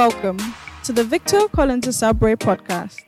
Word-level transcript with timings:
Welcome 0.00 0.40
to 0.84 0.94
the 0.94 1.04
Victor 1.04 1.46
Collins 1.48 1.86
Asabwe 1.86 2.34
podcast. 2.36 3.04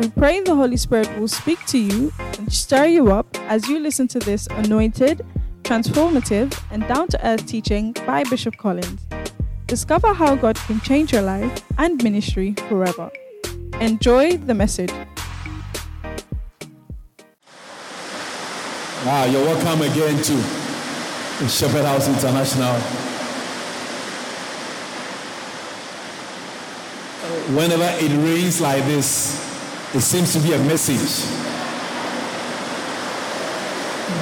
We 0.00 0.08
pray 0.08 0.40
the 0.40 0.54
Holy 0.54 0.78
Spirit 0.78 1.14
will 1.18 1.28
speak 1.28 1.62
to 1.66 1.78
you 1.78 2.10
and 2.38 2.50
stir 2.50 2.86
you 2.86 3.12
up 3.12 3.26
as 3.50 3.68
you 3.68 3.78
listen 3.78 4.08
to 4.08 4.18
this 4.18 4.46
anointed, 4.46 5.20
transformative, 5.62 6.58
and 6.70 6.88
down 6.88 7.08
to 7.08 7.18
earth 7.28 7.44
teaching 7.44 7.92
by 8.06 8.24
Bishop 8.24 8.56
Collins. 8.56 9.02
Discover 9.66 10.14
how 10.14 10.34
God 10.34 10.56
can 10.56 10.80
change 10.80 11.12
your 11.12 11.20
life 11.20 11.62
and 11.76 12.02
ministry 12.02 12.54
forever. 12.66 13.10
Enjoy 13.82 14.38
the 14.38 14.54
message. 14.54 14.90
Wow, 19.04 19.26
you're 19.26 19.44
welcome 19.44 19.82
again 19.82 20.16
to 20.16 21.46
Shepherd 21.46 21.84
House 21.84 22.08
International. 22.08 23.01
Whenever 27.50 27.88
it 27.98 28.12
rains 28.24 28.60
like 28.60 28.84
this, 28.84 29.34
it 29.94 30.00
seems 30.00 30.32
to 30.32 30.38
be 30.38 30.52
a 30.52 30.58
message. 30.60 31.26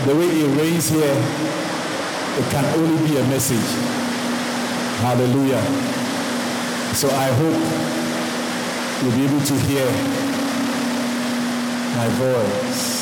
The 0.06 0.16
way 0.16 0.24
it 0.24 0.58
rains 0.58 0.88
here, 0.88 1.04
it 1.04 2.50
can 2.50 2.64
only 2.80 2.96
be 3.06 3.18
a 3.18 3.24
message. 3.28 3.68
Hallelujah. 5.04 5.60
So 6.94 7.08
I 7.10 7.28
hope 7.36 7.60
you'll 9.02 9.12
be 9.12 9.24
able 9.26 9.44
to 9.44 9.54
hear 9.68 9.86
my 11.96 12.08
voice. 12.16 13.00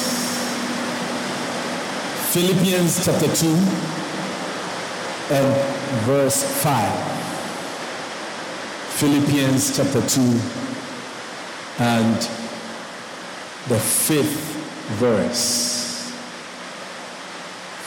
Philippians 2.35 3.05
chapter 3.05 3.33
2 3.35 3.47
and 5.31 5.47
verse 6.05 6.43
5. 6.63 7.18
Philippians 8.99 9.77
chapter 9.77 10.01
2 10.09 10.21
and 11.79 12.17
the 13.69 13.79
fifth 13.79 14.57
verse. 14.99 16.11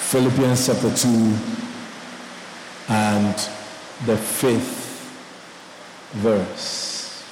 Philippians 0.09 0.67
chapter 0.67 0.95
2 0.95 1.35
and 2.87 3.35
the 4.05 4.15
fifth 4.15 5.11
verse. 6.13 7.25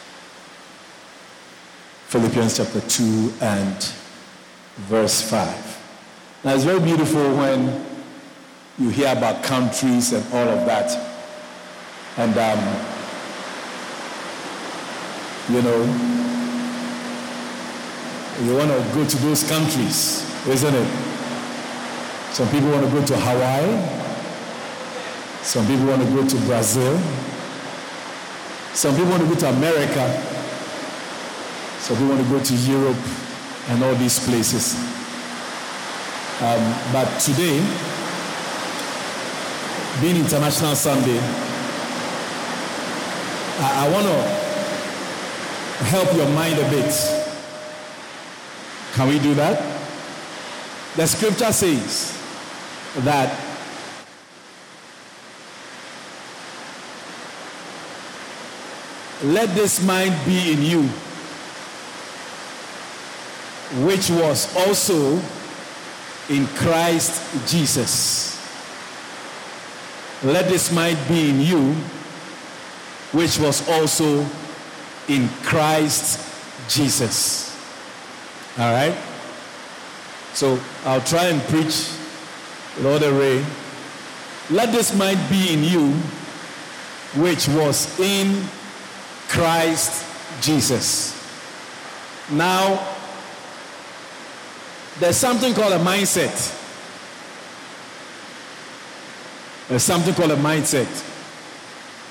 Philippians 2.07 2.57
chapter 2.57 2.81
2 2.81 3.33
and 3.39 3.93
verse 4.89 5.21
5. 5.21 6.41
Now 6.43 6.53
it's 6.53 6.65
very 6.65 6.81
beautiful 6.81 7.33
when 7.37 7.85
you 8.77 8.89
hear 8.89 9.13
about 9.15 9.41
countries 9.41 10.11
and 10.11 10.25
all 10.33 10.49
of 10.49 10.65
that. 10.65 10.91
And 12.17 12.37
um, 12.37 12.88
you 15.49 15.61
know, 15.63 15.79
you 18.43 18.55
want 18.55 18.69
to 18.69 18.79
go 18.93 19.03
to 19.03 19.17
those 19.17 19.43
countries, 19.49 20.23
isn't 20.47 20.75
it? 20.75 20.87
Some 22.31 22.47
people 22.49 22.69
want 22.69 22.85
to 22.85 22.91
go 22.91 23.03
to 23.05 23.17
Hawaii. 23.17 23.99
Some 25.41 25.65
people 25.65 25.87
want 25.87 26.01
to 26.03 26.07
go 26.13 26.27
to 26.27 26.37
Brazil. 26.45 26.97
Some 28.73 28.95
people 28.95 29.09
want 29.09 29.23
to 29.23 29.27
go 29.27 29.35
to 29.35 29.49
America. 29.49 30.05
Some 31.79 31.97
people 31.97 32.15
want 32.15 32.23
to 32.23 32.29
go 32.29 32.43
to 32.43 32.53
Europe 32.69 33.03
and 33.69 33.83
all 33.83 33.95
these 33.95 34.19
places. 34.19 34.75
Um, 36.41 36.61
but 36.93 37.09
today, 37.19 37.57
being 39.99 40.17
International 40.17 40.75
Sunday, 40.75 41.19
I, 43.59 43.87
I 43.87 43.89
want 43.91 44.05
to 44.05 44.48
help 45.85 46.13
your 46.13 46.29
mind 46.29 46.59
a 46.59 46.69
bit. 46.69 46.93
Can 48.93 49.07
we 49.07 49.19
do 49.19 49.33
that? 49.35 49.57
The 50.95 51.07
scripture 51.07 51.51
says 51.51 52.17
that 52.97 53.29
let 59.23 59.53
this 59.55 59.83
mind 59.85 60.15
be 60.25 60.53
in 60.53 60.61
you, 60.61 60.83
which 63.85 64.09
was 64.09 64.55
also 64.55 65.21
in 66.29 66.47
Christ 66.55 67.47
Jesus. 67.47 68.37
Let 70.23 70.49
this 70.49 70.71
mind 70.71 70.97
be 71.07 71.29
in 71.29 71.39
you, 71.39 71.73
which 73.13 73.39
was 73.39 73.67
also 73.69 74.25
in 75.09 75.27
Christ 75.43 76.25
Jesus. 76.69 77.49
All 78.57 78.71
right? 78.71 78.95
So 80.33 80.59
I'll 80.85 81.01
try 81.01 81.25
and 81.25 81.41
preach 81.43 81.91
with 82.77 82.85
all 82.85 83.11
rain. 83.11 83.45
Let 84.49 84.71
this 84.71 84.95
mind 84.95 85.19
be 85.29 85.53
in 85.53 85.63
you, 85.63 85.91
which 87.21 87.47
was 87.49 87.99
in 87.99 88.43
Christ 89.27 90.05
Jesus. 90.41 91.15
Now, 92.31 92.87
there's 94.99 95.17
something 95.17 95.53
called 95.53 95.73
a 95.73 95.79
mindset. 95.79 96.55
There's 99.67 99.83
something 99.83 100.13
called 100.13 100.31
a 100.31 100.35
mindset. 100.35 100.87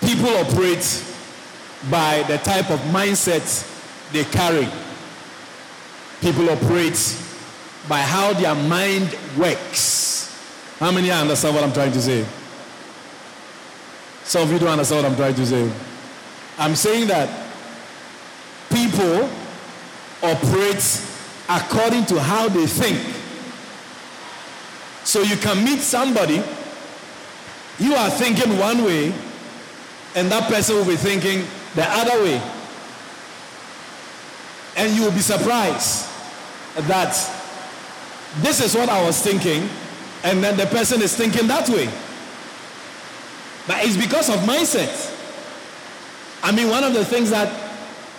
People 0.01 0.29
operate 0.29 1.08
by 1.91 2.23
the 2.25 2.39
type 2.39 2.71
of 2.71 2.81
mindset 2.91 3.65
they 4.13 4.25
carry. 4.25 4.69
People 6.21 6.51
operate 6.51 7.17
by 7.89 8.01
how 8.01 8.33
their 8.33 8.55
mind 8.55 9.17
works. 9.37 10.35
How 10.79 10.91
many 10.93 11.11
understand 11.11 11.55
what 11.55 11.65
I'm 11.65 11.73
trying 11.73 11.93
to 11.93 12.03
say? 12.03 12.27
Some 14.25 14.43
of 14.43 14.53
you 14.53 14.59
don't 14.59 14.69
understand 14.69 15.05
what 15.05 15.11
I'm 15.13 15.17
trying 15.17 15.35
to 15.35 15.47
say. 15.47 15.73
I'm 16.59 16.75
saying 16.75 17.09
that 17.09 17.29
people 18.69 19.29
operate 20.23 21.03
according 21.49 22.05
to 22.07 22.21
how 22.21 22.49
they 22.49 22.67
think. 22.67 22.99
So 25.05 25.23
you 25.23 25.37
can 25.37 25.65
meet 25.65 25.79
somebody, 25.79 26.43
you 27.79 27.95
are 27.95 28.11
thinking 28.11 28.59
one 28.59 28.85
way, 28.85 29.15
and 30.15 30.31
that 30.31 30.53
person 30.53 30.77
will 30.77 30.85
be 30.85 30.97
thinking 30.97 31.47
the 31.75 31.85
other 31.87 32.23
way. 32.23 32.43
And 34.77 34.95
you 34.95 35.03
will 35.03 35.13
be 35.13 35.21
surprised 35.21 36.09
that 36.77 37.15
this 38.41 38.61
is 38.65 38.75
what 38.75 38.89
I 38.89 39.05
was 39.05 39.21
thinking, 39.21 39.69
and 40.23 40.43
then 40.43 40.57
the 40.57 40.67
person 40.67 41.03
is 41.03 41.17
thinking 41.17 41.49
that 41.49 41.69
way. 41.69 41.89
But 43.67 43.85
it's 43.85 43.97
because 43.97 44.29
of 44.29 44.37
mindset. 44.41 45.15
I 46.43 46.53
mean, 46.53 46.69
one 46.69 46.85
of 46.85 46.95
the 46.95 47.05
things 47.05 47.31
that 47.31 47.49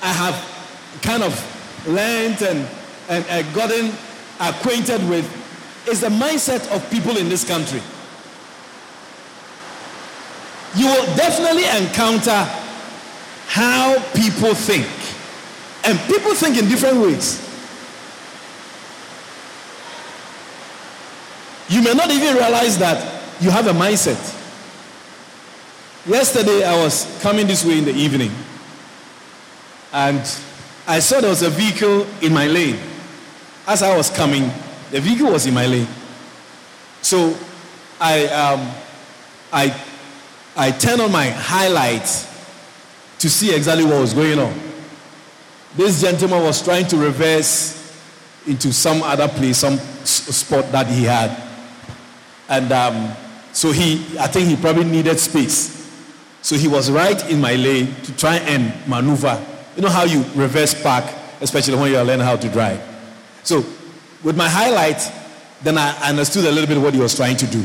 I 0.02 0.12
have 0.12 1.02
kind 1.02 1.24
of 1.24 1.88
learned 1.88 2.42
and, 2.42 2.68
and, 3.10 3.26
and 3.28 3.56
gotten 3.56 3.92
acquainted 4.40 5.08
with 5.10 5.26
is 5.88 6.02
the 6.02 6.10
mindset 6.10 6.70
of 6.76 6.88
people 6.92 7.18
in 7.18 7.30
this 7.30 7.48
country. 7.48 7.82
You 10.76 10.86
will 10.86 11.06
definitely 11.16 11.64
encounter 11.66 12.48
how 13.50 13.98
people 14.14 14.54
think. 14.54 14.86
And 15.84 15.98
people 16.02 16.36
think 16.36 16.56
in 16.56 16.70
different 16.70 17.02
ways. 17.02 17.42
You 21.68 21.82
may 21.82 21.96
not 21.96 22.12
even 22.12 22.36
realize 22.36 22.78
that 22.78 23.24
you 23.42 23.50
have 23.50 23.66
a 23.66 23.72
mindset. 23.72 24.22
Yesterday, 26.06 26.64
I 26.64 26.76
was 26.84 27.20
coming 27.24 27.48
this 27.48 27.66
way 27.66 27.80
in 27.80 27.86
the 27.86 27.94
evening, 27.94 28.32
and 29.94 30.20
I 30.88 31.00
saw 31.00 31.20
there 31.20 31.32
was 31.32 31.42
a 31.42 31.50
vehicle 31.50 32.06
in 32.22 32.32
my 32.32 32.46
lane. 32.46 32.80
As 33.66 33.82
I 33.82 33.98
was 33.98 34.12
coming, 34.12 34.52
the 34.92 35.02
vehicle 35.02 35.32
was 35.32 35.48
in 35.48 35.56
my 35.56 35.66
lane. 35.66 35.88
So 37.02 37.36
I, 38.00 38.26
um, 38.28 38.72
I, 39.52 39.76
I 40.56 40.72
turned 40.72 41.02
on 41.02 41.12
my 41.12 41.30
highlights 41.30 42.30
to 43.20 43.30
see 43.30 43.54
exactly 43.54 43.86
what 43.86 44.00
was 44.02 44.14
going 44.14 44.40
on. 44.40 44.58
This 45.76 46.02
gentleman 46.02 46.44
was 46.44 46.64
trying 46.64 46.88
to 46.88 46.98
reverse 46.98 47.76
into 48.48 48.74
some 48.74 49.04
other 49.04 49.28
place, 49.28 49.60
some 49.60 49.78
spot 49.78 50.72
that 50.72 50.88
he 50.88 51.04
had. 51.04 51.42
And 52.48 52.72
um, 52.72 53.16
so 53.52 53.72
he, 53.72 54.18
I 54.18 54.28
think 54.28 54.48
he 54.48 54.56
probably 54.56 54.86
needed 54.86 55.20
space. 55.20 55.76
So 56.42 56.56
he 56.56 56.68
was 56.68 56.90
right 56.90 57.30
in 57.30 57.42
my 57.42 57.56
lane 57.56 57.94
to 58.04 58.18
try 58.18 58.38
and 58.38 58.74
maneuver. 58.88 59.46
You 59.76 59.84
know 59.84 59.90
how 59.90 60.06
you 60.06 60.24
reverse 60.34 60.82
park, 60.82 61.06
especially 61.42 61.76
when 61.76 61.92
you 61.92 61.98
are 61.98 62.04
learning 62.06 62.26
how 62.26 62.38
to 62.38 62.50
drive. 62.50 62.82
So 63.44 63.64
with 64.24 64.36
my 64.38 64.48
highlight, 64.48 65.02
then 65.62 65.78
I 65.78 65.92
understood 66.10 66.46
a 66.46 66.52
little 66.52 66.68
bit 66.68 66.82
what 66.82 66.94
he 66.94 67.00
was 67.00 67.16
trying 67.16 67.38
to 67.38 67.46
do. 67.48 67.64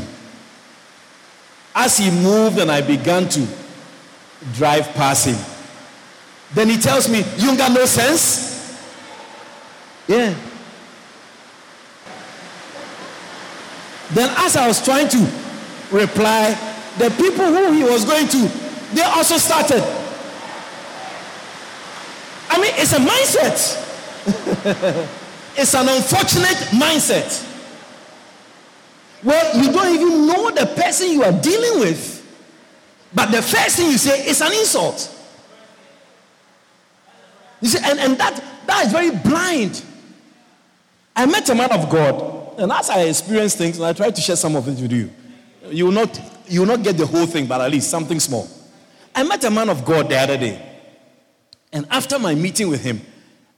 As 1.73 1.97
he 1.97 2.11
moved 2.11 2.59
and 2.59 2.69
I 2.69 2.81
began 2.81 3.27
to 3.29 3.47
drive 4.53 4.87
past 4.93 5.27
him, 5.27 5.37
Then 6.53 6.69
he 6.69 6.77
tells 6.77 7.09
me, 7.09 7.23
You 7.37 7.57
got 7.57 7.71
no 7.71 7.85
sense? 7.85 8.53
Yeah. 10.07 10.35
Then, 14.11 14.29
as 14.37 14.55
I 14.55 14.67
was 14.67 14.83
trying 14.83 15.09
to 15.09 15.17
reply, 15.91 16.53
the 16.97 17.09
people 17.09 17.45
who 17.45 17.71
he 17.73 17.83
was 17.83 18.05
going 18.05 18.27
to, 18.27 18.37
they 18.93 19.01
also 19.01 19.37
started. 19.37 19.83
I 22.49 22.61
mean, 22.61 22.71
it's 22.75 22.93
a 22.93 22.99
mindset. 22.99 23.81
it's 25.57 25.73
an 25.73 25.89
unfortunate 25.89 26.69
mindset. 26.79 27.51
Well, 29.23 29.57
you 29.61 29.71
don't 29.71 29.95
even 29.95 30.27
know 30.27 30.51
the 30.51 30.67
person 30.67 31.11
you 31.11 31.23
are 31.23 31.31
dealing 31.31 31.79
with. 31.79 32.14
But 33.15 33.31
the 33.31 33.41
first 33.41 33.77
thing 33.77 33.89
you 33.89 33.97
say 33.97 34.27
is 34.27 34.41
an 34.41 34.51
insult. 34.51 35.11
You 37.61 37.69
see, 37.69 37.79
and, 37.83 37.97
and 37.97 38.17
that, 38.17 38.43
that 38.67 38.85
is 38.85 38.91
very 38.91 39.11
blind. 39.11 39.81
I 41.15 41.25
met 41.25 41.49
a 41.49 41.55
man 41.55 41.71
of 41.71 41.89
God, 41.89 42.59
and 42.59 42.71
as 42.71 42.89
I 42.89 43.03
experienced 43.03 43.57
things, 43.57 43.77
and 43.77 43.85
I 43.85 43.93
tried 43.93 44.15
to 44.15 44.21
share 44.21 44.35
some 44.35 44.57
of 44.57 44.67
it 44.67 44.81
with 44.81 44.91
you, 44.91 45.09
you 45.69 45.85
will 45.85 45.93
not, 45.93 46.19
you 46.47 46.59
will 46.59 46.67
not 46.67 46.83
get 46.83 46.97
the 46.97 47.05
whole 47.05 47.25
thing, 47.25 47.47
but 47.47 47.61
at 47.61 47.71
least 47.71 47.89
something 47.89 48.19
small. 48.19 48.47
I 49.15 49.23
met 49.23 49.43
a 49.45 49.49
man 49.49 49.69
of 49.69 49.85
God 49.85 50.09
the 50.09 50.17
other 50.17 50.37
day. 50.37 50.61
And 51.71 51.87
after 51.89 52.19
my 52.19 52.35
meeting 52.35 52.67
with 52.67 52.83
him, 52.83 53.01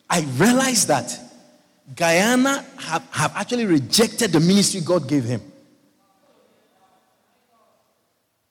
I 0.07 0.21
realized 0.21 0.87
that 0.87 1.19
Guyana 1.95 2.63
have, 2.77 3.07
have 3.11 3.35
actually 3.35 3.65
rejected 3.65 4.31
the 4.31 4.39
ministry 4.39 4.81
God 4.81 5.07
gave 5.07 5.23
him. 5.23 5.41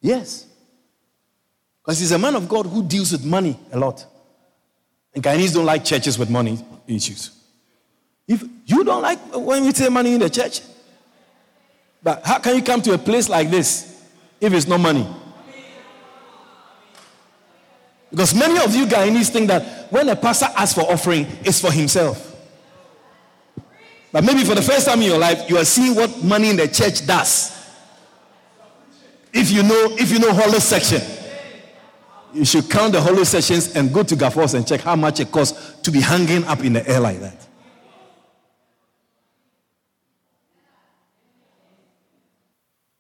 Yes. 0.01 0.47
Because 1.87 2.01
he's 2.01 2.11
a 2.11 2.19
man 2.19 2.35
of 2.35 2.49
God 2.49 2.67
who 2.67 2.83
deals 2.83 3.13
with 3.13 3.25
money 3.25 3.57
a 3.71 3.79
lot. 3.79 4.05
And 5.15 5.23
Guyanese 5.23 5.55
don't 5.55 5.65
like 5.65 5.85
churches 5.85 6.19
with 6.19 6.29
money 6.29 6.59
issues. 6.89 7.31
If 8.27 8.43
you 8.65 8.83
don't 8.83 9.03
like 9.03 9.21
uh, 9.33 9.39
when 9.39 9.65
we 9.65 9.73
say 9.73 9.89
money 9.89 10.15
in 10.15 10.19
the 10.21 10.29
church, 10.29 10.63
but 12.03 12.27
how 12.27 12.41
can 12.41 12.57
you 12.57 12.63
come 12.63 12.83
to 12.83 12.95
a 12.95 12.99
place 12.99 13.29
like 13.29 13.51
this 13.51 14.03
if 14.41 14.53
it's 14.53 14.67
not 14.67 14.81
money? 14.81 15.07
Because 18.11 18.35
many 18.35 18.59
of 18.65 18.75
you 18.75 18.87
Guyanese 18.87 19.31
think 19.31 19.47
that 19.47 19.93
when 19.93 20.09
a 20.09 20.17
pastor 20.17 20.47
asks 20.57 20.75
for 20.75 20.91
offering, 20.91 21.25
it's 21.45 21.61
for 21.61 21.71
himself. 21.71 22.35
But 24.11 24.25
maybe 24.25 24.43
for 24.43 24.57
the 24.57 24.63
first 24.63 24.89
time 24.89 25.03
in 25.03 25.07
your 25.07 25.19
life, 25.19 25.49
you 25.49 25.57
are 25.57 25.65
seeing 25.65 25.95
what 25.95 26.25
money 26.25 26.51
in 26.51 26.57
the 26.57 26.67
church 26.67 27.07
does. 27.07 27.53
If 29.33 29.53
you 29.53 29.63
know, 29.63 29.97
if 29.99 30.11
you 30.11 30.19
know 30.19 30.33
Hollow 30.33 30.59
section, 30.59 31.16
you 32.37 32.45
should 32.45 32.71
count 32.71 32.93
the 32.93 33.01
holy 33.01 33.25
sessions 33.25 33.75
and 33.75 33.93
go 33.93 34.03
to 34.03 34.15
Gafoors 34.15 34.55
and 34.55 34.67
check 34.67 34.83
how 34.83 34.95
much 34.95 35.21
it 35.21 35.33
costs 35.33 35.81
to 35.81 35.91
be 35.91 36.01
hanging 36.01 36.45
up 36.45 36.63
in 36.63 36.75
the 36.75 36.87
air 36.89 37.01
like 37.01 37.19
that. 37.21 37.47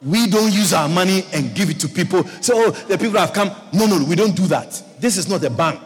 We 0.00 0.26
don't 0.26 0.52
use 0.52 0.72
our 0.72 0.88
money 0.88 1.24
and 1.34 1.54
give 1.54 1.68
it 1.68 1.80
to 1.80 1.88
people. 1.88 2.24
So 2.40 2.54
oh, 2.56 2.70
the 2.70 2.96
people 2.96 3.18
have 3.18 3.32
come. 3.32 3.50
No, 3.74 3.86
no, 3.86 4.02
we 4.04 4.14
don't 4.14 4.34
do 4.34 4.46
that. 4.46 4.82
This 4.98 5.18
is 5.18 5.28
not 5.28 5.44
a 5.44 5.50
bank. 5.50 5.80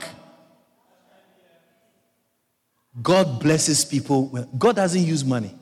God 3.01 3.41
blesses 3.41 3.85
people. 3.85 4.27
God 4.59 4.77
doesn't 4.77 5.03
use 5.03 5.25
money. 5.25 5.55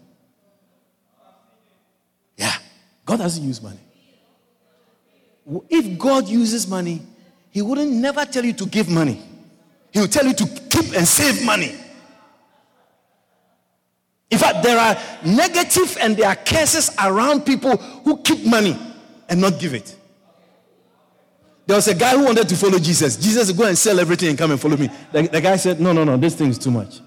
Yeah, 2.37 2.55
God 3.11 3.19
doesn't 3.19 3.43
use 3.43 3.61
money. 3.61 3.81
If 5.69 5.99
God 5.99 6.29
uses 6.29 6.69
money, 6.69 7.03
He 7.51 7.61
wouldn't 7.61 7.91
never 7.91 8.25
tell 8.25 8.45
you 8.45 8.53
to 8.53 8.67
give 8.67 8.89
money. 8.89 9.21
He 9.91 9.99
will 9.99 10.07
tell 10.07 10.25
you 10.25 10.33
to 10.33 10.47
keep 10.47 10.95
and 10.95 11.09
save 11.09 11.45
money. 11.45 11.75
In 14.31 14.39
fact, 14.39 14.62
there 14.62 14.79
are 14.79 14.97
negative 15.25 15.99
and 16.01 16.17
there 16.17 16.29
are 16.29 16.37
curses 16.37 16.95
around 17.03 17.45
people 17.45 17.79
who 17.79 18.19
keep 18.19 18.47
money 18.47 18.79
and 19.29 19.41
not 19.41 19.59
give 19.59 19.75
it. 19.75 19.97
There 21.67 21.75
was 21.75 21.89
a 21.89 21.97
guy 21.97 22.11
who 22.11 22.27
wanted 22.27 22.49
to 22.49 22.55
follow 22.55 22.79
Jesus. 22.79 23.17
Jesus, 23.17 23.51
go 23.51 23.65
and 23.65 23.77
sell 23.77 23.99
everything 23.99 24.29
and 24.29 24.39
come 24.39 24.53
and 24.53 24.61
follow 24.61 24.77
me. 24.77 24.89
The, 25.11 25.23
the 25.23 25.41
guy 25.41 25.56
said, 25.56 25.81
No, 25.81 25.93
no, 25.93 26.05
no, 26.05 26.17
this 26.17 26.37
thing 26.37 26.51
is 26.51 26.59
too 26.59 26.71
much. 26.71 27.01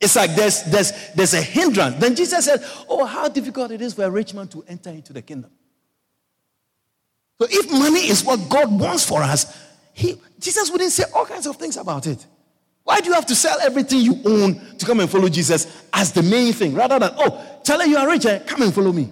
It's 0.00 0.14
like 0.14 0.34
there's, 0.34 0.62
there's, 0.64 0.92
there's 1.14 1.34
a 1.34 1.40
hindrance. 1.40 1.96
Then 1.96 2.14
Jesus 2.14 2.44
said, 2.44 2.62
Oh, 2.88 3.04
how 3.04 3.28
difficult 3.28 3.70
it 3.70 3.80
is 3.80 3.94
for 3.94 4.04
a 4.04 4.10
rich 4.10 4.34
man 4.34 4.48
to 4.48 4.62
enter 4.68 4.90
into 4.90 5.12
the 5.12 5.22
kingdom. 5.22 5.50
So 7.38 7.46
if 7.50 7.70
money 7.70 8.08
is 8.08 8.24
what 8.24 8.48
God 8.48 8.78
wants 8.78 9.06
for 9.06 9.22
us, 9.22 9.64
he, 9.92 10.20
Jesus 10.38 10.70
wouldn't 10.70 10.92
say 10.92 11.04
all 11.14 11.24
kinds 11.24 11.46
of 11.46 11.56
things 11.56 11.76
about 11.76 12.06
it. 12.06 12.24
Why 12.84 13.00
do 13.00 13.08
you 13.08 13.14
have 13.14 13.26
to 13.26 13.34
sell 13.34 13.58
everything 13.60 14.00
you 14.00 14.20
own 14.24 14.76
to 14.78 14.86
come 14.86 15.00
and 15.00 15.10
follow 15.10 15.28
Jesus 15.28 15.84
as 15.92 16.12
the 16.12 16.22
main 16.22 16.52
thing 16.52 16.74
rather 16.74 16.98
than, 16.98 17.12
oh, 17.16 17.60
tell 17.64 17.80
her 17.80 17.86
you 17.86 17.96
are 17.96 18.06
rich, 18.08 18.26
eh? 18.26 18.38
come 18.40 18.62
and 18.62 18.72
follow 18.72 18.92
me? 18.92 19.10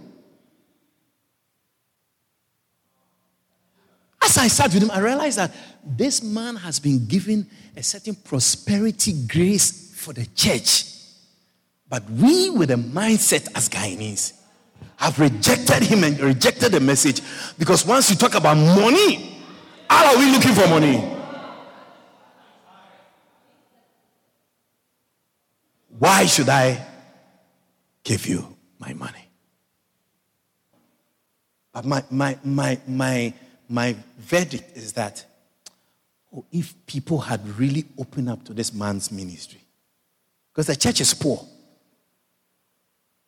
As 4.23 4.39
I 4.39 4.49
sat 4.49 4.73
with 4.73 4.83
him, 4.83 4.91
I 4.91 5.01
realized 5.01 5.39
that 5.39 5.53
this 5.85 6.23
man 6.23 6.57
has 6.57 6.79
been 6.79 7.07
given 7.07 7.47
a 7.77 7.83
certain 7.83 8.15
prosperity 8.15 9.27
grace 9.27 9.84
for 10.05 10.13
the 10.13 10.27
church. 10.27 10.85
But 11.89 12.09
we, 12.11 12.51
with 12.51 12.71
a 12.71 12.77
mindset 12.77 13.49
as 13.57 13.69
Guyanese, 13.69 14.35
have 14.97 15.19
rejected 15.19 15.83
him 15.83 16.05
and 16.05 16.19
rejected 16.21 16.73
the 16.73 16.81
message 16.81 17.21
because 17.59 17.87
once 17.87 18.11
you 18.11 18.17
talk 18.17 18.35
about 18.35 18.57
money, 18.57 19.39
how 19.89 20.13
are 20.13 20.19
we 20.19 20.31
looking 20.31 20.53
for 20.53 20.69
money? 20.69 20.99
Why 25.99 26.27
should 26.27 26.49
I 26.49 26.87
give 28.03 28.27
you 28.27 28.57
my 28.79 28.93
money? 28.93 29.29
But 31.73 31.85
my, 31.87 32.05
my, 32.11 32.39
my, 32.45 32.79
my, 32.87 33.33
my 33.69 33.97
verdict 34.19 34.77
is 34.77 34.93
that 34.93 35.25
oh, 36.35 36.45
if 36.53 36.75
people 36.87 37.21
had 37.21 37.47
really 37.59 37.87
opened 37.99 38.29
up 38.29 38.45
to 38.45 38.55
this 38.55 38.73
man's 38.73 39.11
ministry, 39.11 39.64
because 40.55 40.69
the 40.69 40.77
church 40.77 41.01
is 41.01 41.13
poor. 41.13 41.45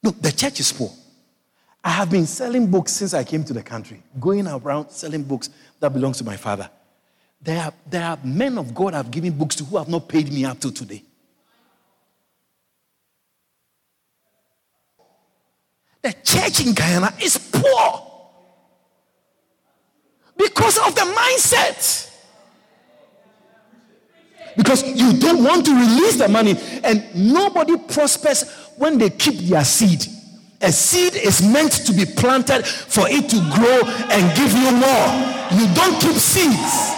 Look, 0.03 0.23
the 0.23 0.31
church 0.31 0.61
is 0.61 0.73
poor. 0.73 0.93
I 1.83 1.91
have 1.91 2.09
been 2.11 2.27
selling 2.27 2.71
books 2.71 2.93
since 2.93 3.15
I 3.15 3.25
came 3.25 3.43
to 3.45 3.53
the 3.53 3.63
country, 3.63 4.01
going 4.21 4.47
around 4.47 4.91
selling 4.91 5.25
books 5.25 5.51
that 5.81 5.93
belongs 5.93 6.19
to 6.19 6.25
my 6.25 6.37
father. 6.37 6.71
There 7.43 7.61
are, 7.61 7.73
there 7.89 8.05
are 8.05 8.19
men 8.23 8.59
of 8.59 8.73
God 8.73 8.95
I've 8.95 9.11
given 9.11 9.33
books 9.33 9.57
to 9.57 9.65
who 9.65 9.77
have 9.77 9.89
not 9.89 10.09
paid 10.09 10.33
me 10.33 10.45
up 10.45 10.61
till 10.61 10.71
today. 10.71 11.03
The 16.03 16.13
church 16.23 16.65
in 16.65 16.73
Guyana 16.75 17.13
is 17.21 17.37
poor 17.39 18.07
because 20.37 20.79
of 20.79 20.95
the 20.95 21.01
mindset. 21.01 22.06
Because 24.57 24.83
you 24.85 25.19
don't 25.19 25.45
want 25.45 25.67
to 25.67 25.73
release 25.73 26.17
the 26.17 26.29
money, 26.29 26.57
and 26.83 27.05
nobody 27.15 27.77
prospers 27.77 28.45
when 28.77 28.99
they 28.99 29.11
keep 29.11 29.35
their 29.41 29.65
seed. 29.65 30.07
A 30.63 30.73
seed 30.73 31.15
is 31.15 31.43
meant 31.47 31.73
to 31.73 31.93
be 31.93 32.07
planted 32.07 32.67
for 32.67 33.07
it 33.09 33.29
to 33.29 33.37
grow 33.55 33.81
and 34.11 34.37
give 34.37 34.53
you 34.53 34.73
more. 34.73 35.37
You 35.53 35.75
don't 35.75 36.01
keep 36.01 36.17
seeds. 36.17 36.95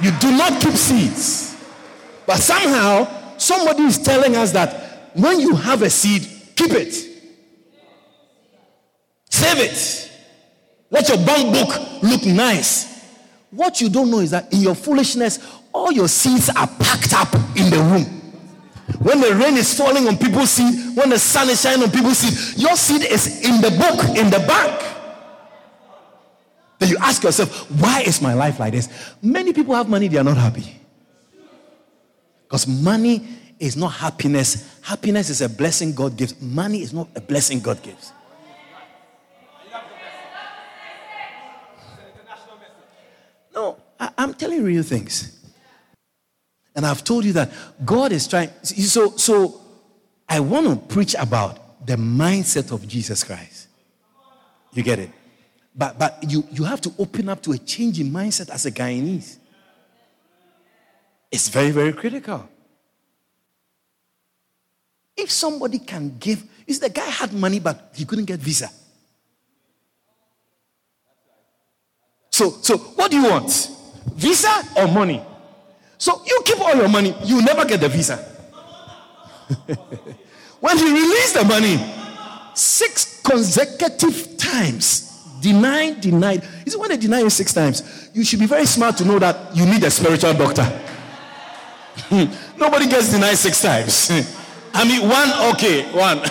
You 0.00 0.12
do 0.18 0.36
not 0.36 0.60
keep 0.62 0.74
seeds. 0.74 1.56
But 2.26 2.36
somehow, 2.36 3.36
somebody 3.38 3.82
is 3.82 3.98
telling 3.98 4.36
us 4.36 4.52
that 4.52 5.10
when 5.14 5.40
you 5.40 5.56
have 5.56 5.82
a 5.82 5.90
seed, 5.90 6.22
keep 6.54 6.70
it. 6.70 6.94
Save 9.28 9.58
it. 9.58 10.10
Let 10.90 11.08
your 11.08 11.18
bank 11.18 11.52
book 11.52 12.02
look 12.02 12.24
nice. 12.24 12.89
What 13.50 13.80
you 13.80 13.88
don't 13.88 14.10
know 14.10 14.20
is 14.20 14.30
that 14.30 14.52
in 14.52 14.60
your 14.60 14.74
foolishness, 14.74 15.38
all 15.72 15.92
your 15.92 16.08
seeds 16.08 16.48
are 16.50 16.66
packed 16.66 17.12
up 17.12 17.34
in 17.56 17.70
the 17.70 17.78
room. 17.78 18.04
When 19.02 19.20
the 19.20 19.34
rain 19.34 19.56
is 19.56 19.76
falling 19.76 20.06
on 20.08 20.18
people's 20.18 20.50
seed, 20.50 20.96
when 20.96 21.10
the 21.10 21.18
sun 21.18 21.48
is 21.48 21.60
shining 21.60 21.84
on 21.84 21.90
people's 21.90 22.18
seed, 22.18 22.62
your 22.62 22.76
seed 22.76 23.02
is 23.02 23.44
in 23.44 23.60
the 23.60 23.70
book, 23.70 24.16
in 24.16 24.30
the 24.30 24.38
bank. 24.46 24.86
Then 26.78 26.88
you 26.88 26.96
ask 26.98 27.22
yourself, 27.22 27.70
why 27.80 28.02
is 28.02 28.22
my 28.22 28.34
life 28.34 28.58
like 28.58 28.72
this? 28.72 28.88
Many 29.22 29.52
people 29.52 29.74
have 29.74 29.88
money, 29.88 30.08
they 30.08 30.18
are 30.18 30.24
not 30.24 30.36
happy. 30.36 30.80
Because 32.44 32.66
money 32.66 33.26
is 33.58 33.76
not 33.76 33.92
happiness. 33.92 34.80
Happiness 34.80 35.30
is 35.30 35.40
a 35.40 35.48
blessing 35.48 35.94
God 35.94 36.16
gives. 36.16 36.40
Money 36.40 36.82
is 36.82 36.92
not 36.92 37.08
a 37.14 37.20
blessing 37.20 37.60
God 37.60 37.82
gives. 37.82 38.12
No, 43.54 43.78
I, 43.98 44.10
am 44.18 44.34
telling 44.34 44.62
real 44.62 44.82
things. 44.82 45.38
And 46.74 46.86
I've 46.86 47.02
told 47.02 47.24
you 47.24 47.32
that 47.34 47.50
God 47.84 48.12
is 48.12 48.26
trying. 48.28 48.50
So, 48.62 49.16
so 49.16 49.60
I 50.28 50.40
want 50.40 50.68
to 50.68 50.94
preach 50.94 51.14
about 51.18 51.86
the 51.86 51.96
mindset 51.96 52.72
of 52.72 52.86
Jesus 52.86 53.24
Christ. 53.24 53.68
You 54.72 54.82
get 54.82 54.98
it? 55.00 55.10
But, 55.74 55.98
but 55.98 56.18
you, 56.28 56.44
you 56.50 56.64
have 56.64 56.80
to 56.82 56.92
open 56.98 57.28
up 57.28 57.42
to 57.42 57.52
a 57.52 57.58
change 57.58 58.00
in 58.00 58.10
mindset 58.10 58.50
as 58.50 58.66
a 58.66 58.70
Guyanese. 58.70 59.36
It's 61.30 61.48
very, 61.48 61.70
very 61.70 61.92
critical. 61.92 62.48
If 65.16 65.30
somebody 65.30 65.78
can 65.78 66.16
give, 66.18 66.44
is 66.66 66.80
the 66.80 66.88
guy 66.88 67.06
had 67.06 67.32
money 67.32 67.60
but 67.60 67.92
he 67.94 68.04
couldn't 68.04 68.24
get 68.24 68.40
visa. 68.40 68.70
So, 72.40 72.48
so 72.62 72.78
what 72.96 73.10
do 73.10 73.18
you 73.18 73.28
want? 73.28 73.70
Visa 74.14 74.62
or 74.78 74.88
money? 74.88 75.20
So 75.98 76.22
you 76.24 76.40
keep 76.42 76.58
all 76.58 76.74
your 76.74 76.88
money, 76.88 77.14
you 77.22 77.42
never 77.42 77.66
get 77.66 77.82
the 77.82 77.88
visa. 77.90 78.16
when 80.60 80.78
he 80.78 80.84
released 80.84 81.34
the 81.34 81.44
money, 81.44 81.76
six 82.54 83.20
consecutive 83.20 84.38
times, 84.38 85.22
denied, 85.42 86.00
denied. 86.00 86.42
Is 86.64 86.72
it 86.72 86.80
when 86.80 86.88
they 86.88 86.96
deny 86.96 87.18
you 87.20 87.28
six 87.28 87.52
times? 87.52 88.08
You 88.14 88.24
should 88.24 88.40
be 88.40 88.46
very 88.46 88.64
smart 88.64 88.96
to 88.96 89.04
know 89.04 89.18
that 89.18 89.54
you 89.54 89.66
need 89.66 89.84
a 89.84 89.90
spiritual 89.90 90.32
doctor. 90.32 90.64
Nobody 92.56 92.88
gets 92.88 93.12
denied 93.12 93.36
six 93.36 93.60
times. 93.60 94.10
I 94.72 94.88
mean, 94.88 95.06
one, 95.06 95.52
okay, 95.56 95.92
one. 95.92 96.22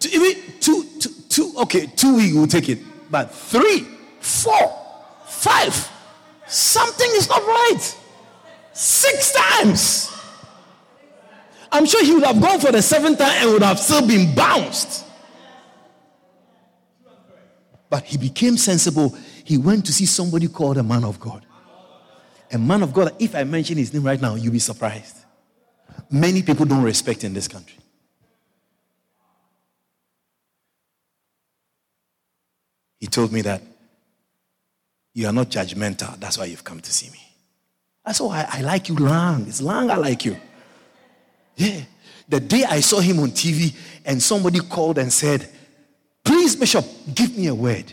two, 0.00 0.82
two, 0.98 1.10
two, 1.28 1.52
okay, 1.58 1.84
two 1.94 2.16
we 2.16 2.32
will 2.32 2.46
take 2.46 2.70
it. 2.70 2.78
But 3.10 3.30
three, 3.34 3.95
four, 4.26 4.76
five, 5.24 5.90
something 6.46 7.10
is 7.12 7.28
not 7.28 7.42
right. 7.42 7.96
Six 8.72 9.32
times. 9.32 10.12
I'm 11.70 11.86
sure 11.86 12.04
he 12.04 12.14
would 12.14 12.24
have 12.24 12.40
gone 12.40 12.60
for 12.60 12.72
the 12.72 12.82
seventh 12.82 13.18
time 13.18 13.42
and 13.42 13.52
would 13.52 13.62
have 13.62 13.78
still 13.78 14.06
been 14.06 14.34
bounced. 14.34 15.04
But 17.88 18.04
he 18.04 18.18
became 18.18 18.56
sensible. 18.56 19.16
He 19.44 19.58
went 19.58 19.86
to 19.86 19.92
see 19.92 20.06
somebody 20.06 20.48
called 20.48 20.76
a 20.78 20.82
man 20.82 21.04
of 21.04 21.20
God. 21.20 21.46
A 22.52 22.58
man 22.58 22.82
of 22.82 22.92
God, 22.92 23.14
if 23.18 23.34
I 23.34 23.44
mention 23.44 23.76
his 23.76 23.92
name 23.92 24.02
right 24.02 24.20
now, 24.20 24.34
you'll 24.34 24.52
be 24.52 24.58
surprised. 24.58 25.16
Many 26.10 26.42
people 26.42 26.66
don't 26.66 26.82
respect 26.82 27.24
in 27.24 27.32
this 27.32 27.48
country. 27.48 27.78
He 32.98 33.06
told 33.06 33.32
me 33.32 33.42
that 33.42 33.62
you 35.16 35.26
are 35.26 35.32
not 35.32 35.48
judgmental. 35.48 36.20
That's 36.20 36.36
why 36.36 36.44
you've 36.44 36.62
come 36.62 36.78
to 36.78 36.92
see 36.92 37.08
me. 37.08 37.18
That's 38.04 38.20
oh, 38.20 38.28
I, 38.28 38.46
I 38.50 38.60
like 38.60 38.90
you 38.90 38.96
long. 38.96 39.46
It's 39.48 39.62
long 39.62 39.90
I 39.90 39.96
like 39.96 40.26
you. 40.26 40.36
Yeah. 41.56 41.80
The 42.28 42.38
day 42.38 42.64
I 42.64 42.80
saw 42.80 43.00
him 43.00 43.20
on 43.20 43.30
TV 43.30 43.74
and 44.04 44.22
somebody 44.22 44.60
called 44.60 44.98
and 44.98 45.10
said, 45.10 45.48
Please, 46.22 46.54
Bishop, 46.54 46.84
give 47.14 47.34
me 47.34 47.46
a 47.46 47.54
word. 47.54 47.90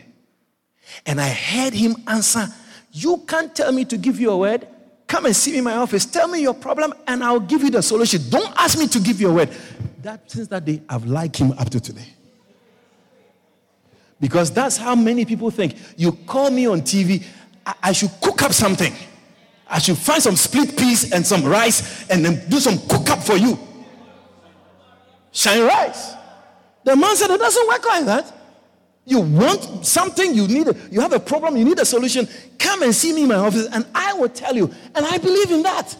And 1.06 1.22
I 1.22 1.30
heard 1.30 1.74
him 1.74 1.96
answer, 2.08 2.46
You 2.92 3.24
can't 3.26 3.56
tell 3.56 3.72
me 3.72 3.86
to 3.86 3.98
give 3.98 4.20
you 4.20 4.30
a 4.32 4.38
word. 4.38 4.68
Come 5.08 5.26
and 5.26 5.36
see 5.36 5.54
me 5.54 5.60
in 5.60 5.64
my 5.64 5.78
office. 5.78 6.06
Tell 6.06 6.28
me 6.28 6.42
your 6.42 6.54
problem, 6.54 6.94
and 7.08 7.24
I'll 7.24 7.40
give 7.40 7.64
you 7.64 7.70
the 7.70 7.82
solution. 7.82 8.22
Don't 8.30 8.54
ask 8.58 8.78
me 8.78 8.86
to 8.88 9.00
give 9.00 9.22
you 9.22 9.30
a 9.30 9.34
word. 9.34 9.50
That 10.02 10.30
since 10.30 10.50
that 10.50 10.66
day, 10.66 10.82
I've 10.90 11.06
liked 11.06 11.38
him 11.38 11.54
up 11.54 11.70
to 11.70 11.80
today. 11.80 12.08
Because 14.24 14.52
that's 14.52 14.78
how 14.78 14.96
many 14.96 15.26
people 15.26 15.52
think. 15.52 15.76
You 15.98 16.14
call 16.14 16.50
me 16.50 16.66
on 16.66 16.80
TV, 16.80 17.26
I, 17.66 17.74
I 17.84 17.92
should 17.92 18.10
cook 18.22 18.42
up 18.42 18.54
something. 18.54 18.94
I 19.68 19.80
should 19.80 19.98
find 19.98 20.24
some 20.24 20.38
split 20.38 20.78
peas 20.78 21.12
and 21.12 21.28
some 21.28 21.44
rice 21.44 22.10
and 22.10 22.24
then 22.24 22.48
do 22.48 22.62
some 22.62 22.78
cook 22.88 23.10
up 23.10 23.22
for 23.22 23.36
you. 23.36 23.60
Shine 25.34 25.64
rice. 25.64 26.14
The 26.86 26.96
man 26.96 27.18
said, 27.18 27.32
It 27.32 27.38
doesn't 27.38 27.68
work 27.68 27.86
like 27.86 28.06
that. 28.06 28.34
You 29.04 29.20
want 29.20 29.86
something, 29.86 30.34
you 30.34 30.48
need, 30.48 30.70
a, 30.70 30.76
you 30.90 31.02
have 31.02 31.12
a 31.12 31.20
problem, 31.20 31.58
you 31.58 31.66
need 31.66 31.80
a 31.80 31.86
solution. 31.86 32.26
Come 32.58 32.84
and 32.84 32.96
see 32.96 33.12
me 33.12 33.24
in 33.24 33.28
my 33.28 33.36
office, 33.36 33.68
and 33.74 33.86
I 33.94 34.14
will 34.14 34.30
tell 34.30 34.56
you. 34.56 34.74
And 34.96 35.06
I 35.06 35.18
believe 35.18 35.52
in 35.52 35.64
that. 35.64 35.98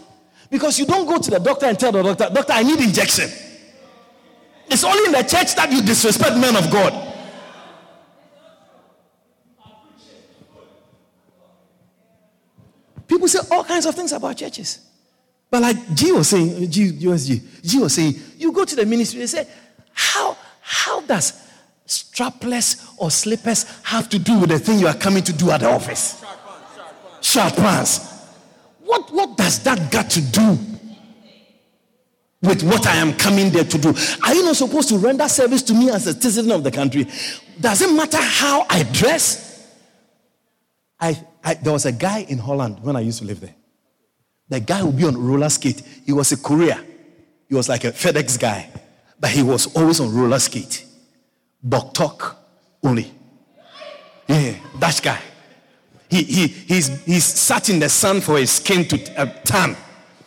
Because 0.48 0.78
you 0.78 0.86
don't 0.86 1.04
go 1.04 1.18
to 1.18 1.30
the 1.30 1.40
doctor 1.40 1.66
and 1.66 1.78
tell 1.78 1.92
the 1.92 2.02
doctor, 2.02 2.30
Doctor, 2.32 2.54
I 2.54 2.62
need 2.62 2.80
injection. 2.80 3.28
It's 4.68 4.82
only 4.82 5.04
in 5.04 5.12
the 5.12 5.28
church 5.28 5.54
that 5.56 5.70
you 5.70 5.82
disrespect 5.82 6.38
men 6.38 6.56
of 6.56 6.70
God. 6.70 7.13
People 13.24 13.40
say 13.40 13.56
all 13.56 13.64
kinds 13.64 13.86
of 13.86 13.94
things 13.94 14.12
about 14.12 14.36
churches. 14.36 14.80
But 15.50 15.62
like 15.62 15.94
G 15.94 16.12
was 16.12 16.28
saying, 16.28 16.64
uh, 16.64 16.66
G, 16.66 16.92
USG, 16.92 17.62
G 17.62 17.78
was 17.78 17.94
saying, 17.94 18.14
you 18.36 18.52
go 18.52 18.66
to 18.66 18.76
the 18.76 18.84
ministry, 18.84 19.20
they 19.20 19.26
say, 19.26 19.48
how 19.94 20.36
how 20.60 21.00
does 21.00 21.32
strapless 21.86 22.94
or 22.98 23.10
slippers 23.10 23.64
have 23.82 24.10
to 24.10 24.18
do 24.18 24.40
with 24.40 24.50
the 24.50 24.58
thing 24.58 24.78
you 24.78 24.86
are 24.86 24.94
coming 24.94 25.22
to 25.22 25.32
do 25.32 25.50
at 25.50 25.60
the 25.60 25.70
office? 25.70 26.22
Short 27.22 27.56
pants. 27.56 28.26
What, 28.80 29.10
what 29.10 29.38
does 29.38 29.62
that 29.62 29.90
got 29.90 30.10
to 30.10 30.20
do 30.20 30.58
with 32.42 32.62
what 32.62 32.86
I 32.86 32.96
am 32.96 33.14
coming 33.14 33.48
there 33.50 33.64
to 33.64 33.78
do? 33.78 33.94
Are 34.22 34.34
you 34.34 34.44
not 34.44 34.56
supposed 34.56 34.90
to 34.90 34.98
render 34.98 35.28
service 35.30 35.62
to 35.62 35.72
me 35.72 35.88
as 35.88 36.06
a 36.06 36.12
citizen 36.12 36.50
of 36.50 36.62
the 36.62 36.70
country? 36.70 37.06
Does 37.58 37.80
it 37.80 37.90
matter 37.94 38.20
how 38.20 38.66
I 38.68 38.82
dress? 38.82 39.66
I, 41.00 41.18
I, 41.44 41.54
there 41.54 41.72
was 41.72 41.86
a 41.86 41.92
guy 41.92 42.20
in 42.20 42.38
Holland 42.38 42.78
when 42.82 42.96
I 42.96 43.00
used 43.00 43.20
to 43.20 43.24
live 43.26 43.40
there. 43.40 43.54
The 44.48 44.60
guy 44.60 44.82
would 44.82 44.96
be 44.96 45.04
on 45.04 45.16
roller 45.16 45.50
skate. 45.50 45.82
He 46.04 46.12
was 46.12 46.32
a 46.32 46.36
courier. 46.36 46.82
He 47.48 47.54
was 47.54 47.68
like 47.68 47.84
a 47.84 47.92
FedEx 47.92 48.40
guy 48.40 48.70
but 49.24 49.30
he 49.30 49.42
was 49.42 49.74
always 49.74 50.00
on 50.00 50.14
roller 50.14 50.38
skate. 50.38 50.84
Bok 51.62 51.94
talk 51.94 52.36
only. 52.82 53.10
Yeah, 54.28 54.54
that 54.78 55.00
guy. 55.02 55.18
He, 56.10 56.22
he, 56.24 56.46
he's, 56.46 57.02
he's 57.04 57.24
sat 57.24 57.70
in 57.70 57.78
the 57.78 57.88
sun 57.88 58.20
for 58.20 58.36
his 58.36 58.50
skin 58.50 58.86
to 58.88 59.18
uh, 59.18 59.26
tan. 59.44 59.78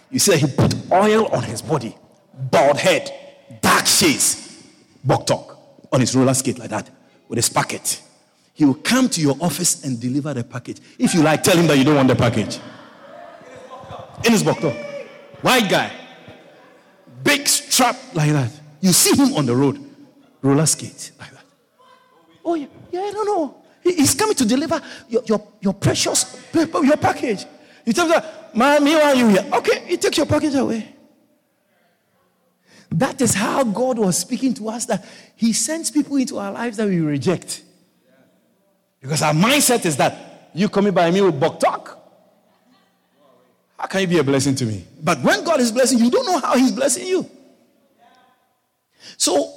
You 0.09 0.17
see 0.17 0.37
he 0.37 0.47
put 0.47 0.73
oil 0.91 1.27
on 1.27 1.43
his 1.43 1.61
body, 1.61 1.95
bald 2.33 2.79
head, 2.79 3.13
dark 3.61 3.85
shades, 3.85 4.63
Bok 5.03 5.27
talk 5.27 5.59
on 5.91 5.99
his 5.99 6.15
roller 6.15 6.33
skate 6.33 6.57
like 6.57 6.71
that 6.71 6.89
with 7.27 7.37
his 7.37 7.49
packet. 7.49 8.01
He 8.57 8.65
will 8.65 8.73
come 8.73 9.07
to 9.09 9.21
your 9.21 9.37
office 9.39 9.83
and 9.83 10.01
deliver 10.01 10.33
the 10.33 10.43
package. 10.43 10.79
If 10.97 11.13
you 11.13 11.21
like, 11.21 11.43
tell 11.43 11.55
him 11.55 11.67
that 11.67 11.77
you 11.77 11.83
don't 11.83 11.93
want 11.93 12.07
the 12.07 12.15
package. 12.15 12.57
In 14.25 14.31
his 14.31 14.41
Bok. 14.41 14.57
White 15.43 15.69
guy. 15.69 15.91
Big 17.23 17.47
strap 17.47 17.95
like 18.15 18.31
that. 18.31 18.51
You 18.81 18.93
see 18.93 19.15
him 19.15 19.35
on 19.35 19.45
the 19.45 19.55
road, 19.55 19.79
roller 20.41 20.65
skate 20.65 21.11
like 21.19 21.29
that. 21.29 21.43
Oh, 22.43 22.55
yeah, 22.55 22.65
yeah 22.91 23.01
I 23.01 23.11
don't 23.11 23.27
know. 23.27 23.63
He's 23.83 24.15
coming 24.15 24.35
to 24.35 24.45
deliver 24.45 24.81
your, 25.07 25.21
your, 25.25 25.47
your 25.61 25.73
precious 25.75 26.35
your 26.51 26.97
package. 26.97 27.45
He 27.85 27.93
tells 27.93 28.11
her, 28.11 28.49
Man, 28.55 28.83
me 28.83 28.95
want 28.95 29.17
you 29.19 29.27
here. 29.27 29.45
Okay, 29.53 29.85
he 29.85 29.97
takes 29.97 30.17
your 30.17 30.25
package 30.25 30.55
away. 30.55 30.95
That 32.89 33.21
is 33.21 33.35
how 33.35 33.63
God 33.63 33.99
was 33.99 34.17
speaking 34.17 34.55
to 34.55 34.69
us 34.69 34.87
that 34.87 35.05
He 35.35 35.53
sends 35.53 35.91
people 35.91 36.17
into 36.17 36.39
our 36.39 36.51
lives 36.51 36.77
that 36.77 36.87
we 36.87 37.01
reject. 37.01 37.61
Because 39.07 39.21
our 39.21 39.33
mindset 39.33 39.85
is 39.85 39.95
that 39.95 40.49
you 40.53 40.67
coming 40.67 40.91
by 40.91 41.09
me 41.11 41.21
with 41.21 41.39
Bok 41.39 41.61
talk. 41.61 41.97
How 43.79 43.85
can 43.87 44.01
you 44.01 44.07
be 44.07 44.17
a 44.17 44.23
blessing 44.23 44.53
to 44.55 44.65
me? 44.65 44.85
But 45.01 45.21
when 45.21 45.45
God 45.45 45.61
is 45.61 45.71
blessing, 45.71 45.99
you 45.99 46.11
don't 46.11 46.25
know 46.25 46.39
how 46.39 46.57
He's 46.57 46.73
blessing 46.73 47.07
you. 47.07 47.29
So, 49.15 49.53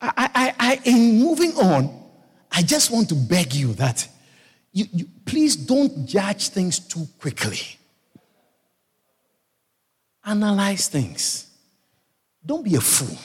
I, 0.00 0.30
I, 0.34 0.54
I, 0.58 0.80
in 0.84 1.18
moving 1.18 1.52
on, 1.56 2.02
I 2.50 2.62
just 2.62 2.90
want 2.90 3.10
to 3.10 3.14
beg 3.14 3.54
you 3.54 3.74
that 3.74 4.08
you, 4.72 4.86
you, 4.90 5.06
please 5.26 5.54
don't 5.54 6.06
judge 6.06 6.48
things 6.48 6.78
too 6.78 7.06
quickly. 7.20 7.60
Analyze 10.24 10.88
things. 10.88 11.46
Don't 12.46 12.64
be 12.64 12.76
a 12.76 12.80
fool 12.80 13.18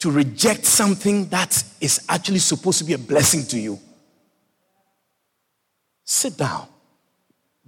to 0.00 0.10
reject 0.10 0.66
something 0.66 1.30
that 1.30 1.64
is 1.80 2.04
actually 2.10 2.40
supposed 2.40 2.76
to 2.80 2.84
be 2.84 2.92
a 2.92 2.98
blessing 2.98 3.42
to 3.44 3.58
you. 3.58 3.80
Sit 6.06 6.38
down. 6.38 6.68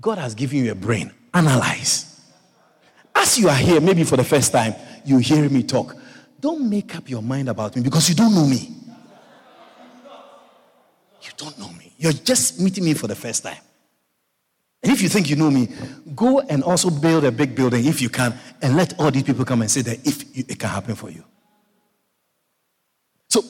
God 0.00 0.18
has 0.18 0.34
given 0.34 0.64
you 0.64 0.70
a 0.70 0.74
brain. 0.74 1.12
Analyze. 1.34 2.22
as 3.14 3.36
you 3.36 3.48
are 3.48 3.56
here, 3.56 3.80
maybe 3.80 4.04
for 4.04 4.16
the 4.16 4.24
first 4.24 4.52
time, 4.52 4.74
you 5.04 5.18
hear 5.18 5.48
me 5.50 5.64
talk. 5.64 5.96
Don't 6.40 6.70
make 6.70 6.94
up 6.94 7.10
your 7.10 7.20
mind 7.20 7.48
about 7.48 7.74
me 7.74 7.82
because 7.82 8.08
you 8.08 8.14
don't 8.14 8.32
know 8.32 8.46
me. 8.46 8.76
You 11.20 11.30
don't 11.36 11.58
know 11.58 11.68
me. 11.72 11.92
You're 11.98 12.12
just 12.12 12.60
meeting 12.60 12.84
me 12.84 12.94
for 12.94 13.08
the 13.08 13.16
first 13.16 13.42
time. 13.42 13.58
And 14.84 14.92
if 14.92 15.02
you 15.02 15.08
think 15.08 15.28
you 15.28 15.34
know 15.34 15.50
me, 15.50 15.68
go 16.14 16.38
and 16.38 16.62
also 16.62 16.90
build 16.90 17.24
a 17.24 17.32
big 17.32 17.56
building 17.56 17.84
if 17.86 18.00
you 18.00 18.08
can, 18.08 18.32
and 18.62 18.76
let 18.76 18.98
all 19.00 19.10
these 19.10 19.24
people 19.24 19.44
come 19.44 19.62
and 19.62 19.70
say 19.70 19.82
that 19.82 20.06
if 20.06 20.24
it 20.36 20.58
can 20.58 20.68
happen 20.68 20.94
for 20.94 21.10
you. 21.10 21.24
So, 23.28 23.42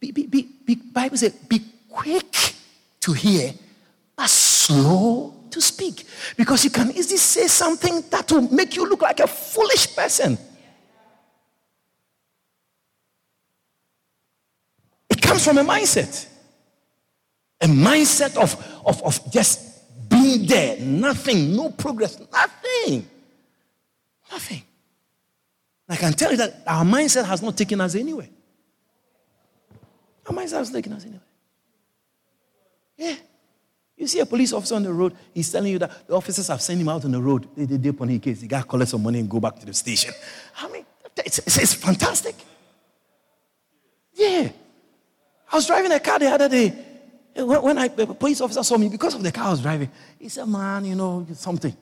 be, 0.00 0.10
be, 0.10 0.26
be, 0.26 0.48
be 0.64 0.74
Bible 0.76 1.18
says, 1.18 1.32
be 1.32 1.60
quick 1.90 2.54
to 3.00 3.12
hear, 3.12 3.52
but 4.16 4.28
slow 4.28 5.34
to 5.50 5.60
speak. 5.60 6.04
Because 6.36 6.64
you 6.64 6.70
can 6.70 6.90
easily 6.90 7.18
say 7.18 7.46
something 7.46 8.02
that 8.10 8.30
will 8.32 8.42
make 8.52 8.76
you 8.76 8.88
look 8.88 9.02
like 9.02 9.20
a 9.20 9.26
foolish 9.26 9.94
person. 9.94 10.38
It 15.08 15.20
comes 15.22 15.44
from 15.44 15.58
a 15.58 15.64
mindset. 15.64 16.28
A 17.60 17.66
mindset 17.66 18.36
of, 18.36 18.54
of, 18.84 19.02
of 19.02 19.32
just 19.32 20.08
being 20.08 20.46
there, 20.46 20.78
nothing, 20.80 21.56
no 21.56 21.70
progress, 21.70 22.20
nothing. 22.32 23.08
Nothing. 24.30 24.62
I 25.88 25.96
can 25.96 26.12
tell 26.12 26.32
you 26.32 26.36
that 26.38 26.62
our 26.66 26.84
mindset 26.84 27.24
has 27.26 27.42
not 27.42 27.56
taken 27.56 27.80
us 27.80 27.94
anywhere. 27.94 28.28
Our 30.26 30.34
mindset 30.34 30.58
has 30.58 30.70
taken 30.70 30.92
us 30.92 31.04
anywhere. 31.04 31.20
Yeah. 32.96 33.14
You 33.96 34.06
see 34.06 34.20
a 34.20 34.26
police 34.26 34.52
officer 34.52 34.74
on 34.74 34.82
the 34.82 34.92
road, 34.92 35.16
he's 35.32 35.50
telling 35.50 35.72
you 35.72 35.78
that 35.78 36.06
the 36.06 36.14
officers 36.14 36.48
have 36.48 36.60
sent 36.60 36.80
him 36.80 36.88
out 36.88 37.04
on 37.04 37.12
the 37.12 37.20
road. 37.20 37.48
They 37.56 37.64
did 37.64 37.86
upon 37.86 38.08
his 38.08 38.20
case. 38.20 38.40
The 38.40 38.46
guy 38.46 38.62
collect 38.62 38.90
some 38.90 39.02
money 39.02 39.20
and 39.20 39.30
go 39.30 39.40
back 39.40 39.58
to 39.58 39.66
the 39.66 39.72
station. 39.72 40.12
I 40.58 40.68
mean, 40.68 40.84
it's, 41.16 41.38
it's, 41.38 41.56
it's 41.56 41.74
fantastic. 41.74 42.34
Yeah. 44.12 44.50
I 45.50 45.56
was 45.56 45.66
driving 45.66 45.92
a 45.92 46.00
car 46.00 46.18
the 46.18 46.28
other 46.28 46.48
day. 46.48 46.74
When, 47.36 47.62
when 47.62 47.78
I, 47.78 47.88
the 47.88 48.06
police 48.06 48.40
officer 48.42 48.62
saw 48.62 48.76
me, 48.76 48.90
because 48.90 49.14
of 49.14 49.22
the 49.22 49.32
car 49.32 49.46
I 49.46 49.50
was 49.50 49.62
driving, 49.62 49.90
he 50.18 50.28
said, 50.28 50.46
Man, 50.46 50.84
you 50.84 50.94
know, 50.94 51.26
something. 51.32 51.74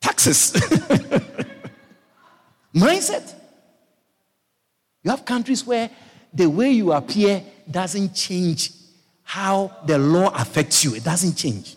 Taxes. 0.00 0.52
Mindset. 2.74 3.34
You 5.02 5.10
have 5.10 5.24
countries 5.24 5.66
where 5.66 5.88
the 6.32 6.46
way 6.46 6.72
you 6.72 6.92
appear 6.92 7.42
doesn't 7.70 8.14
change 8.14 8.81
how 9.32 9.74
the 9.86 9.96
law 9.96 10.28
affects 10.34 10.84
you. 10.84 10.94
It 10.94 11.04
doesn't 11.04 11.36
change. 11.36 11.76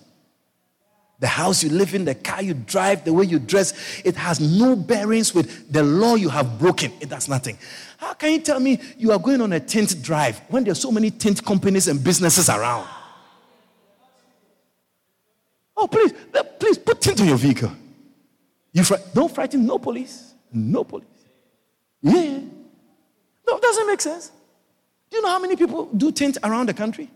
The 1.19 1.27
house 1.27 1.63
you 1.63 1.69
live 1.69 1.95
in, 1.95 2.03
the 2.03 2.13
car 2.13 2.41
you 2.41 2.53
drive, 2.53 3.05
the 3.05 3.13
way 3.13 3.23
you 3.23 3.39
dress, 3.39 4.01
it 4.03 4.17
has 4.17 4.41
no 4.41 4.75
bearings 4.75 5.33
with 5.33 5.71
the 5.71 5.81
law 5.81 6.15
you 6.15 6.27
have 6.27 6.59
broken. 6.59 6.91
It 6.99 7.07
does 7.07 7.29
nothing. 7.29 7.57
How 7.97 8.13
can 8.13 8.33
you 8.33 8.39
tell 8.41 8.59
me 8.59 8.81
you 8.97 9.13
are 9.13 9.19
going 9.19 9.39
on 9.39 9.53
a 9.53 9.61
tint 9.61 10.01
drive 10.01 10.41
when 10.49 10.65
there 10.65 10.73
are 10.73 10.75
so 10.87 10.91
many 10.91 11.09
tint 11.09 11.45
companies 11.45 11.87
and 11.87 12.03
businesses 12.03 12.49
around? 12.49 12.89
Oh, 15.77 15.87
please, 15.87 16.11
uh, 16.37 16.43
please 16.59 16.77
put 16.77 16.99
tint 16.99 17.21
on 17.21 17.27
your 17.27 17.37
vehicle. 17.37 17.71
You 18.73 18.83
fr- 18.83 18.95
don't 19.13 19.33
frighten 19.33 19.65
no 19.65 19.79
police. 19.79 20.33
No 20.51 20.83
police. 20.83 21.07
Yeah. 22.01 22.41
No, 23.47 23.55
it 23.55 23.61
doesn't 23.61 23.87
make 23.87 24.01
sense. 24.01 24.29
Do 25.09 25.15
you 25.15 25.23
know 25.23 25.29
how 25.29 25.39
many 25.39 25.55
people 25.55 25.85
do 25.85 26.11
tint 26.11 26.37
around 26.43 26.67
the 26.67 26.73
country? 26.73 27.09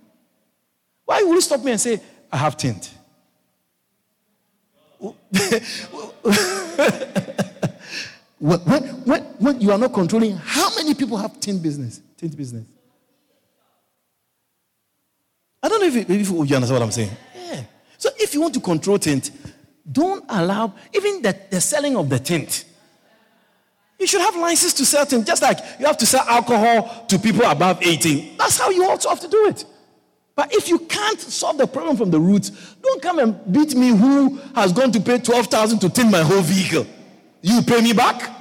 Why 1.09 1.23
will 1.23 1.33
you 1.33 1.41
stop 1.41 1.63
me 1.63 1.71
and 1.71 1.81
say, 1.81 1.99
I 2.31 2.37
have 2.37 2.55
tint? 2.55 2.93
when, 4.99 5.09
when, 8.37 9.23
when 9.39 9.59
you 9.59 9.71
are 9.71 9.79
not 9.79 9.91
controlling, 9.91 10.35
how 10.37 10.69
many 10.75 10.93
people 10.93 11.17
have 11.17 11.39
tint 11.39 11.63
business? 11.63 11.99
Tint 12.15 12.37
business. 12.37 12.63
I 15.63 15.69
don't 15.69 15.81
know 15.81 15.87
if, 15.87 15.95
if 15.95 16.29
you 16.29 16.41
understand 16.41 16.71
what 16.73 16.83
I'm 16.83 16.91
saying. 16.91 17.09
Yeah. 17.35 17.63
So 17.97 18.11
if 18.15 18.35
you 18.35 18.41
want 18.41 18.53
to 18.53 18.59
control 18.59 18.99
tint, 18.99 19.31
don't 19.91 20.23
allow 20.29 20.75
even 20.93 21.23
the, 21.23 21.35
the 21.49 21.59
selling 21.59 21.97
of 21.97 22.07
the 22.07 22.19
tint. 22.19 22.65
You 23.97 24.05
should 24.05 24.21
have 24.21 24.35
license 24.35 24.73
to 24.75 24.85
sell 24.85 25.07
tint, 25.07 25.25
just 25.25 25.41
like 25.41 25.57
you 25.79 25.87
have 25.87 25.97
to 25.97 26.05
sell 26.05 26.23
alcohol 26.27 27.07
to 27.07 27.17
people 27.17 27.45
above 27.45 27.81
18. 27.81 28.37
That's 28.37 28.59
how 28.59 28.69
you 28.69 28.87
also 28.87 29.09
have 29.09 29.21
to 29.21 29.27
do 29.27 29.47
it. 29.47 29.65
But 30.39 30.53
if 30.53 30.69
you 30.69 30.79
can't 30.79 31.19
solve 31.19 31.57
the 31.57 31.67
problem 31.67 31.97
from 31.97 32.11
the 32.11 32.17
roots, 32.17 32.49
don't 32.81 33.01
come 33.01 33.19
and 33.19 33.51
beat 33.51 33.75
me 33.75 33.89
who 33.89 34.37
has 34.55 34.71
gone 34.71 34.89
to 34.93 35.01
pay 35.01 35.17
12,000 35.17 35.79
to 35.79 35.89
tint 35.89 36.09
my 36.09 36.21
whole 36.21 36.41
vehicle. 36.41 36.87
You 37.41 37.61
pay 37.61 37.81
me 37.81 37.91
back? 37.91 38.31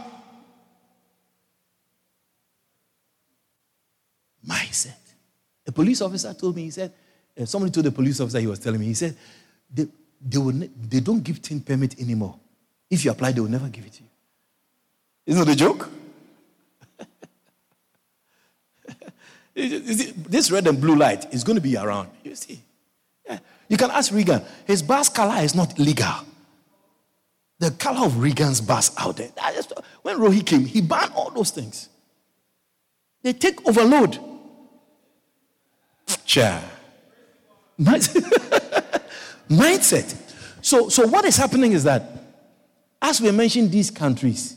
Mindset. 4.48 4.94
A 5.66 5.72
police 5.72 6.00
officer 6.00 6.32
told 6.34 6.54
me, 6.54 6.62
he 6.62 6.70
said, 6.70 6.92
uh, 7.36 7.44
somebody 7.44 7.72
told 7.72 7.86
the 7.86 7.90
police 7.90 8.20
officer 8.20 8.38
he 8.38 8.46
was 8.46 8.60
telling 8.60 8.78
me, 8.78 8.86
he 8.86 8.94
said, 8.94 9.16
they, 9.68 9.88
they, 10.24 10.38
will 10.38 10.54
ne- 10.54 10.70
they 10.88 11.00
don't 11.00 11.24
give 11.24 11.42
tint 11.42 11.66
permit 11.66 11.98
anymore. 11.98 12.38
If 12.88 13.04
you 13.04 13.10
apply, 13.10 13.32
they 13.32 13.40
will 13.40 13.50
never 13.50 13.68
give 13.68 13.84
it 13.84 13.94
to 13.94 14.04
you. 14.04 14.08
Isn't 15.26 15.44
that 15.44 15.52
a 15.52 15.56
joke? 15.56 15.90
This 19.58 20.52
red 20.52 20.68
and 20.68 20.80
blue 20.80 20.94
light 20.94 21.34
is 21.34 21.42
going 21.42 21.56
to 21.56 21.60
be 21.62 21.76
around. 21.76 22.10
You 22.22 22.36
see. 22.36 22.60
Yeah. 23.26 23.40
You 23.68 23.76
can 23.76 23.90
ask 23.90 24.12
Regan. 24.12 24.42
His 24.66 24.82
bus 24.82 25.08
color 25.08 25.42
is 25.42 25.54
not 25.54 25.76
legal. 25.78 26.14
The 27.58 27.72
color 27.72 28.06
of 28.06 28.18
Regan's 28.18 28.60
bus 28.60 28.92
out 28.96 29.16
there. 29.16 29.30
Just, 29.54 29.72
when 30.02 30.18
Rohee 30.18 30.46
came, 30.46 30.64
he 30.64 30.80
banned 30.80 31.12
all 31.14 31.30
those 31.30 31.50
things. 31.50 31.88
They 33.22 33.32
take 33.32 33.66
overload. 33.66 34.20
Mindset. 39.48 40.14
So, 40.62 40.88
so 40.88 41.08
what 41.08 41.24
is 41.24 41.36
happening 41.36 41.72
is 41.72 41.82
that, 41.82 42.04
as 43.02 43.20
we 43.20 43.32
mentioned 43.32 43.72
these 43.72 43.90
countries, 43.90 44.54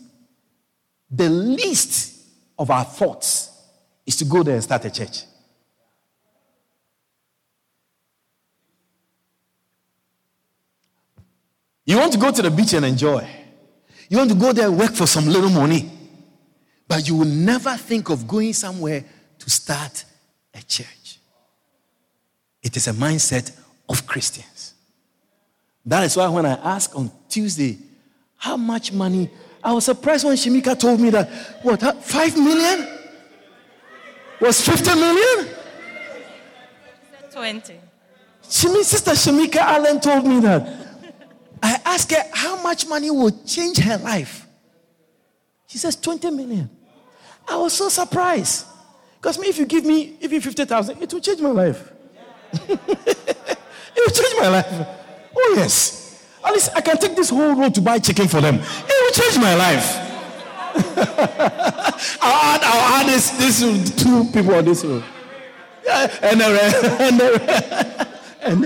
the 1.10 1.30
least 1.30 2.22
of 2.60 2.70
our 2.70 2.84
thoughts 2.84 3.51
is 4.12 4.18
to 4.18 4.26
go 4.26 4.44
there 4.44 4.56
and 4.56 4.64
start 4.64 4.84
a 4.84 4.92
church. 4.92 5.24
You 11.86 11.98
want 11.98 12.12
to 12.14 12.20
go 12.20 12.32
to 12.32 12.42
the 12.42 12.52
beach 12.52 12.74
and 12.74 12.86
enjoy. 12.86 13.28
You 14.10 14.18
want 14.18 14.30
to 14.30 14.36
go 14.36 14.52
there 14.52 14.68
and 14.68 14.78
work 14.78 14.94
for 14.94 15.08
some 15.08 15.28
little 15.28 15.50
money. 15.50 15.90
But 16.88 17.08
you 17.08 17.16
will 17.16 17.26
never 17.26 17.76
think 17.78 18.10
of 18.10 18.28
going 18.28 18.54
somewhere 18.54 19.04
to 19.40 19.50
start 19.50 20.04
a 20.54 20.62
church. 20.62 21.20
It 22.62 22.76
is 22.76 22.88
a 22.88 22.94
mindset 22.94 23.58
of 23.88 24.06
Christians. 24.06 24.74
That 25.86 26.04
is 26.04 26.18
why 26.18 26.28
when 26.28 26.46
I 26.46 26.54
asked 26.76 26.94
on 26.96 27.10
Tuesday, 27.30 27.78
how 28.36 28.58
much 28.58 28.92
money, 28.92 29.30
I 29.64 29.72
was 29.72 29.86
surprised 29.86 30.26
when 30.26 30.36
Shemika 30.36 30.78
told 30.78 31.00
me 31.00 31.10
that, 31.12 31.30
what, 31.64 31.82
five 32.04 32.38
million? 32.38 33.01
Was 34.42 34.60
50 34.68 34.96
million? 34.96 35.48
20. 37.32 37.80
Shemi, 38.44 38.84
Sister 38.84 39.12
Shemika 39.12 39.58
Allen 39.58 40.02
told 40.02 40.26
me 40.26 40.40
that. 40.40 40.68
I 41.64 41.80
asked 41.86 42.12
her 42.12 42.24
how 42.34 42.60
much 42.64 42.88
money 42.88 43.12
will 43.12 43.30
change 43.46 43.78
her 43.78 43.98
life. 43.98 44.48
She 45.68 45.78
says 45.78 45.96
20 45.96 46.32
million. 46.32 46.68
I 47.48 47.56
was 47.58 47.74
so 47.74 47.88
surprised. 47.88 48.66
Because 49.16 49.38
me, 49.38 49.48
if 49.48 49.60
you 49.60 49.66
give 49.66 49.86
me 49.86 50.18
even 50.20 50.42
50,000, 50.42 51.00
it 51.02 51.14
will 51.14 51.22
change 51.22 51.40
my 51.40 51.52
life. 51.52 51.92
it 52.54 52.68
will 53.96 54.10
change 54.10 54.36
my 54.40 54.48
life. 54.48 54.88
Oh, 55.38 55.54
yes. 55.56 56.26
At 56.44 56.52
least 56.52 56.72
I 56.76 56.82
can 56.82 56.98
take 56.98 57.16
this 57.16 57.30
whole 57.30 57.56
road 57.56 57.76
to 57.76 57.82
buy 57.82 58.00
chicken 58.00 58.28
for 58.28 58.42
them. 58.42 58.56
It 58.56 58.64
will 58.64 59.12
change 59.12 59.38
my 59.38 59.54
life. 59.54 60.08
I'll 62.22 62.56
add, 62.56 62.62
I'll 62.64 63.02
add 63.02 63.08
this, 63.08 63.30
this 63.32 63.62
two 63.96 64.26
people 64.26 64.56
on 64.56 64.66
this 64.66 64.84
road. 64.84 65.04
Yeah, 65.84 66.20
and 66.22 66.40
the 66.40 68.08
and. 68.42 68.62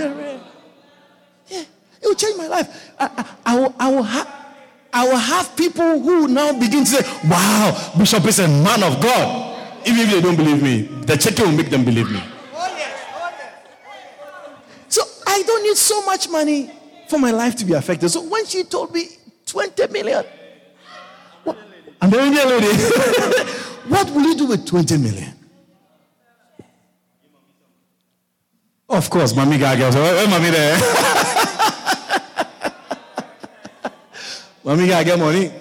Yeah, 1.48 1.60
it 1.60 2.02
will 2.02 2.14
change 2.14 2.36
my 2.36 2.48
life. 2.48 2.92
I, 2.98 3.06
I, 3.06 3.52
I 3.52 3.60
will, 3.60 3.74
I 3.78 3.90
will 3.90 4.02
have. 4.02 4.46
I 4.92 5.06
will 5.06 5.16
have 5.16 5.54
people 5.56 6.00
who 6.00 6.26
now 6.26 6.58
begin 6.58 6.84
to 6.84 6.90
say, 6.90 7.28
Wow, 7.28 7.92
Bishop 7.98 8.24
is 8.24 8.38
a 8.38 8.48
man 8.48 8.82
of 8.82 8.98
God. 9.02 9.58
Even 9.86 10.00
if 10.00 10.10
they 10.10 10.20
don't 10.22 10.36
believe 10.36 10.62
me, 10.62 10.82
the 11.04 11.16
chicken 11.18 11.50
will 11.50 11.56
make 11.56 11.68
them 11.68 11.84
believe 11.84 12.10
me. 12.10 12.22
So 14.88 15.02
I 15.26 15.42
don't 15.42 15.62
need 15.64 15.76
so 15.76 16.02
much 16.06 16.30
money 16.30 16.70
for 17.08 17.18
my 17.18 17.30
life 17.30 17.56
to 17.56 17.66
be 17.66 17.74
affected. 17.74 18.08
So 18.08 18.22
when 18.22 18.46
she 18.46 18.64
told 18.64 18.94
me 18.94 19.08
20 19.44 19.86
million, 19.88 20.24
I'm 22.00 22.10
the 22.10 22.20
Indian 22.20 22.48
lady, 22.48 22.66
what 23.88 24.10
will 24.10 24.22
you 24.22 24.34
do 24.36 24.46
with 24.46 24.66
20 24.66 24.96
million? 24.98 25.32
Of 28.88 29.10
course, 29.10 29.34
mommy 29.34 29.56
Mami 29.56 29.60
Gaga. 29.60 29.90
Where 29.98 30.26
Mami 30.26 30.50
there? 30.50 30.78
Mommy 34.64 34.86
gotta 34.88 35.04
get 35.04 35.18
money. 35.18 35.52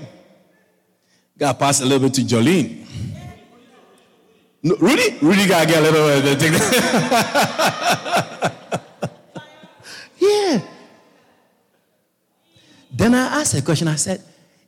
Gotta 1.37 1.57
pass 1.57 1.81
a 1.81 1.85
little 1.85 2.07
bit 2.07 2.13
to 2.15 2.21
Jolene. 2.21 2.85
No, 4.63 4.75
Rudy? 4.77 5.17
Rudy 5.21 5.45
gotta 5.47 5.67
get 5.67 5.77
a 5.77 5.81
little 5.81 6.21
bit. 6.21 6.41
yeah. 10.17 10.59
Then 12.91 13.13
I 13.13 13.41
asked 13.41 13.53
a 13.53 13.61
question. 13.61 13.87
I 13.87 13.95
said, 13.95 14.23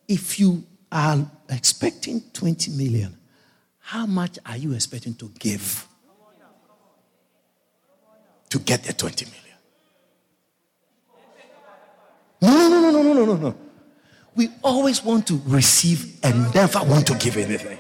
if 0.08 0.39
you 0.39 0.63
are 0.91 1.25
expecting 1.49 2.21
20 2.33 2.71
million, 2.71 3.17
how 3.79 4.05
much 4.05 4.38
are 4.45 4.57
you 4.57 4.73
expecting 4.73 5.13
to 5.15 5.31
give 5.39 5.88
to 8.49 8.60
get 8.60 8.83
the 8.83 8.93
20 8.93 9.25
million? 9.25 9.43
No, 12.41 12.69
no, 12.69 12.81
no, 12.81 12.91
no, 12.91 13.01
no, 13.01 13.13
no, 13.13 13.25
no, 13.25 13.36
no. 13.36 13.55
We 14.36 14.49
always 14.62 15.03
want 15.03 15.25
to 15.27 15.41
receive 15.45 16.19
and 16.23 16.53
never 16.53 16.79
want 16.83 17.07
to 17.07 17.15
give 17.15 17.38
anything. 17.38 17.79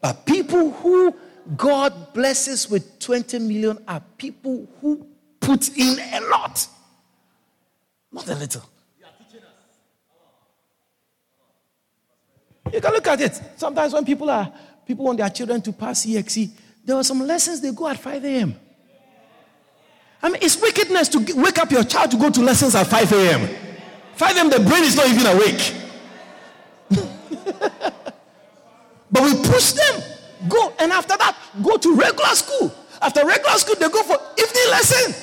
But 0.00 0.24
people 0.24 0.70
who 0.70 1.16
God 1.56 2.12
blesses 2.12 2.70
with 2.70 2.98
20 3.00 3.38
million 3.40 3.78
are 3.88 4.00
people 4.18 4.68
who 4.80 5.06
put 5.40 5.76
in 5.76 5.98
a 5.98 6.20
lot, 6.28 6.66
not 8.12 8.28
a 8.28 8.34
little. 8.34 8.62
You 12.72 12.80
can 12.80 12.92
look 12.92 13.06
at 13.06 13.20
it. 13.20 13.40
Sometimes 13.56 13.92
when 13.92 14.04
people 14.04 14.30
are 14.30 14.52
people 14.86 15.04
want 15.04 15.18
their 15.18 15.30
children 15.30 15.60
to 15.62 15.72
pass 15.72 16.04
CXC, 16.04 16.50
there 16.84 16.96
are 16.96 17.04
some 17.04 17.20
lessons 17.20 17.60
they 17.60 17.72
go 17.72 17.88
at 17.88 17.98
5 17.98 18.24
a.m. 18.24 18.54
I 20.22 20.28
mean, 20.28 20.38
it's 20.42 20.60
wickedness 20.60 21.08
to 21.10 21.18
wake 21.36 21.58
up 21.58 21.70
your 21.70 21.84
child 21.84 22.10
to 22.12 22.16
go 22.16 22.30
to 22.30 22.40
lessons 22.40 22.74
at 22.74 22.86
5 22.86 23.12
a.m. 23.12 23.48
5 24.14 24.36
a.m. 24.36 24.50
the 24.50 24.60
brain 24.60 24.82
is 24.82 24.96
not 24.96 25.08
even 25.08 25.26
awake. 25.26 25.74
but 29.10 29.22
we 29.22 29.34
push 29.48 29.72
them. 29.72 30.02
Go 30.48 30.72
and 30.78 30.92
after 30.92 31.16
that, 31.16 31.36
go 31.62 31.76
to 31.76 31.94
regular 31.96 32.34
school. 32.34 32.72
After 33.00 33.26
regular 33.26 33.56
school, 33.58 33.74
they 33.76 33.88
go 33.88 34.02
for 34.02 34.18
evening 34.38 34.70
lesson. 34.70 35.14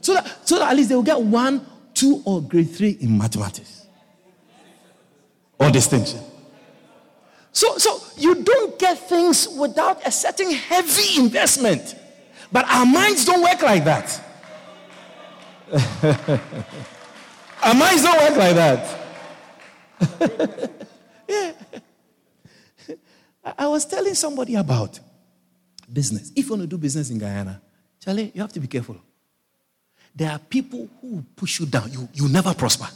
So 0.00 0.14
that, 0.14 0.46
so 0.46 0.58
that 0.58 0.70
at 0.70 0.76
least 0.76 0.88
they 0.90 0.94
will 0.94 1.02
get 1.02 1.20
one, 1.20 1.64
two, 1.94 2.22
or 2.26 2.42
grade 2.42 2.70
three 2.70 2.98
in 3.00 3.16
mathematics 3.16 3.73
or 5.64 5.70
distinction. 5.70 6.20
So, 7.52 7.78
so 7.78 8.00
you 8.16 8.42
don't 8.42 8.78
get 8.78 9.08
things 9.08 9.48
without 9.48 10.06
a 10.06 10.10
certain 10.10 10.50
heavy 10.50 11.20
investment. 11.20 11.94
But 12.52 12.66
our 12.68 12.84
minds 12.84 13.24
don't 13.24 13.42
work 13.42 13.62
like 13.62 13.84
that. 13.84 14.20
our 17.62 17.74
minds 17.74 18.02
don't 18.02 18.20
work 18.20 18.36
like 18.36 18.54
that. 18.56 19.00
yeah. 21.28 21.52
I 23.58 23.66
was 23.66 23.86
telling 23.86 24.14
somebody 24.14 24.56
about 24.56 24.98
business. 25.92 26.32
If 26.34 26.46
you 26.46 26.50
want 26.50 26.62
to 26.62 26.66
do 26.66 26.78
business 26.78 27.10
in 27.10 27.18
Guyana, 27.18 27.62
Charlie, 28.00 28.32
you 28.34 28.40
have 28.40 28.52
to 28.52 28.60
be 28.60 28.66
careful. 28.66 28.96
There 30.14 30.30
are 30.30 30.38
people 30.38 30.88
who 31.00 31.24
push 31.34 31.60
you 31.60 31.66
down. 31.66 31.90
You, 31.92 32.08
you 32.12 32.28
never 32.28 32.52
prosper. 32.54 32.88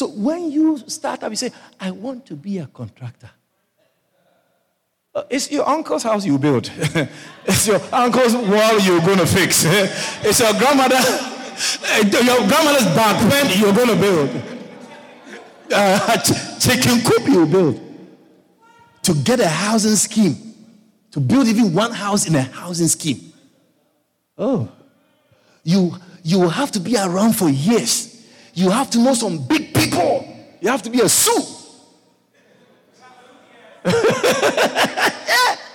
So 0.00 0.08
when 0.08 0.50
you 0.50 0.78
start 0.86 1.22
up, 1.22 1.30
you 1.30 1.36
say, 1.36 1.52
I 1.78 1.90
want 1.90 2.24
to 2.24 2.34
be 2.34 2.56
a 2.56 2.66
contractor. 2.66 3.28
Uh, 5.14 5.24
it's 5.28 5.52
your 5.52 5.68
uncle's 5.68 6.04
house 6.04 6.24
you 6.24 6.38
build. 6.38 6.72
it's 7.44 7.66
your 7.66 7.82
uncle's 7.92 8.34
wall 8.34 8.80
you're 8.80 9.02
going 9.02 9.18
to 9.18 9.26
fix. 9.26 9.64
it's 10.24 10.40
your 10.40 10.54
grandmother, 10.54 10.96
your 12.24 12.48
grandmother's 12.48 12.86
back 12.96 13.30
when 13.30 13.60
you're 13.60 13.74
going 13.74 13.88
to 13.88 13.96
build. 13.96 14.30
Uh, 15.70 16.16
chicken 16.58 17.02
coop 17.02 17.28
you 17.28 17.44
build. 17.44 17.78
To 19.02 19.12
get 19.12 19.38
a 19.40 19.48
housing 19.48 19.96
scheme. 19.96 20.34
To 21.10 21.20
build 21.20 21.46
even 21.46 21.74
one 21.74 21.92
house 21.92 22.26
in 22.26 22.34
a 22.36 22.40
housing 22.40 22.88
scheme. 22.88 23.34
Oh. 24.38 24.72
You, 25.62 25.94
you 26.22 26.48
have 26.48 26.70
to 26.70 26.80
be 26.80 26.96
around 26.96 27.34
for 27.34 27.50
years. 27.50 28.10
You 28.54 28.70
have 28.70 28.88
to 28.90 28.98
know 28.98 29.12
some 29.12 29.46
big. 29.46 29.69
You 30.60 30.68
have 30.68 30.82
to 30.82 30.90
be 30.90 31.00
a 31.00 31.08
soup. 31.08 31.44
yeah. 33.84 35.56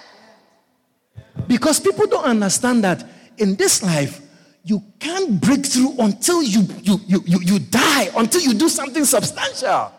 Because 1.48 1.80
people 1.80 2.08
don't 2.08 2.26
understand 2.26 2.84
that 2.84 3.08
in 3.38 3.56
this 3.56 3.84
life, 3.84 4.20
you 4.64 4.84
can't 5.00 5.40
break 5.40 5.66
through 5.66 5.94
until 6.00 6.42
you, 6.42 6.62
you, 6.82 7.00
you, 7.06 7.24
you, 7.26 7.40
you 7.42 7.60
die, 7.60 8.10
until 8.16 8.42
you 8.42 8.54
do 8.56 8.68
something 8.68 9.06
substantial. 9.06 9.92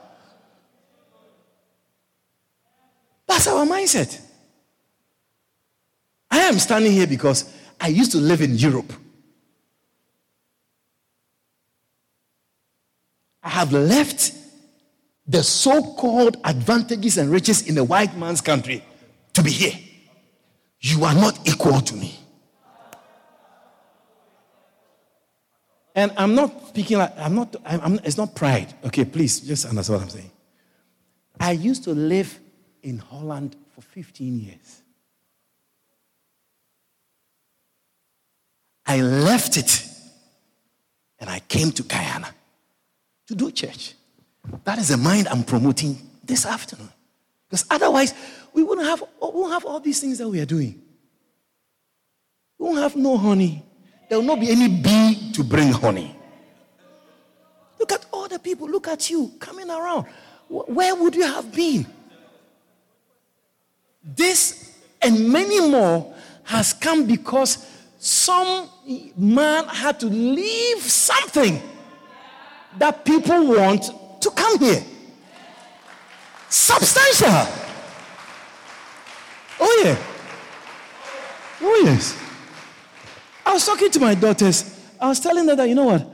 That's 3.29 3.47
our 3.47 3.65
mindset. 3.65 4.21
I 6.31 6.39
am 6.41 6.59
standing 6.59 6.93
here 6.93 7.07
because 7.07 7.53
I 7.81 7.89
used 7.89 8.13
to 8.13 8.19
live 8.19 8.41
in 8.41 8.57
Europe. 8.57 8.93
I 13.43 13.51
have 13.51 13.73
left 13.73 14.33
the 15.29 15.43
so 15.43 15.83
called 15.95 16.37
advantages 16.45 17.19
and 17.19 17.31
riches 17.31 17.63
in 17.69 17.77
a 17.79 17.85
white 17.85 18.17
man's 18.17 18.41
country 18.41 18.85
to 19.33 19.43
be 19.43 19.51
here. 19.51 19.79
You 20.81 21.05
are 21.05 21.15
not 21.15 21.49
equal 21.49 21.81
to 21.81 21.95
me. 21.97 22.19
And 25.95 26.13
I'm 26.19 26.35
not 26.35 26.69
speaking 26.69 26.99
like, 26.99 27.19
I'm 27.19 27.35
not, 27.35 27.57
I'm, 27.65 27.81
I'm, 27.81 27.95
it's 28.05 28.19
not 28.19 28.35
pride. 28.35 28.73
Okay, 28.85 29.05
please, 29.05 29.41
just 29.41 29.65
understand 29.65 29.99
what 30.01 30.05
I'm 30.05 30.11
saying. 30.11 30.31
I 31.41 31.53
used 31.53 31.85
to 31.85 31.91
live 31.91 32.39
in 32.83 32.99
Holland 32.99 33.57
for 33.75 33.81
15 33.81 34.39
years. 34.39 34.83
I 38.85 39.01
left 39.01 39.57
it 39.57 39.87
and 41.19 41.29
I 41.29 41.41
came 41.41 41.73
to 41.73 41.83
Guyana 41.83 42.29
to 43.27 43.35
do 43.35 43.51
church. 43.51 43.95
That 44.65 44.79
is 44.79 44.89
the 44.89 44.97
mind 44.97 45.29
I'm 45.29 45.45
promoting 45.45 45.99
this 46.25 46.47
afternoon. 46.47 46.91
Because 47.49 47.65
otherwise, 47.71 48.15
we 48.53 48.63
wouldn't 48.63 48.87
have, 48.87 49.01
we 49.01 49.29
won't 49.33 49.53
have 49.53 49.65
all 49.65 49.81
these 49.81 50.01
things 50.01 50.19
that 50.19 50.29
we 50.29 50.41
are 50.41 50.47
doing. 50.47 50.81
We 52.59 52.67
won't 52.67 52.79
have 52.79 52.97
no 52.97 53.17
honey. 53.17 53.63
There 54.09 54.19
will 54.19 54.27
not 54.27 54.41
be 54.41 54.51
any 54.51 54.69
bee 54.69 55.33
to 55.33 55.45
bring 55.45 55.73
honey. 55.73 56.17
Look 57.79 57.93
at 57.93 58.07
all 58.13 58.29
the 58.29 58.39
people. 58.39 58.69
Look 58.69 58.89
at 58.89 59.11
you 59.11 59.33
coming 59.39 59.71
around. 59.71 60.07
Where 60.49 60.95
would 60.95 61.15
you 61.15 61.25
have 61.25 61.53
been? 61.53 61.87
This 64.03 64.77
and 65.03 65.31
many 65.31 65.69
more 65.69 66.15
has 66.45 66.73
come 66.73 67.07
because 67.07 67.67
some 67.99 68.69
man 69.17 69.65
had 69.67 69.99
to 70.01 70.07
leave 70.07 70.79
something 70.83 71.61
that 72.79 73.05
people 73.05 73.47
want 73.49 73.91
to 74.27 74.35
come 74.35 74.59
here. 74.59 74.83
Substantial. 76.49 77.53
Oh, 79.61 79.83
yeah. 79.85 79.97
Oh, 81.63 81.83
yes. 81.85 82.19
I 83.45 83.53
was 83.53 83.65
talking 83.65 83.91
to 83.91 84.01
my 84.01 84.15
daughters. 84.15 84.79
I 85.01 85.09
was 85.09 85.21
telling 85.21 85.47
them 85.47 85.57
that, 85.57 85.69
you 85.69 85.75
know 85.75 85.85
what? 85.85 86.07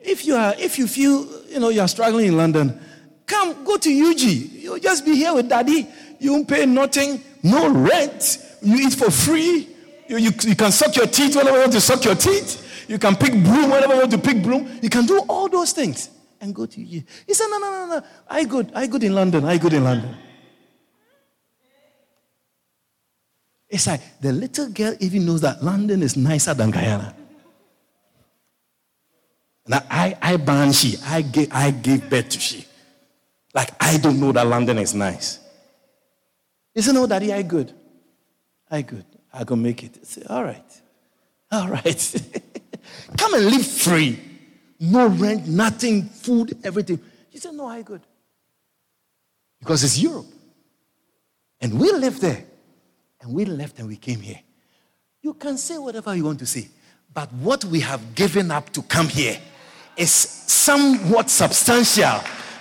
If 0.00 0.24
you 0.24 0.34
are, 0.34 0.54
if 0.58 0.78
you 0.78 0.86
feel, 0.86 1.26
you 1.48 1.60
know, 1.60 1.68
you 1.68 1.80
are 1.80 1.88
struggling 1.88 2.26
in 2.26 2.36
London, 2.36 2.80
come, 3.26 3.64
go 3.64 3.76
to 3.76 4.10
UG. 4.10 4.20
You'll 4.20 4.78
just 4.78 5.04
be 5.04 5.14
here 5.14 5.34
with 5.34 5.48
daddy. 5.48 5.86
You 6.18 6.32
won't 6.32 6.48
pay 6.48 6.66
nothing, 6.66 7.22
no 7.42 7.70
rent. 7.70 8.38
You 8.62 8.76
eat 8.88 8.94
for 8.94 9.10
free. 9.10 9.68
You, 10.08 10.16
you, 10.16 10.30
you 10.42 10.56
can 10.56 10.72
suck 10.72 10.96
your 10.96 11.06
teeth 11.06 11.36
whenever 11.36 11.56
you 11.56 11.62
want 11.62 11.72
to 11.72 11.80
suck 11.80 12.04
your 12.04 12.14
teeth. 12.14 12.88
You 12.88 12.98
can 12.98 13.14
pick 13.14 13.32
broom 13.32 13.70
whenever 13.70 13.94
you 13.94 14.00
want 14.00 14.10
to 14.10 14.18
pick 14.18 14.42
broom. 14.42 14.68
You 14.82 14.90
can 14.90 15.06
do 15.06 15.20
all 15.28 15.48
those 15.48 15.72
things 15.72 16.10
and 16.40 16.54
go 16.54 16.66
to 16.66 16.80
you. 16.80 17.02
He 17.26 17.34
said, 17.34 17.46
No, 17.48 17.58
no, 17.58 17.70
no, 17.70 17.86
no. 17.98 18.06
I 18.28 18.44
good. 18.44 18.72
I 18.74 18.86
good 18.86 19.04
in 19.04 19.14
London. 19.14 19.44
I 19.44 19.58
good 19.58 19.72
in 19.72 19.84
London. 19.84 20.14
It's 23.68 23.86
like 23.86 24.00
the 24.20 24.32
little 24.32 24.68
girl 24.70 24.96
even 24.98 25.26
knows 25.26 25.42
that 25.42 25.62
London 25.62 26.02
is 26.02 26.16
nicer 26.16 26.54
than 26.54 26.70
Guyana. 26.70 27.14
Now 29.68 29.82
I 29.88 30.16
I 30.20 30.36
ban 30.36 30.72
she. 30.72 30.96
I 31.04 31.22
gave 31.22 31.52
I 31.52 31.70
gave 31.70 32.10
birth 32.10 32.30
to 32.30 32.40
she. 32.40 32.66
Like 33.54 33.70
I 33.80 33.98
don't 33.98 34.18
know 34.18 34.32
that 34.32 34.46
London 34.46 34.78
is 34.78 34.94
nice. 34.94 35.38
He 36.74 36.82
said, 36.82 36.94
No, 36.94 37.06
Daddy, 37.06 37.32
I 37.32 37.42
good. 37.42 37.72
I 38.70 38.82
good. 38.82 39.04
I 39.32 39.44
can 39.44 39.62
make 39.62 39.84
it. 39.84 40.04
Said, 40.04 40.26
All 40.28 40.42
right. 40.42 40.82
All 41.52 41.68
right. 41.68 42.14
Come 43.16 43.34
and 43.34 43.46
live 43.46 43.66
free. 43.66 44.18
No 44.80 45.08
rent, 45.08 45.46
nothing, 45.46 46.04
food, 46.04 46.56
everything. 46.64 46.98
He 47.28 47.38
said, 47.38 47.52
No, 47.52 47.66
I 47.66 47.82
good. 47.82 48.00
Because 49.58 49.84
it's 49.84 49.98
Europe. 49.98 50.26
And 51.60 51.78
we 51.78 51.92
live 51.92 52.18
there. 52.18 52.44
And 53.20 53.34
we 53.34 53.44
left 53.44 53.78
and 53.78 53.88
we 53.88 53.96
came 53.96 54.20
here. 54.20 54.40
You 55.20 55.34
can 55.34 55.58
say 55.58 55.76
whatever 55.76 56.16
you 56.16 56.24
want 56.24 56.38
to 56.38 56.46
say. 56.46 56.68
But 57.12 57.30
what 57.34 57.64
we 57.66 57.80
have 57.80 58.14
given 58.14 58.50
up 58.50 58.70
to 58.70 58.82
come 58.82 59.08
here 59.08 59.38
is 59.98 60.10
somewhat 60.10 61.28
substantial. 61.28 62.20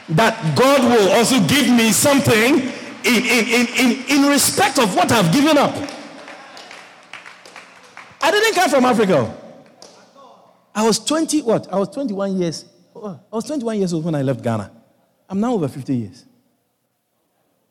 That 0.10 0.58
God 0.58 0.82
will 0.84 1.14
also 1.14 1.40
give 1.48 1.70
me 1.70 1.94
something 1.94 2.60
in, 3.06 3.24
in, 3.24 3.46
in, 3.48 3.68
in, 3.78 4.06
in 4.10 4.30
respect 4.30 4.78
of 4.80 4.94
what 4.94 5.10
I've 5.12 5.32
given 5.32 5.58
up. 5.58 5.74
I 8.22 8.32
didn't 8.32 8.56
come 8.56 8.70
from 8.70 8.84
Africa. 8.84 9.39
I 10.80 10.82
was 10.82 10.98
20, 10.98 11.42
what? 11.42 11.68
I 11.74 11.78
was 11.78 11.90
21 11.90 12.40
years. 12.40 12.64
Oh, 12.96 13.20
I 13.32 13.36
was 13.36 13.44
21 13.44 13.80
years 13.80 13.92
old 13.92 14.06
when 14.06 14.16
I 14.16 14.22
left 14.22 14.42
Ghana. 14.42 14.72
I'm 15.28 15.42
now 15.42 15.54
over 15.54 15.68
50 15.68 15.94
years. 15.94 16.24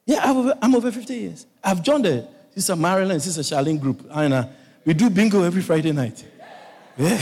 Yeah, 0.04 0.20
I'm 0.24 0.36
over, 0.36 0.58
I'm 0.60 0.74
over 0.74 0.92
50 0.92 1.14
years. 1.14 1.46
I've 1.64 1.82
joined 1.82 2.04
the 2.04 2.28
Sister 2.54 2.76
Marilyn 2.76 3.12
and 3.12 3.22
Sister 3.22 3.40
Charlene 3.40 3.80
group. 3.80 4.06
And, 4.10 4.50
we 4.84 4.92
do 4.92 5.08
bingo 5.08 5.42
every 5.42 5.62
Friday 5.62 5.92
night. 5.92 6.22
Greater 6.98 7.16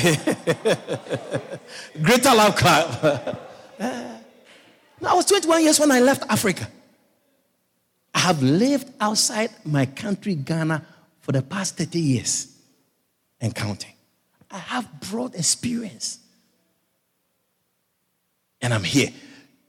love 2.35 2.57
clap. 2.57 3.43
Eh. 3.79 4.19
I 5.05 5.15
was 5.15 5.27
21 5.27 5.63
years 5.63 5.79
when 5.79 5.93
I 5.93 6.01
left 6.01 6.25
Africa. 6.31 6.67
I 8.15 8.21
have 8.21 8.43
lived 8.43 8.91
outside 8.99 9.51
my 9.65 9.85
country, 9.85 10.35
Ghana, 10.35 10.85
for 11.21 11.33
the 11.33 11.43
past 11.43 11.77
30 11.77 12.01
years 12.01 12.57
and 13.39 13.55
counting. 13.55 13.96
I 14.57 14.59
have 14.59 15.01
broad 15.11 15.35
experience. 15.35 16.19
And 18.63 18.73
I'm 18.73 18.85
here. 18.85 19.11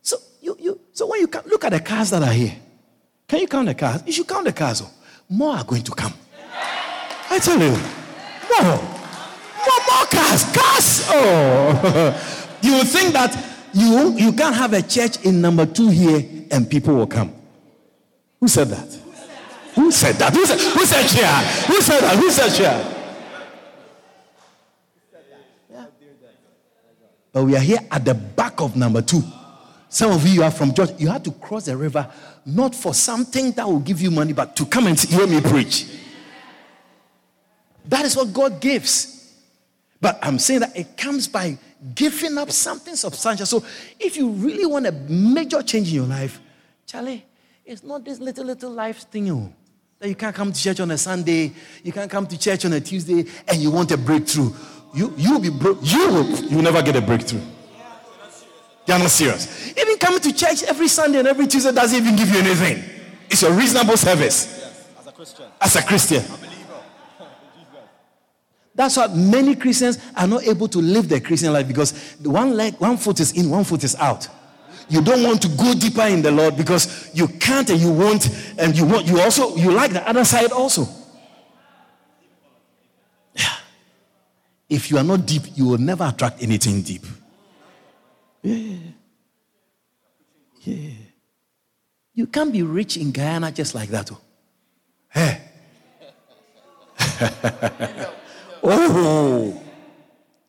So, 0.01 0.15
you, 0.41 0.55
you, 0.61 0.79
so 0.93 1.07
when 1.07 1.19
you 1.19 1.27
come, 1.27 1.43
look 1.47 1.65
at 1.65 1.73
the 1.73 1.81
cars 1.81 2.11
that 2.11 2.23
are 2.23 2.31
here, 2.31 2.55
can 3.27 3.41
you 3.41 3.47
count 3.47 3.67
the 3.67 3.75
cars? 3.75 4.01
You 4.05 4.13
should 4.13 4.29
count 4.29 4.45
the 4.45 4.53
cars. 4.53 4.81
Oh. 4.81 4.89
More 5.29 5.57
are 5.57 5.65
going 5.65 5.83
to 5.83 5.91
come. 5.91 6.13
I 7.29 7.37
tell 7.37 7.59
you, 7.59 7.71
more. 7.71 8.61
More, 8.63 9.81
more 9.89 10.05
cars. 10.09 10.45
Cars. 10.55 11.05
Oh. 11.09 12.57
you 12.61 12.81
think 12.85 13.11
that 13.11 13.35
you, 13.73 14.15
you 14.17 14.31
can't 14.31 14.55
have 14.55 14.71
a 14.71 14.81
church 14.81 15.25
in 15.25 15.41
number 15.41 15.65
two 15.65 15.89
here 15.89 16.25
and 16.49 16.69
people 16.69 16.95
will 16.95 17.07
come. 17.07 17.33
Who 18.39 18.47
said 18.47 18.69
that? 18.69 18.97
Who 19.75 19.91
said 19.91 20.15
that? 20.15 20.33
Who 20.33 20.45
said, 20.45 20.61
who 20.61 20.85
said 20.85 21.07
chair? 21.09 21.33
Who 21.67 21.81
said 21.81 21.99
that? 21.99 22.15
Who 22.15 22.31
said 22.31 22.53
chair? 22.55 22.96
But 27.37 27.43
we 27.43 27.55
are 27.55 27.61
here 27.61 27.77
at 27.91 28.03
the 28.03 28.15
back 28.15 28.61
of 28.61 28.75
number 28.75 28.99
two. 28.99 29.21
Some 29.89 30.11
of 30.11 30.27
you 30.27 30.41
are 30.41 30.49
from 30.49 30.73
church. 30.73 30.89
You 30.97 31.09
had 31.09 31.23
to 31.25 31.31
cross 31.33 31.65
the 31.65 31.77
river 31.77 32.09
not 32.47 32.73
for 32.73 32.95
something 32.95 33.51
that 33.51 33.67
will 33.67 33.79
give 33.79 34.01
you 34.01 34.09
money, 34.09 34.33
but 34.33 34.55
to 34.55 34.65
come 34.65 34.87
and 34.87 34.99
hear 34.99 35.27
me 35.27 35.39
preach. 35.39 35.85
That 37.85 38.05
is 38.05 38.17
what 38.17 38.33
God 38.33 38.59
gives. 38.59 39.35
But 40.01 40.17
I'm 40.23 40.39
saying 40.39 40.61
that 40.61 40.75
it 40.75 40.97
comes 40.97 41.27
by 41.27 41.59
giving 41.93 42.39
up 42.39 42.49
something 42.49 42.95
substantial. 42.95 43.45
So 43.45 43.63
if 43.99 44.17
you 44.17 44.29
really 44.29 44.65
want 44.65 44.87
a 44.87 44.91
major 44.91 45.61
change 45.61 45.89
in 45.89 45.93
your 45.93 46.07
life, 46.07 46.41
Charlie, 46.87 47.23
it's 47.63 47.83
not 47.83 48.03
this 48.03 48.17
little, 48.17 48.45
little 48.45 48.71
life 48.71 49.01
thing. 49.11 49.29
Oh, 49.29 49.53
that 49.99 50.09
you 50.09 50.15
can't 50.15 50.35
come 50.35 50.51
to 50.51 50.59
church 50.59 50.79
on 50.79 50.89
a 50.89 50.97
Sunday, 50.97 51.51
you 51.83 51.91
can't 51.91 52.09
come 52.09 52.25
to 52.25 52.37
church 52.37 52.65
on 52.65 52.73
a 52.73 52.81
Tuesday, 52.81 53.25
and 53.47 53.61
you 53.61 53.69
want 53.69 53.91
a 53.91 53.97
breakthrough. 53.97 54.51
You, 54.97 55.13
you'll 55.15 55.39
be 55.39 55.49
broke. 55.51 55.77
You 55.83 56.09
will, 56.09 56.25
you 56.25 56.55
will 56.55 56.63
never 56.63 56.81
get 56.81 56.95
a 56.95 57.01
breakthrough. 57.01 57.41
You're 58.87 58.97
not 58.97 59.11
serious. 59.11 59.77
Even 59.77 59.95
coming 59.99 60.19
to 60.21 60.33
church 60.33 60.63
every 60.63 60.87
Sunday 60.87 61.19
and 61.19 61.27
every 61.27 61.45
Tuesday 61.45 61.71
doesn't 61.71 61.95
even 62.01 62.15
give 62.15 62.29
you 62.29 62.39
anything. 62.39 62.83
It's 63.29 63.43
a 63.43 63.51
reasonable 63.51 63.95
service. 63.95 64.47
Yes, 64.57 64.87
as 64.99 65.07
a 65.07 65.11
Christian. 65.11 65.45
As 65.61 65.75
a 65.75 65.83
Christian. 65.83 66.23
That's 68.73 68.97
why 68.97 69.07
many 69.07 69.55
Christians 69.55 69.99
are 70.15 70.27
not 70.27 70.43
able 70.47 70.67
to 70.69 70.79
live 70.79 71.09
their 71.09 71.19
Christian 71.19 71.53
life 71.53 71.67
because 71.67 72.15
one 72.23 72.55
leg, 72.55 72.73
one 72.79 72.97
foot 72.97 73.19
is 73.19 73.33
in, 73.33 73.51
one 73.51 73.65
foot 73.65 73.83
is 73.83 73.95
out. 73.97 74.27
You 74.89 75.03
don't 75.03 75.21
want 75.21 75.43
to 75.43 75.49
go 75.49 75.75
deeper 75.75 76.07
in 76.07 76.23
the 76.23 76.31
Lord 76.31 76.57
because 76.57 77.11
you 77.13 77.27
can't 77.27 77.69
and 77.69 77.79
you 77.79 77.91
won't, 77.91 78.29
and 78.57 78.75
you 78.75 78.85
want 78.85 79.05
you 79.05 79.19
also 79.19 79.55
you 79.57 79.71
like 79.71 79.91
the 79.91 80.07
other 80.09 80.25
side 80.25 80.51
also. 80.51 80.87
If 84.69 84.91
you 84.91 84.97
are 84.97 85.03
not 85.03 85.25
deep, 85.25 85.43
you 85.55 85.65
will 85.65 85.77
never 85.77 86.05
attract 86.05 86.43
anything 86.43 86.81
deep. 86.81 87.05
Yeah. 88.41 88.77
Yeah. 90.61 90.91
You 92.13 92.27
can't 92.27 92.51
be 92.51 92.63
rich 92.63 92.97
in 92.97 93.11
Guyana 93.11 93.51
just 93.51 93.75
like 93.75 93.89
that. 93.89 94.11
Oh. 94.11 94.19
Hey. 95.09 95.41
Oh, 98.69 99.61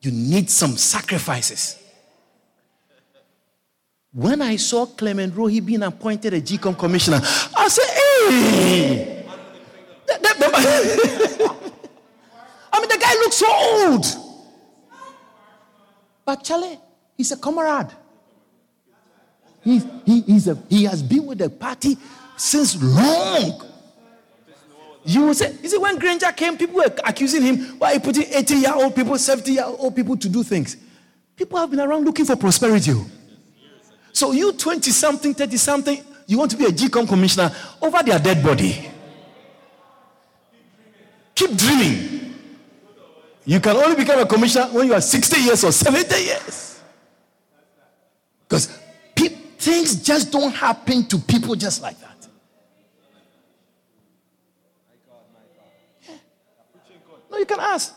you 0.00 0.10
need 0.10 0.50
some 0.50 0.76
sacrifices. 0.76 1.76
When 4.12 4.42
I 4.42 4.56
saw 4.56 4.86
Clement 4.86 5.34
Rohee 5.34 5.64
being 5.64 5.84
appointed 5.84 6.34
a 6.34 6.40
GECOM 6.40 6.76
commissioner, 6.76 7.20
I 7.22 7.68
said, 7.68 7.86
hey! 8.28 9.24
I 12.78 12.80
mean, 12.80 12.90
the 12.90 12.98
guy 12.98 13.12
looks 13.14 13.36
so 13.36 13.46
old. 13.50 14.06
But 16.24 16.44
Charlie, 16.44 16.78
he's 17.16 17.32
a 17.32 17.36
comrade. 17.36 17.88
He, 19.64 19.80
he, 20.06 20.20
he's 20.20 20.46
a, 20.46 20.56
he 20.68 20.84
has 20.84 21.02
been 21.02 21.26
with 21.26 21.38
the 21.38 21.50
party 21.50 21.98
since 22.36 22.80
long. 22.80 23.64
You 25.04 25.22
will 25.22 25.34
say, 25.34 25.56
is 25.60 25.72
it 25.72 25.80
when 25.80 25.98
Granger 25.98 26.30
came, 26.30 26.56
people 26.56 26.76
were 26.76 26.94
accusing 27.04 27.42
him, 27.42 27.78
why 27.78 27.94
he 27.94 27.98
putting 27.98 28.32
80 28.32 28.54
year 28.54 28.74
old 28.74 28.94
people, 28.94 29.18
70 29.18 29.52
year 29.52 29.64
old 29.64 29.96
people 29.96 30.16
to 30.16 30.28
do 30.28 30.44
things? 30.44 30.76
People 31.34 31.58
have 31.58 31.70
been 31.70 31.80
around 31.80 32.04
looking 32.04 32.26
for 32.26 32.36
prosperity. 32.36 32.92
Oh. 32.94 33.06
So 34.12 34.30
you 34.30 34.52
20 34.52 34.90
something, 34.92 35.34
30 35.34 35.56
something, 35.56 36.04
you 36.26 36.38
want 36.38 36.52
to 36.52 36.56
be 36.56 36.66
a 36.66 36.70
GECOM 36.70 37.08
commissioner 37.08 37.50
over 37.82 38.02
their 38.04 38.20
dead 38.20 38.40
body. 38.40 38.88
Keep 41.34 41.56
dreaming. 41.56 42.27
You 43.48 43.60
can 43.60 43.74
only 43.76 43.96
become 43.96 44.20
a 44.20 44.26
commissioner 44.26 44.66
when 44.66 44.88
you 44.88 44.92
are 44.92 45.00
60 45.00 45.40
years 45.40 45.64
or 45.64 45.72
70 45.72 46.22
years. 46.22 46.82
Because 48.46 48.78
pe- 49.16 49.28
things 49.56 50.02
just 50.02 50.30
don't 50.30 50.52
happen 50.54 51.06
to 51.06 51.18
people 51.18 51.54
just 51.54 51.80
like 51.80 51.98
that. 52.00 52.28
No, 57.30 57.38
you 57.38 57.46
can 57.46 57.58
ask. 57.58 57.94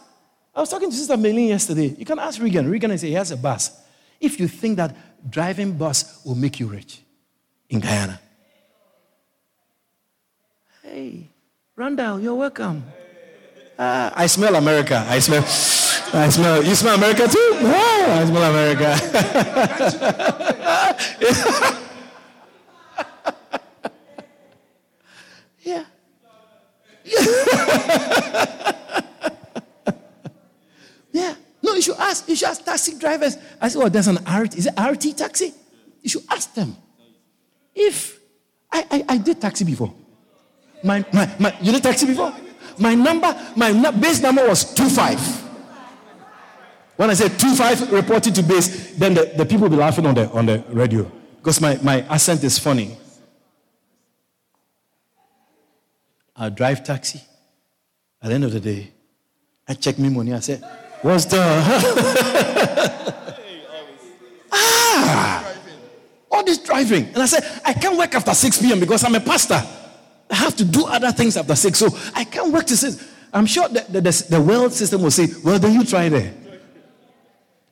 I 0.56 0.62
was 0.62 0.70
talking 0.70 0.90
to 0.90 0.96
Sister 0.96 1.18
Melin 1.18 1.48
yesterday. 1.48 1.96
You 1.98 2.06
can 2.06 2.18
ask 2.18 2.42
Regan. 2.42 2.72
Regan 2.72 2.98
said 2.98 3.08
he 3.08 3.16
has 3.16 3.32
a 3.32 3.38
bus. 3.38 3.78
If 4.22 4.40
you 4.40 4.48
think 4.48 4.78
that 4.78 4.96
driving 5.30 5.74
bus 5.74 6.22
will 6.24 6.36
make 6.36 6.62
you 6.62 6.68
rich 6.68 7.02
in 7.70 7.82
Guyana. 7.82 8.22
Hey, 10.82 11.28
Randall, 11.76 12.22
you're 12.22 12.36
welcome. 12.36 12.86
Uh, 13.82 14.12
I 14.13 14.28
smell 14.28 14.56
America. 14.58 15.04
I 15.10 15.17
smell. 15.17 15.41
I 16.13 16.30
smell. 16.30 16.63
You 16.63 16.76
smell 16.76 16.94
America 16.94 17.28
too? 17.28 17.52
Oh, 17.63 18.06
I 18.12 18.26
smell 18.30 18.44
America. 18.54 18.96
yeah. 25.63 25.86
Yeah. 31.13 31.36
No, 31.62 31.74
you 31.74 31.82
should 31.82 31.98
ask. 31.98 32.30
You 32.30 32.36
should 32.36 32.50
ask 32.50 32.63
taxi 32.63 32.98
drivers. 33.00 33.36
I 33.60 33.67
said, 33.67 33.80
well, 33.80 33.89
there's 33.89 34.08
an 34.08 34.20
RT. 34.24 34.56
Is 34.56 34.67
it 34.67 34.80
RT 34.80 35.17
taxi? 35.17 35.54
You 36.04 36.10
should 36.10 36.24
ask 36.30 36.54
them. 36.54 36.78
If 37.76 38.20
I, 38.72 38.86
I, 38.91 39.06
I 39.10 39.17
did 39.17 39.41
taxi 39.41 39.65
before. 39.65 39.91
My, 40.84 41.04
my, 41.12 41.30
my, 41.38 41.54
you 41.60 41.74
did 41.74 41.84
taxi 41.84 42.06
before? 42.06 42.32
My 42.82 42.96
number, 42.96 43.54
my 43.56 43.91
base 43.91 44.22
number 44.22 44.48
was 44.48 44.74
25. 44.74 45.20
When 46.98 47.10
I 47.10 47.13
said 47.13 47.39
25 47.39 47.94
reported 47.94 48.36
to 48.36 48.44
base, 48.44 48.96
then 48.96 49.13
the, 49.13 49.32
the 49.38 49.46
people 49.46 49.63
will 49.63 49.70
be 49.70 49.76
laughing 49.76 50.06
on 50.06 50.15
the, 50.15 50.30
on 50.32 50.48
the 50.48 50.63
radio 50.70 51.10
because 51.38 51.62
my, 51.62 51.78
my 51.84 52.02
accent 52.10 52.44
is 52.44 52.60
funny. 52.60 52.98
I 56.36 56.50
drive 56.50 56.84
taxi. 56.84 57.22
At 58.22 58.30
the 58.30 58.36
end 58.36 58.44
of 58.46 58.52
the 58.52 58.60
day, 58.60 58.91
I 59.67 59.76
check 59.76 60.00
my 60.00 60.10
money. 60.10 60.34
I 60.34 60.39
said, 60.39 60.63
What's 61.02 61.26
the. 61.26 61.39
ah! 64.52 65.54
All 66.30 66.44
this 66.44 66.60
driving. 66.60 67.06
And 67.08 67.17
I 67.17 67.26
said, 67.26 67.44
I 67.65 67.74
can't 67.74 67.98
work 67.98 68.13
after 68.13 68.34
6 68.34 68.62
p.m. 68.62 68.80
because 68.80 69.04
I'm 69.04 69.15
a 69.15 69.20
pastor. 69.20 69.63
I 70.32 70.36
have 70.36 70.56
to 70.56 70.63
do 70.63 70.86
other 70.86 71.12
things 71.12 71.36
after 71.36 71.56
6. 71.56 71.78
So 71.78 71.89
I 72.15 72.24
can't 72.24 72.54
work 72.54 72.65
to 72.67 72.78
6. 72.78 73.10
I'm 73.34 73.46
sure 73.46 73.67
that 73.70 73.91
the, 73.91 74.02
the, 74.02 74.26
the 74.30 74.41
world 74.41 74.74
system 74.74 75.02
will 75.02 75.12
say, 75.12 75.28
well, 75.44 75.60
then 75.60 75.74
you 75.74 75.86
try 75.86 76.10
there. 76.10 76.34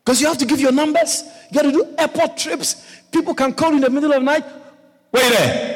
Because 0.03 0.21
you 0.21 0.27
have 0.27 0.37
to 0.39 0.45
give 0.45 0.59
your 0.59 0.71
numbers. 0.71 1.23
You 1.49 1.55
got 1.55 1.61
to 1.63 1.71
do 1.71 1.95
airport 1.97 2.37
trips. 2.37 2.85
People 3.11 3.33
can 3.33 3.53
call 3.53 3.73
in 3.73 3.81
the 3.81 3.89
middle 3.89 4.11
of 4.11 4.19
the 4.19 4.25
night. 4.25 4.43
Wait 5.11 5.29
there. 5.29 5.75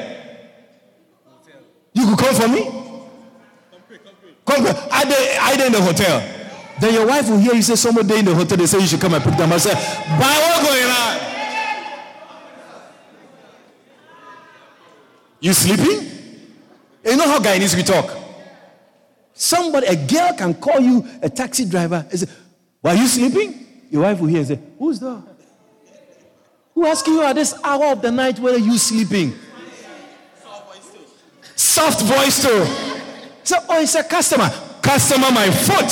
You 1.93 2.07
could 2.07 2.17
call 2.17 2.33
for 2.33 2.47
me? 2.47 2.63
Come, 4.45 4.65
come. 4.65 4.75
I, 4.91 5.37
I 5.41 5.65
in 5.65 5.71
the 5.71 5.81
hotel. 5.81 6.21
Then 6.79 6.93
your 6.93 7.07
wife 7.07 7.29
will 7.29 7.37
hear 7.37 7.53
you 7.53 7.61
say, 7.61 7.75
Someone 7.75 8.07
day 8.07 8.19
in 8.19 8.25
the 8.25 8.35
hotel, 8.35 8.57
they 8.57 8.65
say 8.65 8.79
you 8.79 8.87
should 8.87 8.99
come 8.99 9.13
and 9.13 9.23
pick 9.23 9.37
them. 9.37 9.53
I 9.53 9.57
say, 9.57 9.73
By 9.73 10.37
what 10.41 10.65
going 10.65 10.83
on? 10.83 11.19
You 15.39 15.53
sleeping? 15.53 16.12
You 17.03 17.17
know 17.17 17.27
how 17.27 17.39
Guyanese 17.39 17.75
we 17.75 17.83
talk? 17.83 18.17
Somebody, 19.33 19.87
a 19.87 19.95
girl 19.95 20.33
can 20.37 20.53
call 20.53 20.79
you 20.79 21.05
a 21.21 21.29
taxi 21.29 21.65
driver 21.65 22.05
and 22.09 22.19
say, 22.19 22.27
Why 22.81 22.91
are 22.91 22.97
you 22.97 23.07
sleeping? 23.07 23.65
Your 23.89 24.03
wife 24.03 24.19
will 24.19 24.27
hear 24.27 24.39
and 24.39 24.47
say, 24.47 24.59
Who's 24.79 24.99
that? 24.99 25.23
Who 26.75 26.85
asking 26.85 27.13
you 27.13 27.23
at 27.23 27.33
this 27.33 27.53
hour 27.63 27.87
of 27.87 28.01
the 28.01 28.11
night 28.11 28.39
whether 28.39 28.57
you 28.57 28.77
sleeping? 28.77 29.33
Soft 30.41 30.65
voice 30.65 30.91
too. 30.91 31.55
Soft 31.55 32.01
voice, 32.01 32.41
too. 32.41 32.65
So, 33.43 33.57
oh, 33.69 33.81
it's 33.81 33.95
a 33.95 34.03
customer. 34.03 34.49
Customer, 34.81 35.31
my 35.31 35.49
foot. 35.49 35.91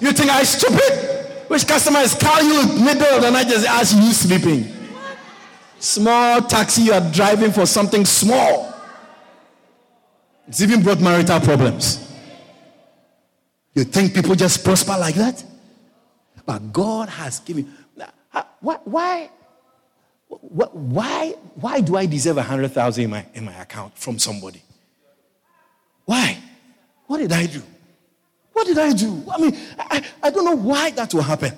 You 0.00 0.12
think 0.12 0.30
I 0.30 0.42
stupid? 0.44 1.48
Which 1.48 1.66
customer 1.66 2.00
is 2.00 2.14
calling 2.14 2.46
you 2.46 2.84
middle 2.84 3.06
of 3.06 3.22
the 3.22 3.30
night 3.30 3.48
just 3.48 3.66
ask 3.66 3.94
you 3.96 4.12
sleeping? 4.12 4.72
Small 5.78 6.42
taxi 6.42 6.82
you 6.82 6.92
are 6.92 7.12
driving 7.12 7.52
for 7.52 7.66
something 7.66 8.04
small. 8.04 8.75
It's 10.48 10.60
even 10.60 10.82
brought 10.82 11.00
marital 11.00 11.40
problems. 11.40 12.02
You 13.74 13.84
think 13.84 14.14
people 14.14 14.34
just 14.34 14.64
prosper 14.64 14.96
like 14.98 15.16
that? 15.16 15.44
But 16.44 16.72
God 16.72 17.08
has 17.08 17.40
given. 17.40 17.72
Why? 18.60 18.78
Why? 18.84 19.30
Why? 20.28 21.34
Why 21.54 21.80
do 21.80 21.96
I 21.96 22.06
deserve 22.06 22.38
a 22.38 22.42
hundred 22.42 22.72
thousand 22.72 23.04
in 23.04 23.10
my 23.10 23.26
in 23.34 23.44
my 23.44 23.54
account 23.60 23.98
from 23.98 24.18
somebody? 24.18 24.62
Why? 26.04 26.38
What 27.06 27.18
did 27.18 27.32
I 27.32 27.46
do? 27.46 27.62
What 28.52 28.66
did 28.66 28.78
I 28.78 28.92
do? 28.92 29.22
I 29.30 29.40
mean, 29.40 29.58
I, 29.78 30.02
I 30.22 30.30
don't 30.30 30.44
know 30.44 30.56
why 30.56 30.90
that 30.92 31.12
will 31.12 31.22
happen. 31.22 31.52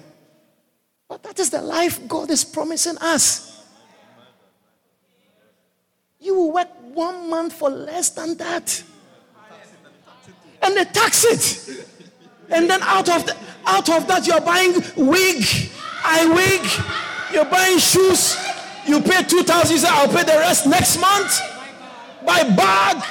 But 1.09 1.22
that 1.22 1.38
is 1.38 1.51
the 1.51 1.62
life 1.62 2.07
God 2.09 2.31
is 2.31 2.44
promising 2.44 2.98
us. 2.98 3.58
You 6.20 6.35
will 6.35 6.52
work 6.52 6.68
one 6.94 7.31
month 7.31 7.52
for 7.52 7.70
less 7.70 8.11
than 8.11 8.37
that. 8.38 8.83
And 10.62 10.76
they 10.76 10.85
tax 10.85 11.24
it. 11.24 11.87
And 12.50 12.68
then 12.68 12.83
out 12.83 13.09
of, 13.09 13.26
the, 13.26 13.37
out 13.66 13.88
of 13.88 14.07
that, 14.09 14.26
you're 14.26 14.40
buying 14.40 14.74
wig, 14.96 15.44
eye 16.02 16.26
wig, 16.26 17.33
you're 17.33 17.44
buying 17.44 17.78
shoes. 17.78 18.37
You 18.87 19.00
pay 19.00 19.22
2000 19.22 19.72
you 19.72 19.78
say, 19.78 19.88
I'll 19.90 20.09
pay 20.09 20.24
the 20.24 20.38
rest 20.38 20.66
next 20.66 20.98
month. 21.00 21.40
Buy 22.24 22.42
bag. 22.42 23.04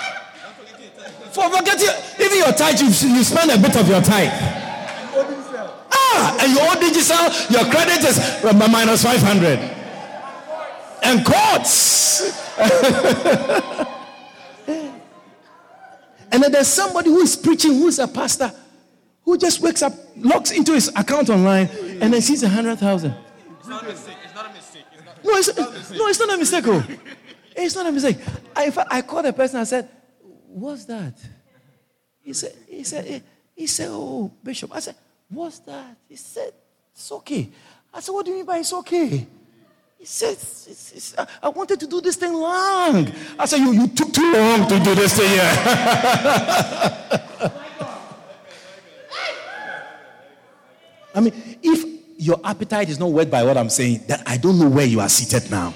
For 1.32 1.50
forget 1.50 1.80
you, 1.80 2.26
even 2.26 2.38
your 2.40 2.52
tithe, 2.52 2.80
you, 2.80 2.88
you 2.88 3.24
spend 3.24 3.52
a 3.52 3.58
bit 3.58 3.78
of 3.78 3.88
your 3.88 4.02
tithe. 4.02 4.32
Ah, 5.94 6.38
and 6.42 6.52
you 6.52 6.60
owe 6.60 6.76
digital, 6.80 7.30
your 7.54 7.72
credit 7.72 8.04
is 8.04 8.44
minus 8.44 9.04
500. 9.04 9.77
And 11.08 11.26
courts. 11.26 12.58
and 16.32 16.44
then 16.44 16.52
there's 16.52 16.68
somebody 16.68 17.10
who 17.10 17.20
is 17.22 17.36
preaching, 17.36 17.74
who 17.74 17.88
is 17.88 18.00
a 18.00 18.08
pastor, 18.08 18.52
who 19.24 19.38
just 19.38 19.62
wakes 19.62 19.82
up, 19.82 19.94
logs 20.18 20.52
into 20.52 20.74
his 20.74 20.90
account 20.90 21.30
online, 21.30 21.68
and 22.02 22.14
then 22.14 22.22
sees 22.22 22.44
a 22.44 22.50
hundred 22.50 22.78
thousand. 22.78 23.16
It's 23.60 23.68
not 23.68 23.84
a 23.84 23.88
mistake. 23.88 24.18
It's 24.24 24.36
not 24.36 24.50
a 24.50 24.54
mistake. 24.54 24.86
no, 25.24 25.38
it's, 25.38 25.92
no, 25.92 26.08
it's 26.08 26.20
not 26.20 26.34
a 26.34 26.38
mistake. 26.38 26.64
Oh. 26.68 26.84
It's 27.56 27.76
not 27.76 27.88
a 27.88 27.92
mistake. 27.92 28.18
I, 28.56 28.66
in 28.66 28.72
fact, 28.72 28.90
I 28.92 29.02
called 29.02 29.26
the 29.26 29.34
person. 29.34 29.60
I 29.60 29.64
said, 29.64 29.90
What's 30.48 30.86
that? 30.86 31.14
He 32.28 32.34
said, 32.34 32.54
he 32.68 32.84
said, 32.84 33.24
he 33.56 33.68
said, 33.68 33.88
oh, 33.90 34.30
Bishop. 34.44 34.76
I 34.76 34.80
said, 34.80 34.96
what's 35.30 35.60
that? 35.60 35.96
He 36.10 36.16
said, 36.18 36.52
it's 36.94 37.12
okay. 37.12 37.50
I 37.94 38.02
said, 38.02 38.12
what 38.12 38.26
do 38.26 38.32
you 38.32 38.38
mean 38.38 38.46
by 38.46 38.58
it's 38.58 38.74
okay? 38.74 39.26
He 39.98 40.04
it's, 40.04 41.16
I 41.42 41.50
wanted 41.50 41.80
to 41.80 41.88
do 41.88 42.02
this 42.02 42.16
thing 42.16 42.34
long. 42.34 43.12
I 43.40 43.46
said, 43.46 43.60
you, 43.60 43.72
you 43.72 43.88
took 43.88 44.14
too 44.14 44.32
long 44.32 44.68
to 44.68 44.80
do 44.80 44.96
this 44.96 45.18
thing 45.18 45.30
here. 45.30 45.42
I 51.16 51.20
mean, 51.20 51.34
if 51.64 51.84
your 52.18 52.40
appetite 52.44 52.90
is 52.90 53.00
not 53.00 53.12
whet 53.12 53.32
by 53.32 53.44
what 53.44 53.58
I'm 53.58 53.70
saying, 53.70 54.04
then 54.08 54.22
I 54.26 54.38
don't 54.38 54.60
know 54.60 54.70
where 54.70 54.86
you 54.86 55.00
are 55.00 55.10
seated 55.10 55.50
now. 55.50 55.74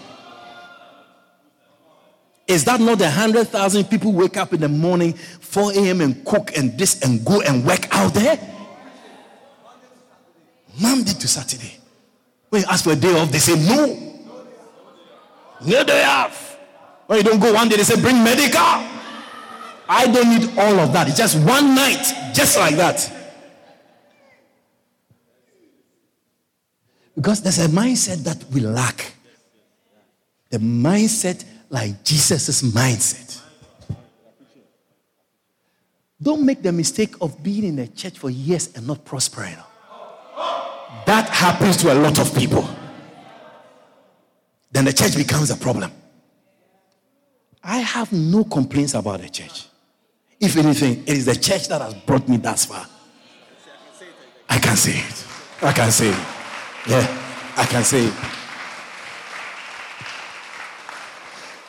Is 2.48 2.64
that 2.66 2.80
not 2.80 3.00
the 3.00 3.06
100,000 3.06 3.86
people 3.86 4.12
wake 4.12 4.38
up 4.38 4.54
in 4.54 4.60
the 4.60 4.70
morning, 4.70 5.14
4 5.14 5.72
a.m., 5.74 6.02
and 6.02 6.26
cook 6.26 6.56
and 6.58 6.78
this 6.78 7.02
and 7.02 7.26
go 7.26 7.42
and 7.42 7.66
work 7.66 7.88
out 7.96 8.14
there? 8.14 8.38
Monday 10.80 11.14
to 11.14 11.28
Saturday. 11.28 11.78
When 12.50 12.62
you 12.62 12.68
ask 12.70 12.84
for 12.84 12.92
a 12.92 12.96
day 12.96 13.18
off, 13.18 13.32
they 13.32 13.40
say 13.40 13.56
no. 13.56 14.11
No 15.66 15.84
day 15.84 16.02
have. 16.02 16.58
When 17.08 17.18
you 17.18 17.24
don't 17.24 17.40
go 17.40 17.54
one 17.54 17.70
day, 17.70 17.78
they 17.78 17.84
say 17.84 18.00
bring 18.02 18.24
medical. 18.24 18.62
I 19.90 20.08
don't 20.12 20.30
need 20.30 20.58
all 20.58 20.80
of 20.80 20.94
that. 20.94 21.08
It's 21.10 21.18
just 21.18 21.38
one 21.46 21.76
night, 21.76 22.32
just 22.34 22.58
like 22.58 22.76
that. 22.78 23.12
Because 27.16 27.42
there's 27.42 27.60
a 27.60 27.68
mindset 27.68 28.24
that 28.24 28.44
we 28.52 28.62
lack. 28.62 29.14
The 30.50 30.58
mindset 30.58 31.44
like 31.70 32.04
Jesus' 32.04 32.62
mindset. 32.62 33.42
Don't 36.22 36.46
make 36.46 36.62
the 36.62 36.72
mistake 36.72 37.16
of 37.20 37.42
being 37.44 37.64
in 37.64 37.80
a 37.80 37.88
church 37.88 38.20
for 38.20 38.30
years 38.30 38.70
and 38.76 38.88
not 38.88 39.04
prospering. 39.04 39.58
That 41.06 41.30
happens 41.30 41.78
to 41.78 41.92
a 41.92 41.96
lot 41.96 42.20
of 42.20 42.34
people. 42.36 42.68
Then 44.72 44.86
the 44.86 44.94
church 44.94 45.16
becomes 45.16 45.50
a 45.52 45.58
problem. 45.58 45.92
I 47.64 47.80
have 47.80 48.12
no 48.12 48.44
complaints 48.44 48.94
about 48.94 49.22
the 49.22 49.30
church. 49.30 49.68
If 50.40 50.58
anything, 50.58 51.04
it 51.04 51.10
is 51.10 51.26
the 51.26 51.36
church 51.36 51.68
that 51.68 51.82
has 51.82 51.94
brought 51.94 52.28
me 52.28 52.38
thus 52.38 52.66
far. 52.66 52.88
I 54.50 54.58
can 54.58 54.76
say 54.76 54.94
it. 54.94 55.26
I 55.62 55.72
can 55.72 55.92
say 55.92 56.10
it. 56.10 56.28
Yeah, 56.88 57.54
I 57.58 57.66
can 57.66 57.84
say 57.84 58.06
it. 58.06 58.14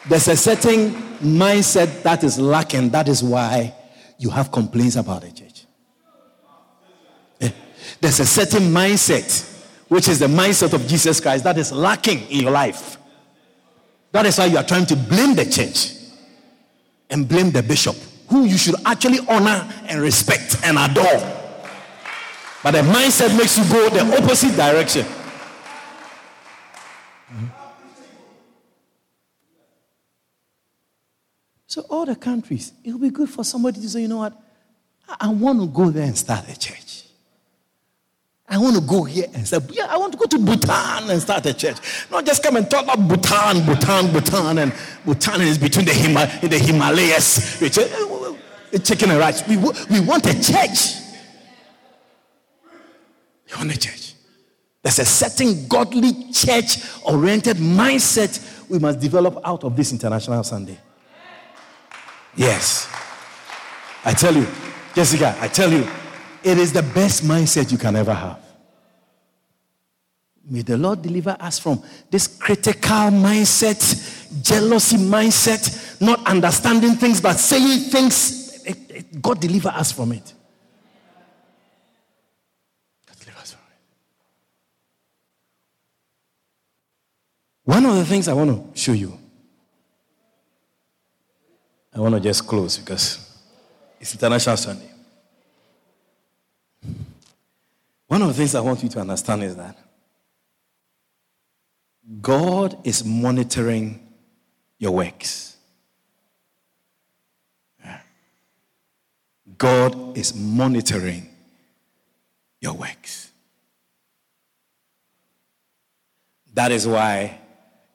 There's 0.08 0.28
a 0.28 0.36
certain 0.36 0.90
mindset 1.20 2.02
that 2.02 2.24
is 2.24 2.38
lacking. 2.38 2.90
That 2.90 3.08
is 3.08 3.22
why 3.22 3.74
you 4.18 4.30
have 4.30 4.50
complaints 4.50 4.96
about 4.96 5.22
the 5.22 5.30
church. 5.30 5.66
Yeah. 7.38 7.50
There's 8.00 8.20
a 8.20 8.26
certain 8.26 8.62
mindset, 8.72 9.51
which 9.92 10.08
is 10.08 10.18
the 10.18 10.26
mindset 10.26 10.72
of 10.72 10.86
Jesus 10.86 11.20
Christ, 11.20 11.44
that 11.44 11.58
is 11.58 11.70
lacking 11.70 12.20
in 12.30 12.40
your 12.40 12.50
life. 12.50 12.96
That 14.10 14.24
is 14.24 14.38
why 14.38 14.46
you 14.46 14.56
are 14.56 14.64
trying 14.64 14.86
to 14.86 14.96
blame 14.96 15.34
the 15.34 15.44
church 15.44 15.92
and 17.10 17.28
blame 17.28 17.50
the 17.50 17.62
bishop, 17.62 17.94
who 18.30 18.44
you 18.46 18.56
should 18.56 18.76
actually 18.86 19.18
honor 19.28 19.70
and 19.84 20.00
respect 20.00 20.56
and 20.64 20.78
adore. 20.78 21.20
But 22.62 22.70
the 22.70 22.80
mindset 22.80 23.36
makes 23.36 23.58
you 23.58 23.64
go 23.70 23.90
the 23.90 24.16
opposite 24.16 24.56
direction. 24.56 25.04
So 31.66 31.82
all 31.90 32.06
the 32.06 32.16
countries, 32.16 32.72
it 32.82 32.92
will 32.92 32.98
be 32.98 33.10
good 33.10 33.28
for 33.28 33.44
somebody 33.44 33.78
to 33.82 33.88
say, 33.90 34.00
you 34.00 34.08
know 34.08 34.18
what? 34.18 34.40
I, 35.20 35.28
want 35.28 35.60
to 35.60 35.66
go 35.66 35.90
there 35.90 36.04
and 36.04 36.16
start 36.16 36.48
a 36.48 36.58
church. 36.58 36.91
I 38.52 38.58
want 38.58 38.76
to 38.76 38.82
go 38.82 39.04
here 39.04 39.24
and 39.32 39.48
say, 39.48 39.58
yeah, 39.70 39.86
I 39.88 39.96
want 39.96 40.12
to 40.12 40.18
go 40.18 40.26
to 40.26 40.38
Bhutan 40.38 41.08
and 41.08 41.22
start 41.22 41.46
a 41.46 41.54
church. 41.54 41.78
Not 42.10 42.26
just 42.26 42.42
come 42.42 42.56
and 42.56 42.70
talk 42.70 42.84
about 42.84 43.08
Bhutan, 43.08 43.64
Bhutan, 43.64 44.12
Bhutan, 44.12 44.58
and 44.58 44.74
Bhutan 45.06 45.40
is 45.40 45.56
between 45.56 45.86
the, 45.86 45.92
Hima, 45.92 46.38
the 46.46 46.58
Himalayas. 46.58 47.58
Chicken 48.84 49.10
and 49.10 49.18
rice. 49.18 49.48
We, 49.48 49.56
we 49.56 50.00
want 50.00 50.26
a 50.26 50.34
church. 50.34 51.00
We 53.48 53.56
want 53.56 53.74
a 53.74 53.78
church. 53.78 54.12
There's 54.82 54.98
a 54.98 55.06
certain 55.06 55.66
godly 55.66 56.30
church-oriented 56.30 57.56
mindset 57.56 58.68
we 58.68 58.78
must 58.78 59.00
develop 59.00 59.38
out 59.46 59.64
of 59.64 59.74
this 59.74 59.92
International 59.92 60.44
Sunday. 60.44 60.76
Yes. 62.36 62.86
I 64.04 64.12
tell 64.12 64.34
you, 64.34 64.46
Jessica, 64.94 65.34
I 65.40 65.48
tell 65.48 65.72
you, 65.72 65.88
it 66.44 66.58
is 66.58 66.70
the 66.74 66.82
best 66.82 67.22
mindset 67.24 67.72
you 67.72 67.78
can 67.78 67.96
ever 67.96 68.12
have. 68.12 68.41
May 70.48 70.62
the 70.62 70.76
Lord 70.76 71.02
deliver 71.02 71.36
us 71.38 71.58
from 71.58 71.82
this 72.10 72.26
critical 72.26 73.10
mindset, 73.10 74.42
jealousy 74.42 74.96
mindset, 74.96 76.00
not 76.00 76.26
understanding 76.26 76.94
things 76.94 77.20
but 77.20 77.34
saying 77.34 77.90
things. 77.90 78.66
God 79.20 79.40
deliver 79.40 79.68
us 79.68 79.92
from 79.92 80.12
it. 80.12 80.32
God 83.06 83.16
deliver 83.20 83.38
us 83.40 83.52
from 83.52 83.60
it. 83.70 83.78
One 87.64 87.86
of 87.86 87.96
the 87.96 88.04
things 88.04 88.28
I 88.28 88.32
want 88.32 88.74
to 88.74 88.80
show 88.80 88.92
you 88.92 89.18
I 91.94 92.00
want 92.00 92.14
to 92.14 92.20
just 92.20 92.46
close 92.46 92.78
because 92.78 93.38
it's 94.00 94.14
International 94.14 94.56
Sunday. 94.56 94.90
One 98.06 98.22
of 98.22 98.28
the 98.28 98.34
things 98.34 98.54
I 98.54 98.60
want 98.60 98.82
you 98.82 98.88
to 98.90 99.00
understand 99.00 99.42
is 99.44 99.56
that 99.56 99.76
God 102.20 102.76
is 102.84 103.04
monitoring 103.04 104.06
your 104.78 104.92
works. 104.92 105.56
God 109.56 110.18
is 110.18 110.34
monitoring 110.34 111.28
your 112.60 112.74
works. 112.74 113.30
That 116.54 116.72
is 116.72 116.86
why 116.86 117.38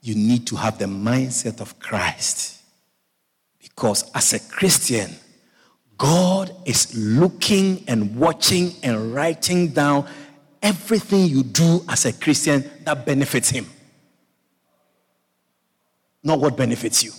you 0.02 0.16
need 0.16 0.48
to 0.48 0.56
have 0.56 0.80
the 0.80 0.86
mindset 0.86 1.60
of 1.60 1.78
Christ. 1.80 2.62
Because 3.60 4.10
as 4.16 4.34
a 4.34 4.40
Christian, 4.40 5.12
God 5.98 6.56
is 6.66 6.96
looking 6.96 7.84
and 7.88 8.16
watching 8.16 8.74
and 8.84 9.14
writing 9.14 9.70
down 9.70 10.08
everything 10.62 11.26
you 11.26 11.44
do 11.44 11.84
as 11.90 12.06
a 12.06 12.14
Christian 12.14 12.64
that 12.84 13.06
benefits 13.06 13.50
Him, 13.50 13.68
not 16.28 16.40
what 16.40 16.56
benefits 16.56 17.04
you. 17.04 17.12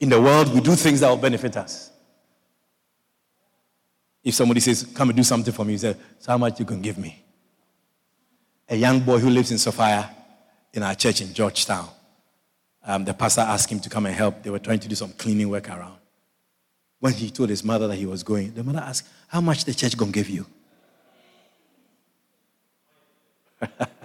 In 0.00 0.10
the 0.10 0.20
world, 0.20 0.52
we 0.52 0.60
do 0.60 0.74
things 0.74 1.00
that 1.00 1.08
will 1.08 1.16
benefit 1.16 1.56
us. 1.56 1.90
If 4.22 4.34
somebody 4.34 4.60
says, 4.60 4.86
Come 4.94 5.08
and 5.10 5.16
do 5.16 5.24
something 5.24 5.52
for 5.54 5.64
me, 5.64 5.72
you 5.72 5.78
say, 5.78 5.96
So 6.18 6.32
how 6.32 6.38
much 6.38 6.60
you 6.60 6.66
can 6.66 6.82
give 6.82 6.98
me? 6.98 7.22
A 8.68 8.76
young 8.76 9.00
boy 9.00 9.18
who 9.18 9.30
lives 9.30 9.50
in 9.50 9.58
Sophia 9.58 10.10
in 10.74 10.82
our 10.82 10.94
church 10.94 11.22
in 11.22 11.32
Georgetown 11.32 11.88
um, 12.88 13.04
the 13.04 13.12
pastor 13.12 13.42
asked 13.42 13.70
him 13.70 13.80
to 13.80 13.90
come 13.90 14.06
and 14.06 14.14
help. 14.14 14.42
They 14.42 14.48
were 14.48 14.58
trying 14.58 14.80
to 14.80 14.88
do 14.88 14.94
some 14.94 15.12
cleaning 15.12 15.50
work 15.50 15.68
around. 15.68 15.98
When 17.00 17.12
he 17.12 17.30
told 17.30 17.50
his 17.50 17.62
mother 17.62 17.86
that 17.86 17.96
he 17.96 18.06
was 18.06 18.22
going, 18.22 18.54
the 18.54 18.64
mother 18.64 18.78
asked, 18.80 19.06
How 19.28 19.42
much 19.42 19.66
the 19.66 19.74
church 19.74 19.94
gonna 19.96 20.10
give 20.10 20.30
you? 20.30 20.46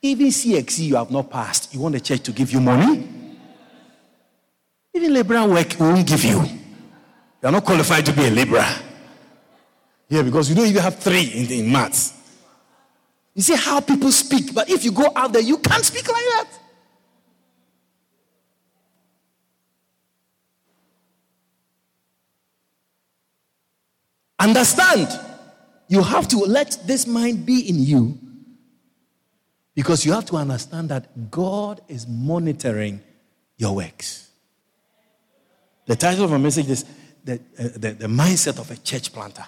Even 0.00 0.28
CXC 0.28 0.78
you 0.84 0.96
have 0.96 1.10
not 1.10 1.30
passed. 1.30 1.74
You 1.74 1.80
want 1.80 1.94
the 1.94 2.00
church 2.00 2.20
to 2.22 2.32
give 2.32 2.52
you 2.52 2.60
money? 2.60 3.08
Even 4.94 5.12
liberal 5.12 5.48
work 5.50 5.74
won't 5.78 6.06
give 6.06 6.24
you. 6.24 6.40
You 6.40 7.48
are 7.48 7.52
not 7.52 7.64
qualified 7.64 8.06
to 8.06 8.12
be 8.12 8.26
a 8.26 8.30
laborer. 8.30 8.66
Yeah, 10.08 10.22
because 10.22 10.48
you 10.48 10.56
don't 10.56 10.66
even 10.66 10.82
have 10.82 10.98
three 10.98 11.24
in, 11.24 11.50
in 11.52 11.72
maths. 11.72 12.14
You 13.34 13.42
see 13.42 13.56
how 13.56 13.80
people 13.80 14.10
speak, 14.10 14.54
but 14.54 14.70
if 14.70 14.84
you 14.84 14.92
go 14.92 15.12
out 15.14 15.32
there, 15.32 15.42
you 15.42 15.58
can't 15.58 15.84
speak 15.84 16.08
like 16.08 16.24
that. 16.24 16.48
Understand. 24.40 25.08
You 25.88 26.02
have 26.02 26.28
to 26.28 26.38
let 26.38 26.78
this 26.86 27.06
mind 27.06 27.46
be 27.46 27.68
in 27.68 27.78
you 27.78 28.18
because 29.78 30.04
you 30.04 30.12
have 30.12 30.24
to 30.24 30.34
understand 30.34 30.88
that 30.88 31.30
God 31.30 31.80
is 31.86 32.04
monitoring 32.08 33.00
your 33.56 33.76
works. 33.76 34.28
The 35.86 35.94
title 35.94 36.24
of 36.24 36.32
my 36.32 36.38
message 36.38 36.68
is 36.68 36.84
the, 37.22 37.34
uh, 37.34 37.68
the, 37.76 37.90
the 37.92 38.06
mindset 38.08 38.58
of 38.58 38.72
a 38.72 38.76
church 38.76 39.12
planter. 39.12 39.44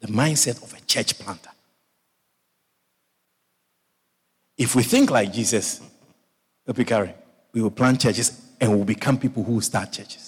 The 0.00 0.08
mindset 0.08 0.60
of 0.64 0.74
a 0.76 0.80
church 0.80 1.16
planter. 1.16 1.50
If 4.56 4.74
we 4.74 4.82
think 4.82 5.12
like 5.12 5.32
Jesus, 5.32 5.80
we 6.66 7.62
will 7.62 7.70
plant 7.70 8.00
churches 8.00 8.32
and 8.60 8.74
we'll 8.74 8.84
become 8.84 9.16
people 9.16 9.44
who 9.44 9.52
will 9.52 9.60
start 9.60 9.92
churches. 9.92 10.27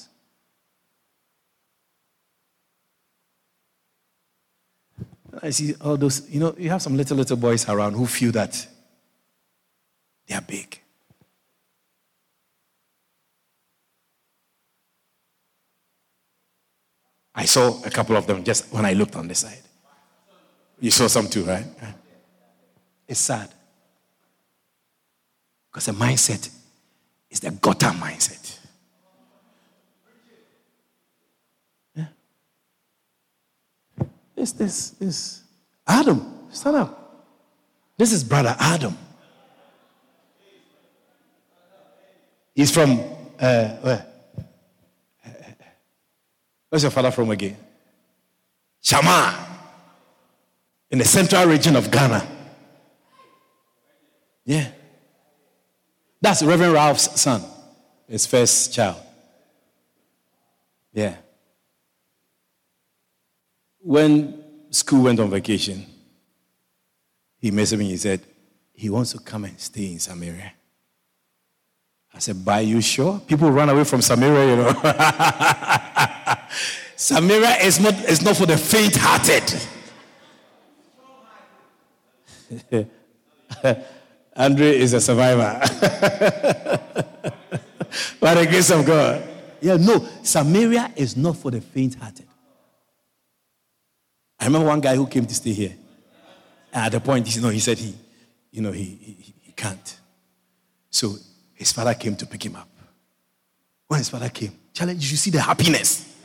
I 5.43 5.51
see 5.51 5.75
all 5.81 5.97
those, 5.97 6.29
you 6.29 6.41
know, 6.41 6.55
you 6.59 6.71
have 6.71 6.83
some 6.83 6.97
little, 6.97 7.17
little 7.17 7.37
boys 7.37 7.69
around 7.69 7.95
who 7.95 8.07
feel 8.07 8.33
that 8.33 8.67
they 10.27 10.35
are 10.35 10.41
big. 10.41 10.81
I 17.35 17.45
saw 17.45 17.83
a 17.85 17.91
couple 17.91 18.17
of 18.17 18.27
them 18.27 18.45
just 18.45 18.73
when 18.73 18.85
I 18.85 18.93
looked 18.93 19.17
on 19.17 19.29
the 19.29 19.35
side. 19.35 19.63
You 20.81 20.91
saw 20.91 21.07
some 21.07 21.29
too, 21.29 21.45
right? 21.45 21.65
It's 23.07 23.21
sad. 23.21 23.51
Because 25.71 25.87
the 25.87 25.93
mindset 25.93 26.51
is 27.31 27.41
the 27.41 27.51
gutter 27.51 27.87
mindset. 27.87 28.50
This, 34.41 34.53
this, 34.53 34.91
this. 34.93 35.43
Adam, 35.87 36.49
stand 36.51 36.77
up. 36.77 37.27
This 37.99 38.11
is 38.11 38.25
brother 38.25 38.57
Adam. 38.59 38.97
He's 42.55 42.71
from, 42.71 43.01
uh, 43.39 43.69
where? 43.83 44.07
Where's 46.71 46.83
your 46.83 46.91
father 46.91 47.11
from 47.11 47.31
again? 47.31 47.59
Shama. 48.81 49.47
In 50.91 51.01
the 51.01 51.05
central 51.05 51.45
region 51.45 51.77
of 51.77 51.91
Ghana. 51.91 52.27
Yeah. 54.47 54.69
That's 56.23 56.43
Reverend 56.43 56.73
Ralph's 56.73 57.21
son, 57.21 57.45
his 58.09 58.25
first 58.25 58.73
child. 58.73 58.97
Yeah 60.95 61.17
when 63.83 64.45
school 64.71 65.05
went 65.05 65.21
on 65.21 65.31
vacation, 65.31 65.87
he 67.39 67.51
messaged 67.51 67.79
me. 67.79 67.89
He 67.91 67.97
said 67.97 68.21
he 68.73 68.91
wants 68.91 69.13
to 69.13 69.19
come 69.19 69.45
and 69.45 69.59
stay 69.59 69.93
in 69.93 69.99
Samaria. 69.99 70.53
I 72.13 72.19
said, 72.19 72.45
"By 72.45 72.61
you 72.61 72.81
sure?" 72.81 73.21
People 73.27 73.51
run 73.51 73.69
away 73.69 73.85
from 73.85 74.03
Samaria, 74.03 74.51
you 74.51 74.57
know. 74.57 74.73
Samaria 76.97 77.57
is 77.63 77.81
not 77.81 77.95
is 78.05 78.23
not 78.23 78.37
for 78.37 78.47
the 78.47 78.59
faint-hearted. 78.59 79.55
Andre 84.37 84.79
is 84.79 84.93
a 84.93 85.01
survivor. 85.01 85.61
By 88.21 88.35
the 88.35 88.47
grace 88.47 88.71
of 88.71 88.87
God. 88.87 89.27
Yeah, 89.61 89.77
no, 89.77 90.07
Samaria 90.23 90.93
is 90.97 91.17
not 91.17 91.37
for 91.37 91.51
the 91.51 91.61
faint-hearted. 91.61 92.27
I 94.41 94.47
remember 94.47 94.69
one 94.69 94.81
guy 94.81 94.97
who 94.97 95.07
came 95.07 95.27
to 95.27 95.35
stay 95.35 95.53
here. 95.53 95.75
And 96.73 96.87
at 96.87 96.93
the 96.93 97.01
point, 97.01 97.35
you 97.35 97.43
know, 97.43 97.51
he 97.51 97.61
said 97.61 97.79
he, 97.79 97.95
you 98.51 98.63
know, 98.63 98.73
he, 98.73 98.85
he, 98.85 99.35
he 99.43 99.53
can't. 99.53 99.99
So 100.89 101.17
his 101.55 101.73
father 101.73 101.95
came 101.95 102.17
to 102.17 102.27
pick 102.27 102.47
him 102.47 102.57
up. 102.57 102.69
When 103.87 103.99
his 103.99 104.09
father 104.09 104.29
came, 104.29 104.53
Charlie, 104.73 104.95
you 104.95 105.03
should 105.03 105.19
see 105.19 105.31
the 105.31 105.41
happiness. 105.41 106.17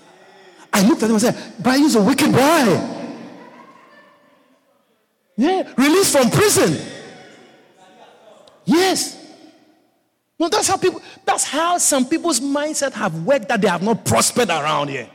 I 0.72 0.88
looked 0.88 1.03
at 1.03 1.09
him 1.09 1.16
and 1.16 1.22
said, 1.22 1.36
Brian, 1.59 1.82
you're 1.89 2.01
a 2.01 2.05
wicked 2.05 2.32
boy. 2.32 2.91
Yeah, 5.38 5.74
released 5.78 6.18
from 6.18 6.30
prison. 6.30 6.78
Yes. 8.63 9.22
No, 10.39 10.49
that's 10.49 10.68
how 10.68 10.78
people, 10.78 11.01
that's 11.26 11.43
how 11.43 11.78
some 11.78 12.05
people's 12.07 12.39
mindset 12.39 12.93
have 12.93 13.24
worked 13.24 13.47
that 13.49 13.61
they 13.61 13.68
have 13.68 13.84
not 13.84 14.05
prospered 14.05 14.49
around 14.49 14.89
here. 14.89 15.09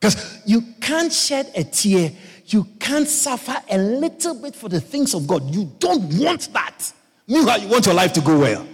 Because 0.00 0.42
you 0.46 0.62
can't 0.80 1.12
shed 1.12 1.50
a 1.54 1.64
tear, 1.64 2.12
you 2.46 2.64
can't 2.78 3.08
suffer 3.08 3.56
a 3.70 3.78
little 3.78 4.34
bit 4.34 4.54
for 4.54 4.68
the 4.68 4.80
things 4.80 5.14
of 5.14 5.26
God. 5.26 5.54
You 5.54 5.72
don't 5.78 6.02
want 6.18 6.52
that. 6.52 6.92
Meanwhile, 7.26 7.60
you 7.60 7.68
want 7.68 7.86
your 7.86 7.94
life 7.94 8.12
to 8.14 8.20
go 8.20 8.38
well. 8.38 8.66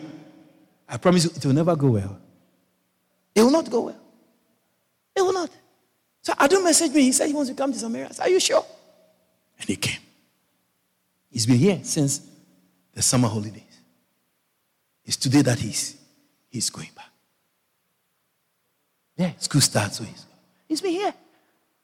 I 0.88 0.96
promise 0.96 1.24
you, 1.24 1.30
it 1.34 1.44
will 1.44 1.54
never 1.54 1.74
go 1.74 1.88
well. 1.88 2.18
It 3.34 3.42
will 3.42 3.50
not 3.50 3.68
go 3.70 3.80
well. 3.82 4.00
It 5.16 5.22
will 5.22 5.32
not. 5.32 5.50
So 6.22 6.32
I 6.38 6.46
don't 6.46 6.64
me. 6.64 7.02
He 7.02 7.12
said 7.12 7.26
he 7.26 7.32
wants 7.32 7.50
to 7.50 7.56
come 7.56 7.72
to 7.72 7.78
Samaria. 7.78 8.10
Are 8.20 8.28
you 8.28 8.40
sure? 8.40 8.64
And 9.58 9.68
he 9.68 9.76
came. 9.76 10.00
He's 11.30 11.46
been 11.46 11.56
here 11.56 11.80
since 11.82 12.20
the 12.92 13.02
summer 13.02 13.28
holidays. 13.28 13.62
It's 15.04 15.16
today 15.16 15.42
that 15.42 15.58
he's 15.58 15.96
he's 16.48 16.70
going 16.70 16.90
back. 16.94 17.10
Yeah, 19.16 19.32
school 19.38 19.60
starts, 19.60 19.98
so 19.98 20.04
he's 20.04 20.24
He's 20.74 20.80
been 20.80 20.90
here. 20.90 21.14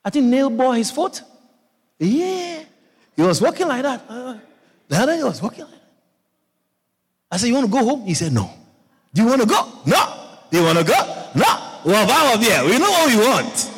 I 0.05 0.11
think 0.11 0.27
Neil 0.27 0.51
bore 0.51 0.75
his 0.75 0.91
foot. 0.91 1.23
Yeah. 2.01 2.65
He 3.15 3.23
was 3.23 3.41
walking 3.41 3.69
like 3.69 3.85
that. 3.85 4.05
Uh, 4.09 4.37
the 4.89 4.97
other 4.97 5.17
day 5.17 5.23
was 5.23 5.41
walking 5.41 5.61
like 5.61 5.71
that. 5.71 5.83
I 7.31 7.37
said, 7.37 7.47
You 7.47 7.55
want 7.55 7.67
to 7.67 7.73
go 7.73 7.85
home? 7.85 8.05
He 8.05 8.15
said, 8.15 8.33
No. 8.33 8.51
Do 9.15 9.23
you 9.23 9.29
want 9.29 9.43
to 9.43 9.47
go? 9.47 9.63
No. 9.87 10.41
Do 10.51 10.59
you 10.59 10.65
want 10.65 10.79
to 10.79 10.85
go? 10.85 11.29
No. 11.37 11.81
Well, 11.85 12.05
Bow 12.05 12.37
here. 12.41 12.65
We 12.65 12.79
know 12.81 12.91
what 12.91 13.15
we 13.15 13.21
want. 13.21 13.71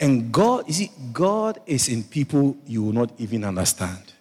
And 0.00 0.32
God, 0.32 0.66
you 0.66 0.74
see, 0.74 0.90
God 1.12 1.60
is 1.64 1.88
in 1.88 2.02
people 2.02 2.56
you 2.66 2.82
will 2.82 2.92
not 2.92 3.12
even 3.18 3.44
understand. 3.44 4.14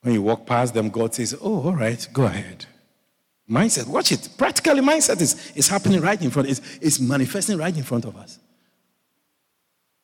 When 0.00 0.14
you 0.14 0.22
walk 0.22 0.46
past 0.46 0.72
them, 0.72 0.88
God 0.88 1.12
says, 1.12 1.36
Oh, 1.42 1.64
all 1.64 1.74
right, 1.74 2.08
go 2.14 2.24
ahead. 2.24 2.64
Mindset, 3.48 3.86
watch 3.86 4.10
it. 4.10 4.28
Practically, 4.36 4.80
mindset 4.80 5.20
is, 5.20 5.52
is 5.54 5.68
happening 5.68 6.00
right 6.00 6.20
in 6.20 6.30
front, 6.30 6.48
it's, 6.48 6.60
it's 6.80 6.98
manifesting 6.98 7.58
right 7.58 7.76
in 7.76 7.84
front 7.84 8.04
of 8.04 8.16
us. 8.16 8.38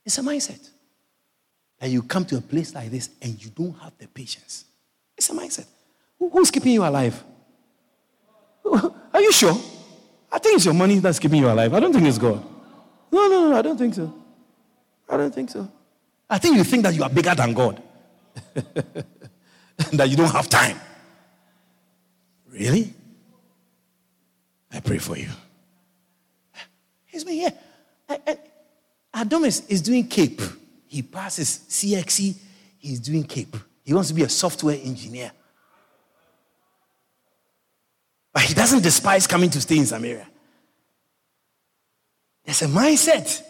It's 0.04 0.18
a 0.18 0.22
mindset. 0.22 0.68
That 1.78 1.90
you 1.90 2.02
come 2.02 2.24
to 2.26 2.36
a 2.36 2.40
place 2.40 2.74
like 2.74 2.90
this 2.90 3.10
and 3.20 3.42
you 3.42 3.50
don't 3.50 3.76
have 3.80 3.92
the 3.98 4.06
patience. 4.06 4.64
It's 5.16 5.28
a 5.30 5.32
mindset. 5.32 5.66
Who, 6.18 6.30
who's 6.30 6.50
keeping 6.50 6.72
you 6.72 6.84
alive? 6.84 7.22
Are 8.64 9.20
you 9.20 9.32
sure? 9.32 9.56
I 10.30 10.38
think 10.38 10.56
it's 10.56 10.64
your 10.64 10.74
money 10.74 10.98
that's 11.00 11.18
keeping 11.18 11.40
you 11.40 11.50
alive. 11.50 11.74
I 11.74 11.80
don't 11.80 11.92
think 11.92 12.06
it's 12.06 12.18
God. 12.18 12.44
No, 13.10 13.28
no, 13.28 13.50
no, 13.50 13.56
I 13.56 13.62
don't 13.62 13.76
think 13.76 13.94
so. 13.94 14.14
I 15.08 15.16
don't 15.16 15.34
think 15.34 15.50
so. 15.50 15.70
I 16.30 16.38
think 16.38 16.56
you 16.56 16.64
think 16.64 16.84
that 16.84 16.94
you 16.94 17.02
are 17.02 17.10
bigger 17.10 17.34
than 17.34 17.52
God, 17.52 17.82
that 18.54 20.08
you 20.08 20.16
don't 20.16 20.30
have 20.30 20.48
time. 20.48 20.80
Really? 22.48 22.94
I 24.72 24.80
pray 24.80 24.98
for 24.98 25.16
you. 25.16 25.28
He's 27.06 27.24
been 27.24 27.34
here. 27.34 27.52
Adam 29.12 29.44
is, 29.44 29.66
is 29.68 29.82
doing 29.82 30.08
CAPE. 30.08 30.40
He 30.86 31.02
passes 31.02 31.60
CXC. 31.68 32.36
He's 32.78 33.00
doing 33.00 33.24
CAPE. 33.24 33.56
He 33.84 33.92
wants 33.92 34.08
to 34.08 34.14
be 34.14 34.22
a 34.22 34.28
software 34.28 34.78
engineer. 34.82 35.32
But 38.32 38.44
he 38.44 38.54
doesn't 38.54 38.82
despise 38.82 39.26
coming 39.26 39.50
to 39.50 39.60
stay 39.60 39.76
in 39.76 39.86
Samaria. 39.86 40.26
There's 42.44 42.62
a 42.62 42.66
mindset. 42.66 43.42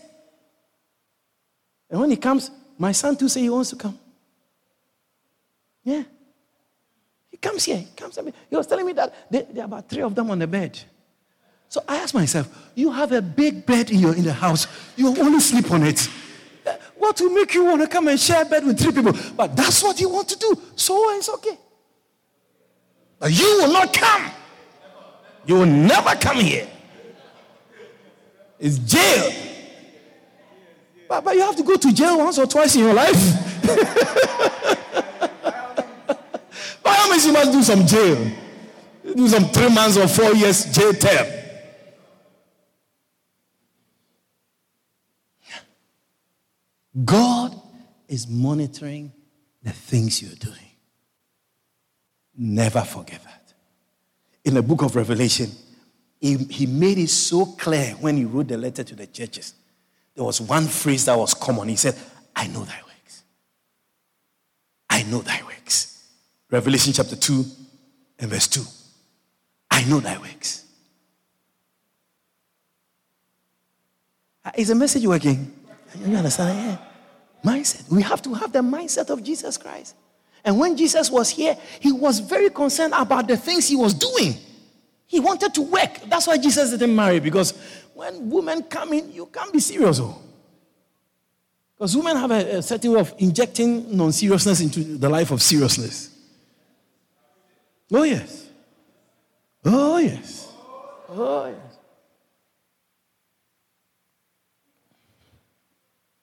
And 1.89 2.01
when 2.01 2.11
he 2.11 2.17
comes, 2.17 2.51
my 2.79 2.93
son 2.93 3.17
too 3.17 3.29
say 3.29 3.43
he 3.43 3.51
wants 3.51 3.71
to 3.71 3.77
come. 3.77 3.99
Yeah. 5.85 6.03
He 7.31 7.37
comes 7.37 7.65
here. 7.65 7.77
He 7.77 7.89
comes. 7.97 8.19
He 8.51 8.57
was 8.57 8.67
telling 8.67 8.87
me 8.87 8.93
that 8.95 9.31
there 9.31 9.47
are 9.59 9.65
about 9.65 9.89
three 9.89 10.03
of 10.03 10.15
them 10.15 10.31
on 10.31 10.39
the 10.39 10.47
bed. 10.47 10.79
So 11.73 11.83
I 11.89 11.97
asked 11.97 12.13
myself, 12.13 12.71
you 12.75 12.93
have 12.93 13.13
a 13.13 13.23
big 13.23 13.65
bed 13.65 13.91
in 13.91 13.99
your 13.99 14.15
in 14.15 14.25
the 14.25 14.33
house. 14.35 14.67
You 14.95 15.19
only 15.19 15.41
sleep 15.41 15.71
on 15.71 15.85
it. 15.85 16.07
What 16.99 17.19
will 17.19 17.31
make 17.31 17.55
you 17.55 17.65
want 17.65 17.81
to 17.81 17.89
come 17.89 18.09
and 18.09 18.21
share 18.21 18.45
bed 18.45 18.67
with 18.67 18.79
three 18.79 18.93
people? 18.93 19.15
But 19.35 19.57
that's 19.57 19.83
what 19.83 19.99
you 19.99 20.11
want 20.11 20.29
to 20.29 20.39
do. 20.39 20.55
So 20.77 21.17
it's 21.17 21.31
okay. 21.31 21.59
But 23.19 23.31
you 23.31 23.47
will 23.47 23.73
not 23.73 23.91
come. 23.91 24.31
You 25.47 25.55
will 25.55 25.65
never 25.65 26.15
come 26.17 26.41
here. 26.41 26.69
It's 28.59 28.77
jail. 28.77 29.33
But, 31.09 31.25
but 31.25 31.35
you 31.37 31.41
have 31.41 31.57
to 31.57 31.63
go 31.63 31.77
to 31.77 31.95
jail 31.95 32.19
once 32.19 32.39
or 32.39 32.47
twice 32.47 32.77
in 32.77 32.83
your 32.83 32.93
life. 32.93 33.63
By 36.83 36.93
how 36.93 37.11
means 37.11 37.25
you 37.25 37.33
must 37.33 37.51
do 37.51 37.63
some 37.63 37.87
jail. 37.87 38.31
Do 39.17 39.27
some 39.27 39.47
three 39.47 39.75
months 39.75 39.97
or 39.97 40.07
four 40.07 40.35
years 40.35 40.67
jail 40.67 40.93
term. 40.93 41.39
God 47.05 47.61
is 48.09 48.29
monitoring 48.29 49.13
the 49.63 49.73
things 49.73 50.21
you're 50.21 50.35
doing. 50.35 50.57
Never 52.37 52.81
forget 52.83 53.23
that 53.25 53.43
in 54.45 54.55
the 54.55 54.63
book 54.63 54.83
of 54.83 54.97
Revelation, 54.97 55.51
he, 56.21 56.37
he 56.37 56.67
made 56.67 56.99
it 56.99 57.11
so 57.11 57.47
clear 57.47 57.95
when 58.01 58.17
he 58.17 58.25
wrote 58.25 58.49
the 58.49 58.57
letter 58.57 58.83
to 58.85 58.95
the 58.95 59.07
churches. 59.07 59.55
There 60.15 60.25
was 60.25 60.41
one 60.41 60.67
phrase 60.67 61.05
that 61.07 61.17
was 61.17 61.35
common. 61.35 61.69
He 61.69 61.77
said, 61.77 61.97
I 62.35 62.47
know 62.49 62.65
thy 62.65 62.81
works. 62.85 63.23
I 64.91 65.03
know 65.05 65.21
thy 65.21 65.43
works. 65.45 66.09
Revelation 66.51 66.93
chapter 66.93 67.17
2 67.17 67.45
and 68.19 68.31
verse 68.31 68.47
2. 68.49 68.63
I 69.71 69.85
know 69.85 70.01
thy 70.01 70.19
works. 70.19 70.65
Uh, 74.45 74.51
is 74.57 74.69
the 74.69 74.75
message 74.75 75.07
working? 75.07 75.53
You 75.99 76.17
understand? 76.17 76.59
Yeah. 76.59 77.53
Mindset. 77.53 77.91
We 77.91 78.03
have 78.03 78.23
to 78.23 78.35
have 78.35 78.53
the 78.53 78.61
mindset 78.61 79.11
of 79.11 79.23
Jesus 79.23 79.57
Christ. 79.57 79.97
And 80.45 80.59
when 80.59 80.77
Jesus 80.77 81.11
was 81.11 81.31
here, 81.31 81.57
he 81.81 81.93
was 81.93 82.19
very 82.19 82.51
concerned 82.51 82.95
about 82.97 83.29
the 83.29 83.37
things 83.37 83.69
he 83.69 83.77
was 83.77 83.95
doing. 83.95 84.35
He 85.07 85.21
wanted 85.21 85.55
to 85.55 85.63
work. 85.63 86.01
That's 86.07 86.27
why 86.27 86.39
Jesus 86.39 86.71
didn't 86.71 86.95
marry, 86.95 87.21
because 87.21 87.53
when 87.95 88.31
women 88.31 88.63
come 88.65 88.93
in, 88.93 89.13
you 89.13 89.27
can't 89.27 89.53
be 89.53 89.61
serious. 89.61 90.01
Oh. 90.01 90.21
Because 91.77 91.97
women 91.97 92.17
have 92.17 92.31
a, 92.31 92.59
a 92.59 92.63
certain 92.63 92.93
way 92.93 93.01
of 93.01 93.15
injecting 93.19 93.97
non 93.97 94.13
seriousness 94.13 94.61
into 94.61 94.83
the 94.99 95.09
life 95.09 95.31
of 95.31 95.43
seriousness. 95.43 96.17
Oh, 97.93 98.05
yes. 98.05 98.49
Oh, 99.65 99.99
yes. 99.99 100.49
Oh, 101.09 101.47
yes. 101.47 101.72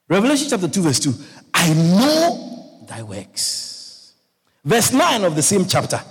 Revelation 0.10 0.48
chapter 0.50 0.68
2, 0.68 0.82
verse 0.82 1.00
2. 1.00 1.14
I 1.54 1.74
know 1.74 2.86
thy 2.88 3.04
works 3.04 3.60
Verse 4.64 4.92
9 4.92 5.24
of 5.24 5.36
the 5.36 5.42
same 5.42 5.66
chapter. 5.66 6.02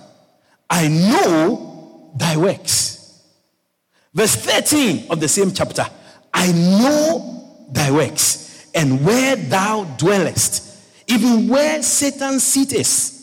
I 0.71 0.89
know 0.89 2.11
thy 2.17 2.37
works. 2.37 3.23
Verse 4.15 4.35
13 4.37 5.11
of 5.11 5.21
the 5.21 5.29
same 5.29 5.53
chapter. 5.53 5.87
I 6.33 6.51
know 6.53 7.67
thy 7.71 7.91
works 7.91 8.69
and 8.75 9.05
where 9.05 9.37
thou 9.37 9.85
dwellest, 9.97 10.65
even 11.07 11.49
where 11.49 11.83
Satan 11.83 12.41
sitteth. 12.41 13.15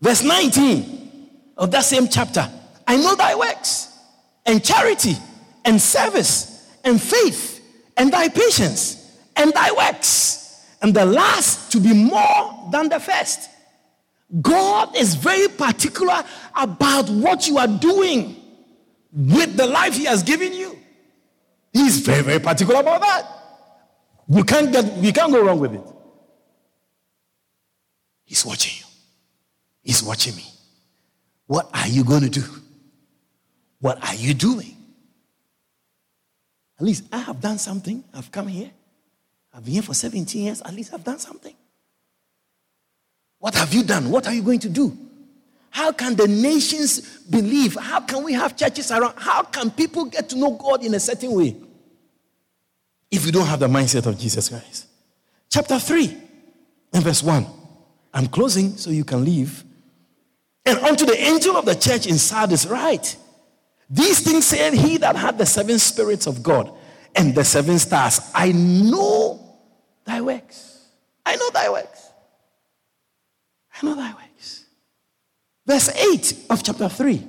Verse 0.00 0.22
19 0.22 1.30
of 1.56 1.70
that 1.70 1.84
same 1.84 2.08
chapter. 2.08 2.48
I 2.86 2.96
know 2.96 3.14
thy 3.14 3.34
works 3.34 3.88
and 4.44 4.62
charity 4.62 5.16
and 5.64 5.80
service 5.80 6.70
and 6.84 7.00
faith 7.00 7.60
and 7.96 8.12
thy 8.12 8.28
patience 8.28 8.95
and 9.36 9.52
thy 9.52 9.70
works. 9.72 10.64
And 10.82 10.94
the 10.94 11.04
last 11.04 11.72
to 11.72 11.80
be 11.80 11.92
more 11.92 12.68
than 12.70 12.88
the 12.88 13.00
first. 13.00 13.50
God 14.40 14.96
is 14.96 15.14
very 15.14 15.48
particular 15.48 16.24
about 16.54 17.08
what 17.08 17.46
you 17.46 17.58
are 17.58 17.68
doing 17.68 18.36
with 19.12 19.56
the 19.56 19.66
life 19.66 19.94
He 19.94 20.04
has 20.04 20.22
given 20.22 20.52
you. 20.52 20.76
He's 21.72 22.00
very, 22.00 22.22
very 22.22 22.40
particular 22.40 22.80
about 22.80 23.00
that. 23.00 23.26
We 24.28 24.42
can't 24.42 24.72
get 24.72 24.84
we 24.94 25.12
can't 25.12 25.32
go 25.32 25.44
wrong 25.44 25.60
with 25.60 25.74
it. 25.74 25.82
He's 28.24 28.44
watching 28.44 28.72
you. 28.80 28.86
He's 29.82 30.02
watching 30.02 30.34
me. 30.34 30.44
What 31.46 31.70
are 31.72 31.86
you 31.86 32.02
going 32.02 32.22
to 32.22 32.28
do? 32.28 32.42
What 33.78 34.04
are 34.06 34.14
you 34.16 34.34
doing? 34.34 34.76
At 36.78 36.84
least 36.84 37.04
I 37.12 37.18
have 37.18 37.40
done 37.40 37.58
something. 37.58 38.02
I've 38.12 38.32
come 38.32 38.48
here. 38.48 38.70
I've 39.56 39.64
been 39.64 39.74
here 39.74 39.82
for 39.82 39.94
17 39.94 40.42
years. 40.42 40.60
At 40.60 40.74
least 40.74 40.92
I've 40.92 41.02
done 41.02 41.18
something. 41.18 41.54
What 43.38 43.54
have 43.54 43.72
you 43.72 43.82
done? 43.82 44.10
What 44.10 44.26
are 44.26 44.34
you 44.34 44.42
going 44.42 44.58
to 44.60 44.68
do? 44.68 44.96
How 45.70 45.92
can 45.92 46.14
the 46.14 46.28
nations 46.28 47.00
believe? 47.24 47.74
How 47.74 48.00
can 48.00 48.22
we 48.22 48.34
have 48.34 48.56
churches 48.56 48.90
around? 48.90 49.14
How 49.16 49.42
can 49.42 49.70
people 49.70 50.04
get 50.04 50.28
to 50.30 50.36
know 50.36 50.50
God 50.50 50.84
in 50.84 50.92
a 50.94 51.00
certain 51.00 51.32
way 51.32 51.56
if 53.10 53.24
you 53.24 53.32
don't 53.32 53.46
have 53.46 53.60
the 53.60 53.68
mindset 53.68 54.04
of 54.06 54.18
Jesus 54.18 54.50
Christ? 54.50 54.88
Chapter 55.48 55.78
3 55.78 56.16
and 56.92 57.02
verse 57.02 57.22
1. 57.22 57.46
I'm 58.12 58.26
closing 58.26 58.76
so 58.76 58.90
you 58.90 59.04
can 59.04 59.24
leave. 59.24 59.64
And 60.66 60.78
unto 60.80 61.06
the 61.06 61.18
angel 61.18 61.56
of 61.56 61.64
the 61.64 61.74
church 61.74 62.06
in 62.06 62.18
Sardis, 62.18 62.66
write. 62.66 63.16
These 63.88 64.20
things 64.20 64.46
said 64.46 64.74
he 64.74 64.96
that 64.98 65.16
had 65.16 65.38
the 65.38 65.46
seven 65.46 65.78
spirits 65.78 66.26
of 66.26 66.42
God 66.42 66.72
and 67.14 67.34
the 67.34 67.44
seven 67.44 67.78
stars. 67.78 68.20
I 68.34 68.52
know 68.52 69.45
thy 70.06 70.20
works. 70.20 70.86
I 71.24 71.36
know 71.36 71.50
thy 71.50 71.68
works. 71.68 72.10
I 73.74 73.84
know 73.84 73.94
thy 73.94 74.12
works. 74.14 74.64
Verse 75.66 75.88
8 75.88 76.46
of 76.50 76.62
chapter 76.62 76.88
3. 76.88 77.22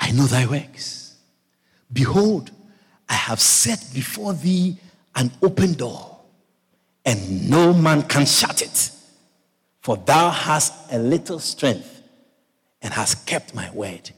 I 0.00 0.10
know 0.10 0.26
thy 0.26 0.46
works. 0.46 1.16
Behold, 1.92 2.50
I 3.08 3.14
have 3.14 3.40
set 3.40 3.90
before 3.94 4.34
thee 4.34 4.76
an 5.14 5.30
open 5.42 5.74
door, 5.74 6.18
and 7.04 7.48
no 7.48 7.72
man 7.72 8.02
can 8.02 8.26
shut 8.26 8.62
it. 8.62 8.90
For 9.80 9.96
thou 9.96 10.30
hast 10.30 10.92
a 10.92 10.98
little 10.98 11.38
strength, 11.38 12.02
and 12.80 12.92
hast 12.92 13.26
kept 13.26 13.54
my 13.54 13.70
word, 13.70 14.10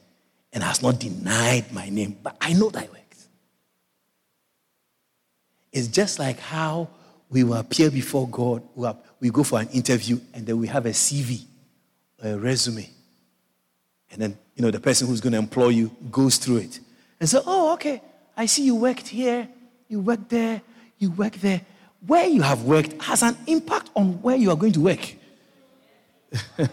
and 0.53 0.62
hast 0.62 0.82
not 0.82 0.99
denied 0.99 1.70
my 1.72 1.89
name. 1.91 2.16
But 2.22 2.37
I 2.41 2.55
know 2.55 2.70
thy 2.70 2.82
works. 2.82 3.03
It's 5.75 5.89
just 5.89 6.18
like 6.18 6.39
how 6.39 6.89
we 7.29 7.45
will 7.45 7.55
appear 7.55 7.91
before 7.91 8.27
God. 8.29 8.62
We 9.20 9.29
go 9.29 9.43
for 9.43 9.61
an 9.61 9.68
interview, 9.68 10.20
and 10.33 10.47
then 10.47 10.59
we 10.59 10.68
have 10.68 10.87
a 10.87 10.91
CV, 10.91 11.45
a 12.22 12.39
resume. 12.39 12.89
And 14.11 14.22
then, 14.22 14.39
you 14.55 14.62
know, 14.62 14.70
the 14.70 14.81
person 14.81 15.07
who's 15.07 15.20
going 15.20 15.33
to 15.33 15.39
employ 15.39 15.68
you 15.68 15.91
goes 16.11 16.39
through 16.39 16.59
it. 16.59 16.81
And 17.20 17.29
so, 17.29 17.43
oh, 17.45 17.75
okay, 17.75 18.01
I 18.37 18.47
see 18.47 18.64
you 18.64 18.77
worked 18.77 19.09
here, 19.09 19.49
you 19.89 20.01
worked 20.01 20.31
there, 20.31 20.62
you 20.99 21.11
worked 21.11 21.43
there. 21.43 21.61
Where 22.07 22.27
you 22.27 22.43
have 22.43 22.62
worked 22.62 23.03
has 23.03 23.22
an 23.22 23.37
impact 23.47 23.91
on 23.95 24.22
where 24.22 24.37
you 24.37 24.51
are 24.51 24.57
going 24.57 24.72
to 24.72 24.81
work. 24.81 25.14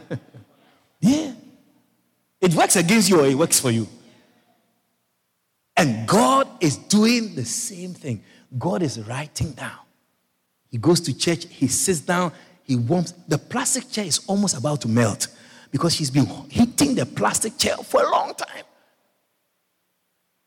Yeah. 1.02 1.34
It 2.39 2.54
works 2.54 2.76
against 2.76 3.10
you 3.10 3.20
or 3.20 3.26
it 3.26 3.36
works 3.36 3.60
for 3.60 3.72
you. 3.72 3.88
And 5.76 6.08
God 6.08 6.47
is 6.60 6.78
doing 6.78 7.36
the 7.36 7.45
same 7.45 7.93
thing. 7.93 8.24
God 8.58 8.84
is 8.84 8.99
writing 9.08 9.52
down. 9.52 9.80
He 10.70 10.78
goes 10.78 11.02
to 11.02 11.18
church, 11.18 11.45
he 11.49 11.68
sits 11.68 11.99
down, 12.02 12.32
he 12.64 12.76
warms. 12.76 13.14
The 13.28 13.38
plastic 13.38 13.89
chair 13.89 14.06
is 14.06 14.20
almost 14.28 14.58
about 14.58 14.82
to 14.82 14.88
melt 14.88 15.28
because 15.72 15.93
he's 15.93 16.12
been 16.12 16.26
hitting 16.49 16.95
the 16.95 17.06
plastic 17.06 17.58
chair 17.58 17.78
for 17.78 18.04
a 18.04 18.10
long 18.10 18.34
time. 18.34 18.64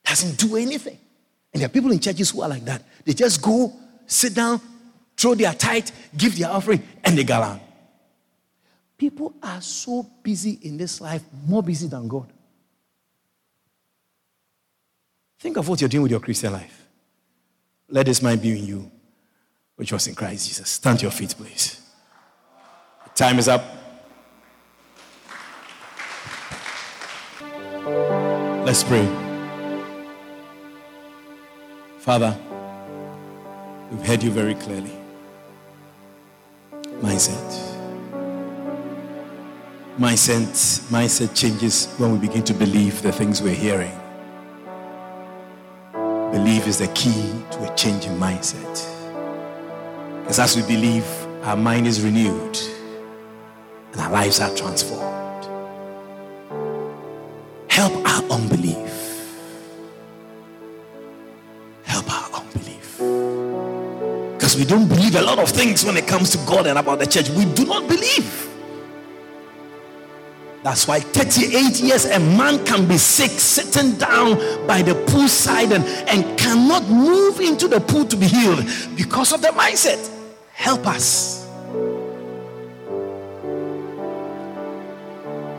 Doesn't 0.04 0.38
do 0.38 0.56
anything. 0.56 0.98
And 1.52 1.60
there 1.60 1.66
are 1.66 1.72
people 1.72 1.92
in 1.92 2.00
churches 2.00 2.30
who 2.30 2.42
are 2.42 2.48
like 2.48 2.64
that. 2.64 2.82
They 3.04 3.12
just 3.12 3.40
go, 3.40 3.72
sit 4.06 4.34
down, 4.34 4.60
throw 5.16 5.34
their 5.34 5.54
tithe, 5.54 5.88
give 6.16 6.38
their 6.38 6.50
offering, 6.50 6.82
and 7.02 7.16
they 7.16 7.24
go 7.24 7.40
on. 7.40 7.60
People 8.96 9.34
are 9.42 9.60
so 9.60 10.06
busy 10.22 10.58
in 10.62 10.76
this 10.76 11.00
life, 11.00 11.22
more 11.46 11.62
busy 11.62 11.88
than 11.88 12.08
God. 12.08 12.32
Think 15.38 15.56
of 15.56 15.68
what 15.68 15.80
you're 15.80 15.88
doing 15.88 16.04
with 16.04 16.10
your 16.10 16.20
Christian 16.20 16.52
life. 16.52 16.83
Let 17.88 18.06
this 18.06 18.22
mind 18.22 18.42
be 18.42 18.58
in 18.58 18.64
you, 18.64 18.90
which 19.76 19.92
was 19.92 20.06
in 20.06 20.14
Christ 20.14 20.48
Jesus. 20.48 20.68
Stand 20.70 21.00
to 21.00 21.02
your 21.04 21.12
feet, 21.12 21.34
please. 21.36 21.80
Time 23.14 23.38
is 23.38 23.48
up. 23.48 23.64
Let's 28.64 28.82
pray. 28.82 29.06
Father, 31.98 32.36
we've 33.90 34.06
heard 34.06 34.22
you 34.22 34.30
very 34.30 34.54
clearly. 34.54 34.92
Mindset. 37.00 37.74
Mindset, 39.98 40.80
mindset 40.90 41.36
changes 41.36 41.94
when 41.98 42.12
we 42.12 42.18
begin 42.18 42.42
to 42.44 42.54
believe 42.54 43.00
the 43.02 43.12
things 43.12 43.40
we're 43.40 43.54
hearing. 43.54 43.92
Belief 46.34 46.66
is 46.66 46.78
the 46.78 46.88
key 46.88 47.32
to 47.52 47.72
a 47.72 47.76
changing 47.76 48.18
mindset. 48.18 48.74
Because 50.22 50.40
as 50.40 50.56
we 50.56 50.62
believe, 50.62 51.06
our 51.44 51.56
mind 51.56 51.86
is 51.86 52.02
renewed 52.02 52.58
and 53.92 54.00
our 54.00 54.10
lives 54.10 54.40
are 54.40 54.52
transformed. 54.56 55.44
Help 57.68 57.92
our 58.04 58.22
unbelief. 58.32 59.36
Help 61.84 62.10
our 62.10 62.40
unbelief. 62.40 62.98
Because 64.32 64.56
we 64.56 64.64
don't 64.64 64.88
believe 64.88 65.14
a 65.14 65.22
lot 65.22 65.38
of 65.38 65.48
things 65.48 65.84
when 65.84 65.96
it 65.96 66.08
comes 66.08 66.30
to 66.30 66.38
God 66.38 66.66
and 66.66 66.76
about 66.78 66.98
the 66.98 67.06
church. 67.06 67.30
We 67.30 67.44
do 67.44 67.64
not 67.64 67.86
believe. 67.86 68.53
That's 70.64 70.88
why 70.88 71.00
38 71.00 71.78
years 71.80 72.06
a 72.06 72.18
man 72.18 72.64
can 72.64 72.88
be 72.88 72.96
sick, 72.96 73.30
sitting 73.32 73.98
down 73.98 74.38
by 74.66 74.80
the 74.80 74.92
poolside 74.92 75.72
and, 75.72 75.84
and 76.08 76.38
cannot 76.38 76.88
move 76.88 77.38
into 77.40 77.68
the 77.68 77.80
pool 77.80 78.06
to 78.06 78.16
be 78.16 78.26
healed 78.26 78.64
because 78.96 79.34
of 79.34 79.42
the 79.42 79.48
mindset. 79.48 80.10
Help 80.54 80.86
us. 80.86 81.46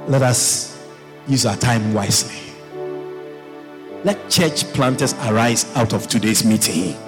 Let 0.08 0.24
us 0.24 0.76
use 1.28 1.46
our 1.46 1.56
time 1.58 1.94
wisely. 1.94 2.52
Let 4.04 4.28
church 4.32 4.64
planters 4.74 5.14
arise 5.26 5.72
out 5.76 5.94
of 5.94 6.08
today's 6.08 6.44
meeting. 6.44 7.00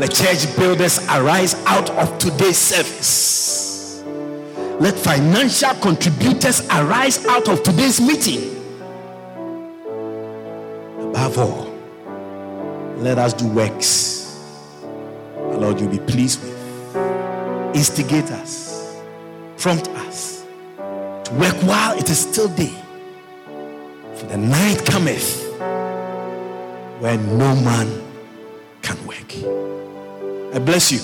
Let 0.00 0.12
church 0.12 0.56
builders 0.56 0.98
arise 1.08 1.54
out 1.66 1.88
of 1.90 2.18
today's 2.18 2.58
service. 2.58 3.73
Let 4.80 4.94
financial 4.96 5.72
contributors 5.74 6.66
arise 6.68 7.24
out 7.26 7.48
of 7.48 7.62
today's 7.62 8.00
meeting. 8.00 8.50
Above 10.98 11.38
all, 11.38 11.74
let 12.96 13.18
us 13.18 13.32
do 13.32 13.46
works. 13.46 14.84
Lord, 15.36 15.80
you'll 15.80 15.90
be 15.90 16.00
pleased 16.00 16.42
with. 16.42 16.54
Instigate 17.76 18.30
us, 18.32 19.00
prompt 19.58 19.88
us 19.90 20.44
to 21.24 21.32
work 21.34 21.54
while 21.62 21.96
it 21.96 22.10
is 22.10 22.18
still 22.18 22.48
day. 22.48 22.74
For 24.16 24.26
the 24.26 24.36
night 24.36 24.84
cometh 24.86 25.42
when 27.00 27.38
no 27.38 27.54
man 27.56 28.02
can 28.82 28.96
work. 29.06 29.34
I 30.54 30.58
bless 30.58 30.90
you 30.90 30.98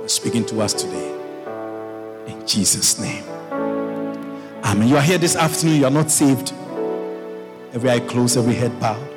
for 0.00 0.08
speaking 0.08 0.44
to 0.46 0.62
us 0.62 0.72
today. 0.72 1.13
In 2.26 2.46
Jesus' 2.46 2.98
name. 2.98 3.24
Amen. 4.64 4.88
You 4.88 4.96
are 4.96 5.02
here 5.02 5.18
this 5.18 5.36
afternoon, 5.36 5.76
you 5.76 5.84
are 5.84 5.90
not 5.90 6.10
saved. 6.10 6.52
Every 7.72 7.90
eye 7.90 8.00
closed, 8.00 8.36
every 8.36 8.54
head 8.54 8.78
bowed. 8.80 9.10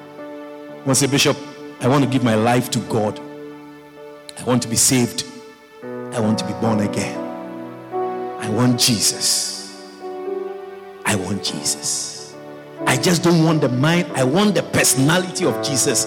To 0.86 0.96
say, 0.96 1.08
Bishop, 1.08 1.38
I 1.82 1.88
want 1.88 2.04
to 2.04 2.10
give 2.10 2.24
my 2.24 2.36
life 2.36 2.72
to 2.72 2.80
God. 2.80 3.20
I 4.40 4.44
want 4.44 4.62
to 4.64 4.68
be 4.68 4.76
saved. 4.76 5.26
I 5.84 6.20
want 6.20 6.40
to 6.40 6.46
be 6.46 6.54
born 6.54 6.80
again. 6.80 7.18
I 8.40 8.50
want 8.50 8.80
Jesus. 8.80 9.58
I 11.06 11.16
want 11.16 11.44
Jesus. 11.44 12.36
I 12.86 12.98
just 12.98 13.24
don't 13.24 13.44
want 13.44 13.62
the 13.62 13.70
mind, 13.70 14.08
I 14.14 14.24
want 14.24 14.56
the 14.56 14.64
personality 14.64 15.46
of 15.46 15.64
Jesus 15.66 16.06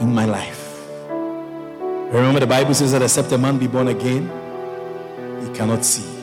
in 0.00 0.14
my 0.14 0.24
life. 0.24 0.86
Remember, 1.08 2.40
the 2.40 2.46
Bible 2.46 2.74
says 2.74 2.92
that 2.92 3.02
except 3.02 3.32
a 3.32 3.38
man 3.38 3.58
be 3.58 3.66
born 3.66 3.88
again, 3.88 4.30
he 5.40 5.52
cannot 5.54 5.84
see. 5.84 6.20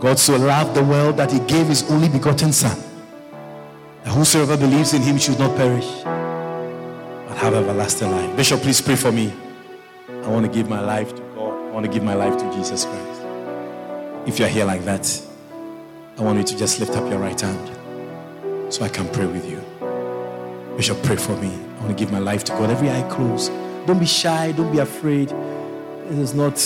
God 0.00 0.18
so 0.18 0.36
loved 0.36 0.74
the 0.74 0.82
world 0.82 1.18
that 1.18 1.30
he 1.30 1.40
gave 1.40 1.66
his 1.66 1.88
only 1.90 2.08
begotten 2.08 2.52
Son. 2.52 2.76
That 4.02 4.14
whosoever 4.14 4.56
believes 4.56 4.94
in 4.94 5.02
him 5.02 5.18
should 5.18 5.38
not 5.38 5.54
perish, 5.58 5.86
but 6.04 7.36
have 7.36 7.52
everlasting 7.52 8.10
life. 8.10 8.34
Bishop, 8.34 8.62
please 8.62 8.80
pray 8.80 8.96
for 8.96 9.12
me. 9.12 9.30
I 10.08 10.28
want 10.28 10.46
to 10.46 10.52
give 10.52 10.70
my 10.70 10.80
life 10.80 11.14
to 11.14 11.22
God. 11.34 11.52
I 11.68 11.70
want 11.70 11.84
to 11.84 11.92
give 11.92 12.02
my 12.02 12.14
life 12.14 12.38
to 12.38 12.50
Jesus 12.54 12.86
Christ. 12.86 13.20
If 14.26 14.38
you're 14.38 14.48
here 14.48 14.64
like 14.64 14.84
that, 14.84 15.22
I 16.18 16.22
want 16.22 16.38
you 16.38 16.44
to 16.44 16.56
just 16.56 16.80
lift 16.80 16.96
up 16.96 17.08
your 17.10 17.18
right 17.18 17.38
hand 17.38 18.72
so 18.72 18.84
I 18.84 18.88
can 18.88 19.06
pray 19.10 19.26
with 19.26 19.46
you. 19.48 19.62
Bishop, 20.76 21.02
pray 21.02 21.16
for 21.16 21.36
me. 21.36 21.52
I 21.52 21.84
want 21.84 21.88
to 21.88 21.94
give 21.94 22.10
my 22.10 22.18
life 22.18 22.44
to 22.44 22.52
God. 22.52 22.70
Every 22.70 22.90
eye 22.90 23.06
closed. 23.10 23.52
Don't 23.86 23.98
be 23.98 24.06
shy. 24.06 24.52
Don't 24.52 24.72
be 24.72 24.78
afraid. 24.78 25.30
It 25.30 26.18
is 26.18 26.32
not 26.32 26.58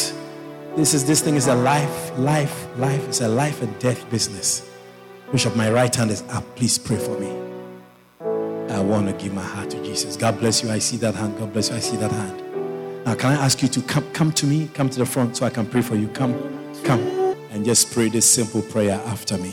this 0.77 0.93
is 0.93 1.05
this 1.05 1.21
thing 1.21 1.37
is 1.37 1.47
a 1.47 1.55
life, 1.55 2.19
life, 2.19 2.67
life. 2.79 3.07
It's 3.09 3.21
a 3.21 3.29
life 3.29 3.63
and 3.63 3.79
death 3.79 4.09
business. 4.11 4.69
Bishop, 5.31 5.55
my 5.57 5.71
right 5.71 5.95
hand 5.95 6.11
is 6.11 6.23
up. 6.31 6.45
Please 6.57 6.79
pray 6.79 6.97
for 6.97 7.19
me. 7.19 7.31
I 8.73 8.81
want 8.81 9.07
to 9.07 9.13
give 9.13 9.33
my 9.33 9.43
heart 9.43 9.71
to 9.71 9.83
Jesus. 9.85 10.17
God 10.17 10.41
bless 10.41 10.63
you. 10.63 10.71
I 10.71 10.81
see 10.81 10.97
that 10.99 11.15
hand. 11.15 11.39
God 11.39 11.53
bless 11.53 11.71
you. 11.71 11.77
I 11.77 11.79
see 11.79 11.97
that 11.99 12.11
hand. 12.11 13.07
Now, 13.07 13.15
can 13.15 13.33
I 13.33 13.45
ask 13.45 13.63
you 13.63 13.69
to 13.69 13.83
come, 13.83 14.05
come 14.13 14.33
to 14.33 14.47
me? 14.47 14.69
Come 14.75 14.89
to 14.91 14.99
the 14.99 15.07
front 15.07 15.37
so 15.37 15.47
I 15.47 15.51
can 15.51 15.67
pray 15.67 15.83
for 15.83 15.95
you. 15.95 16.09
Come, 16.09 16.35
come, 16.83 17.01
and 17.51 17.65
just 17.65 17.93
pray 17.93 18.09
this 18.09 18.29
simple 18.29 18.63
prayer 18.63 19.01
after 19.07 19.39
me. 19.39 19.53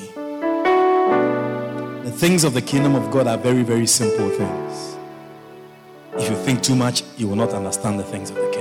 The 2.04 2.12
things 2.12 2.44
of 2.44 2.54
the 2.54 2.62
kingdom 2.62 2.96
of 2.96 3.12
God 3.12 3.28
are 3.28 3.38
very, 3.38 3.62
very 3.62 3.86
simple 3.86 4.30
things. 4.30 4.98
If 6.16 6.30
you 6.30 6.36
think 6.38 6.64
too 6.64 6.76
much, 6.76 7.04
you 7.18 7.28
will 7.28 7.36
not 7.36 7.54
understand 7.54 8.00
the 8.00 8.04
things 8.04 8.32
of 8.32 8.38
the 8.38 8.50
kingdom. 8.50 8.61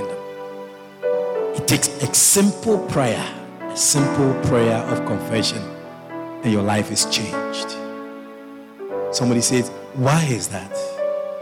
Takes 1.71 1.87
a 1.87 2.13
simple 2.13 2.79
prayer, 2.89 3.25
a 3.61 3.77
simple 3.77 4.33
prayer 4.49 4.79
of 4.89 5.05
confession, 5.05 5.59
and 6.43 6.51
your 6.51 6.63
life 6.63 6.91
is 6.91 7.05
changed. 7.05 7.77
Somebody 9.15 9.39
says, 9.39 9.69
Why 9.93 10.21
is 10.25 10.49
that? 10.49 10.69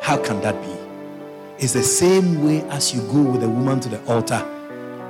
How 0.03 0.23
can 0.23 0.39
that 0.41 0.53
be? 0.61 0.77
It's 1.57 1.73
the 1.73 1.81
same 1.81 2.43
way 2.45 2.61
as 2.69 2.93
you 2.93 3.01
go 3.11 3.23
with 3.23 3.41
a 3.41 3.49
woman 3.49 3.79
to 3.79 3.89
the 3.89 4.05
altar 4.05 4.45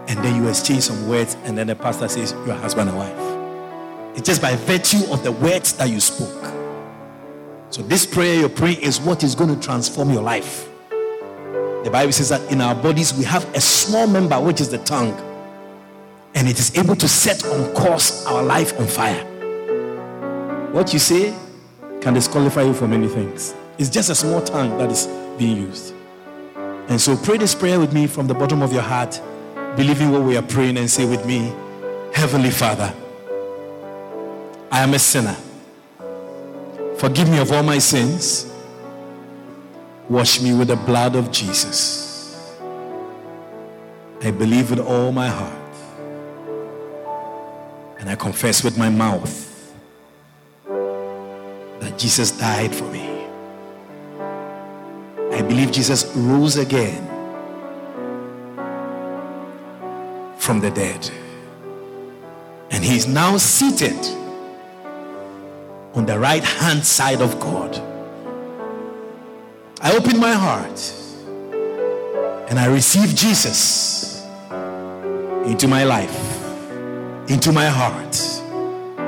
and 0.08 0.18
then 0.24 0.42
you 0.42 0.48
exchange 0.48 0.84
some 0.84 1.10
words, 1.10 1.36
and 1.44 1.58
then 1.58 1.68
the 1.68 1.76
pastor 1.76 2.08
says, 2.08 2.32
You're 2.46 2.56
husband 2.56 2.88
and 2.88 2.98
wife. 2.98 4.18
It's 4.18 4.26
just 4.26 4.42
by 4.42 4.56
virtue 4.56 5.04
of 5.12 5.26
the 5.26 5.34
words 5.34 5.74
that 5.74 5.90
you 5.90 6.00
spoke. 6.00 6.46
So, 7.72 7.82
this 7.82 8.06
prayer 8.06 8.40
you're 8.40 8.48
praying 8.48 8.80
is 8.80 9.02
what 9.02 9.24
is 9.26 9.36
going 9.36 9.54
to 9.54 9.60
transform 9.62 10.14
your 10.14 10.24
life. 10.24 10.69
The 11.84 11.90
Bible 11.90 12.12
says 12.12 12.30
that 12.30 12.52
in 12.52 12.60
our 12.60 12.76
bodies 12.76 13.14
we 13.14 13.24
have 13.24 13.46
a 13.56 13.62
small 13.62 14.06
member, 14.06 14.40
which 14.40 14.60
is 14.60 14.70
the 14.70 14.80
tongue, 14.80 15.14
and 16.36 16.48
it 16.48 16.60
is 16.60 16.78
able 16.78 16.96
to 16.98 17.08
set 17.08 17.46
on 17.46 17.74
course 17.74 18.26
our 18.26 18.44
life 18.44 18.78
on 18.80 18.86
fire. 18.86 19.24
What 20.74 20.92
you 20.92 21.00
say 21.00 21.34
can 22.02 22.14
disqualify 22.14 22.64
you 22.64 22.74
for 22.74 22.88
many 22.88 23.08
things. 23.08 23.56
It's 23.78 23.90
just 23.90 24.10
a 24.10 24.16
small 24.16 24.42
tongue 24.42 24.78
that 24.78 24.92
is 24.92 25.08
being 25.38 25.58
used. 25.58 25.94
And 26.90 27.00
so 27.00 27.16
pray 27.16 27.38
this 27.38 27.56
prayer 27.56 27.80
with 27.80 27.94
me 27.94 28.08
from 28.08 28.28
the 28.28 28.34
bottom 28.34 28.62
of 28.62 28.74
your 28.74 28.82
heart, 28.82 29.22
believing 29.76 30.12
what 30.12 30.24
we 30.24 30.36
are 30.36 30.42
praying, 30.42 30.78
and 30.78 30.90
say 30.90 31.06
with 31.06 31.26
me, 31.26 31.54
Heavenly 32.14 32.52
Father, 32.52 32.94
I 34.70 34.82
am 34.82 34.94
a 34.94 35.00
sinner. 35.00 35.38
Forgive 36.98 37.30
me 37.30 37.40
of 37.40 37.54
all 37.54 37.64
my 37.64 37.78
sins 37.78 38.52
Wash 40.10 40.42
me 40.42 40.54
with 40.54 40.70
the 40.70 40.76
blood 40.76 41.16
of 41.16 41.32
Jesus. 41.32 42.52
I 44.22 44.32
believe 44.32 44.72
with 44.72 44.80
all 44.80 45.12
my 45.12 45.28
heart 45.28 45.54
and 48.00 48.10
I 48.10 48.16
confess 48.16 48.64
with 48.64 48.78
my 48.78 48.90
mouth 48.90 49.46
that 50.66 51.98
Jesus 51.98 52.32
died 52.32 52.74
for 52.74 52.86
me. 52.86 53.08
I 55.32 55.42
believe 55.42 55.72
Jesus 55.72 56.12
rose 56.16 56.58
again 56.58 57.06
from 60.38 60.60
the 60.60 60.72
dead. 60.72 61.10
And 62.72 62.84
he 62.84 62.96
is 62.96 63.08
now 63.08 63.38
seated 63.38 64.00
on 65.94 66.06
the 66.06 66.18
right 66.18 66.44
hand 66.44 66.86
side 66.86 67.22
of 67.22 67.40
God. 67.40 67.89
I 69.82 69.96
open 69.96 70.20
my 70.20 70.34
heart 70.34 70.94
and 72.50 72.60
I 72.60 72.66
receive 72.66 73.16
Jesus 73.16 74.26
into 75.46 75.70
my 75.70 75.86
life, 75.86 76.44
into 77.30 77.54
my 77.54 77.66
heart, 77.66 78.12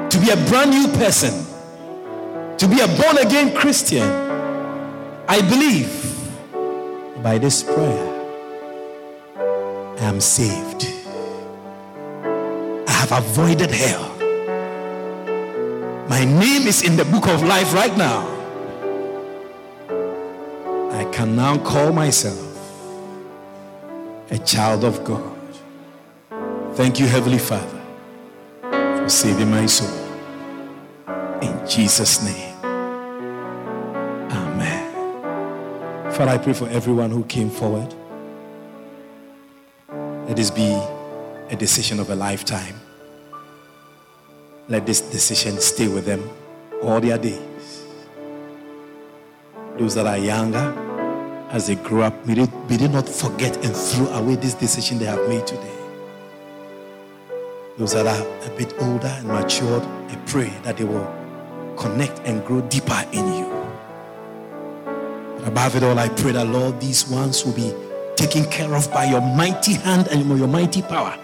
to 0.10 0.18
be 0.18 0.30
a 0.30 0.38
brand 0.48 0.72
new 0.72 0.88
person, 0.98 1.46
to 2.58 2.68
be 2.70 2.80
a 2.80 2.88
born 2.88 3.18
again 3.18 3.54
Christian. 3.54 4.10
I 5.28 5.42
believe 5.42 5.92
by 7.22 7.38
this 7.38 7.64
prayer 7.64 8.08
I 10.00 10.06
am 10.06 10.22
saved. 10.22 10.86
I 12.88 12.92
have 12.92 13.12
avoided 13.12 13.72
hell. 13.72 14.08
My 16.08 16.24
name 16.24 16.66
is 16.66 16.82
in 16.84 16.96
the 16.96 17.06
book 17.06 17.28
of 17.28 17.44
life 17.44 17.74
right 17.74 17.96
now. 17.98 18.41
Can 21.22 21.36
now 21.36 21.56
call 21.60 21.94
myself 21.94 22.42
a 24.32 24.40
child 24.40 24.84
of 24.84 25.04
God. 25.04 25.38
Thank 26.74 27.00
you, 27.00 27.06
Heavenly 27.06 27.38
Father, 27.38 27.80
for 28.62 29.08
saving 29.08 29.52
my 29.52 29.68
soul. 29.68 29.96
In 31.44 31.68
Jesus' 31.70 32.24
name. 32.24 32.58
Amen. 34.32 36.12
Father, 36.12 36.32
I 36.32 36.40
pray 36.40 36.54
for 36.54 36.68
everyone 36.70 37.12
who 37.12 37.24
came 37.26 37.52
forward. 37.52 37.94
Let 40.28 40.36
this 40.36 40.50
be 40.50 40.72
a 41.52 41.56
decision 41.56 42.00
of 42.00 42.10
a 42.10 42.16
lifetime. 42.16 42.82
Let 44.68 44.88
this 44.88 45.02
decision 45.02 45.62
stay 45.62 45.88
with 45.88 46.08
them 46.08 46.28
all 46.82 47.00
their 47.00 47.20
days. 47.20 47.86
Those 49.78 49.94
that 49.94 50.08
are 50.08 50.18
younger, 50.18 50.91
as 51.52 51.68
they 51.68 51.76
grow 51.76 52.02
up, 52.02 52.26
may 52.26 52.34
they, 52.34 52.48
may 52.70 52.78
they 52.78 52.88
not 52.88 53.08
forget 53.08 53.56
and 53.64 53.76
throw 53.76 54.08
away 54.08 54.36
this 54.36 54.54
decision 54.54 54.98
they 54.98 55.06
have 55.06 55.28
made 55.28 55.46
today. 55.46 55.72
Those 57.78 57.94
that 57.94 58.08
are 58.08 58.52
a 58.52 58.58
bit 58.58 58.74
older 58.82 59.08
and 59.08 59.28
matured, 59.28 59.84
I 59.84 60.16
pray 60.28 60.50
that 60.64 60.78
they 60.78 60.86
will 60.86 61.06
connect 61.78 62.20
and 62.20 62.46
grow 62.46 62.62
deeper 62.62 63.04
in 63.12 63.28
you. 63.34 63.50
But 65.38 65.48
above 65.48 65.76
it 65.76 65.84
all, 65.84 66.00
I 66.00 66.08
pray 66.10 66.32
that, 66.32 66.48
Lord, 66.48 66.80
these 66.80 67.08
ones 67.08 67.44
will 67.44 67.54
be 67.54 67.74
taken 68.16 68.46
care 68.46 68.74
of 68.74 68.90
by 68.92 69.06
your 69.06 69.22
mighty 69.22 69.74
hand 69.74 70.08
and 70.08 70.38
your 70.38 70.48
mighty 70.48 70.82
power. 70.82 71.18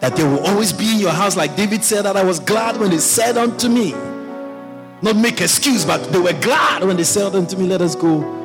That 0.00 0.14
they 0.14 0.22
will 0.22 0.46
always 0.46 0.72
be 0.72 0.92
in 0.92 0.98
your 1.00 1.12
house, 1.12 1.36
like 1.36 1.56
David 1.56 1.82
said, 1.82 2.02
that 2.02 2.16
I 2.16 2.22
was 2.22 2.38
glad 2.38 2.78
when 2.78 2.90
they 2.90 2.98
said 2.98 3.36
unto 3.36 3.68
me, 3.68 3.92
not 5.02 5.16
make 5.16 5.40
excuse, 5.40 5.84
but 5.84 5.98
they 6.12 6.20
were 6.20 6.38
glad 6.40 6.84
when 6.84 6.96
they 6.96 7.04
said 7.04 7.34
unto 7.34 7.56
me, 7.56 7.66
Let 7.66 7.80
us 7.80 7.94
go 7.96 8.37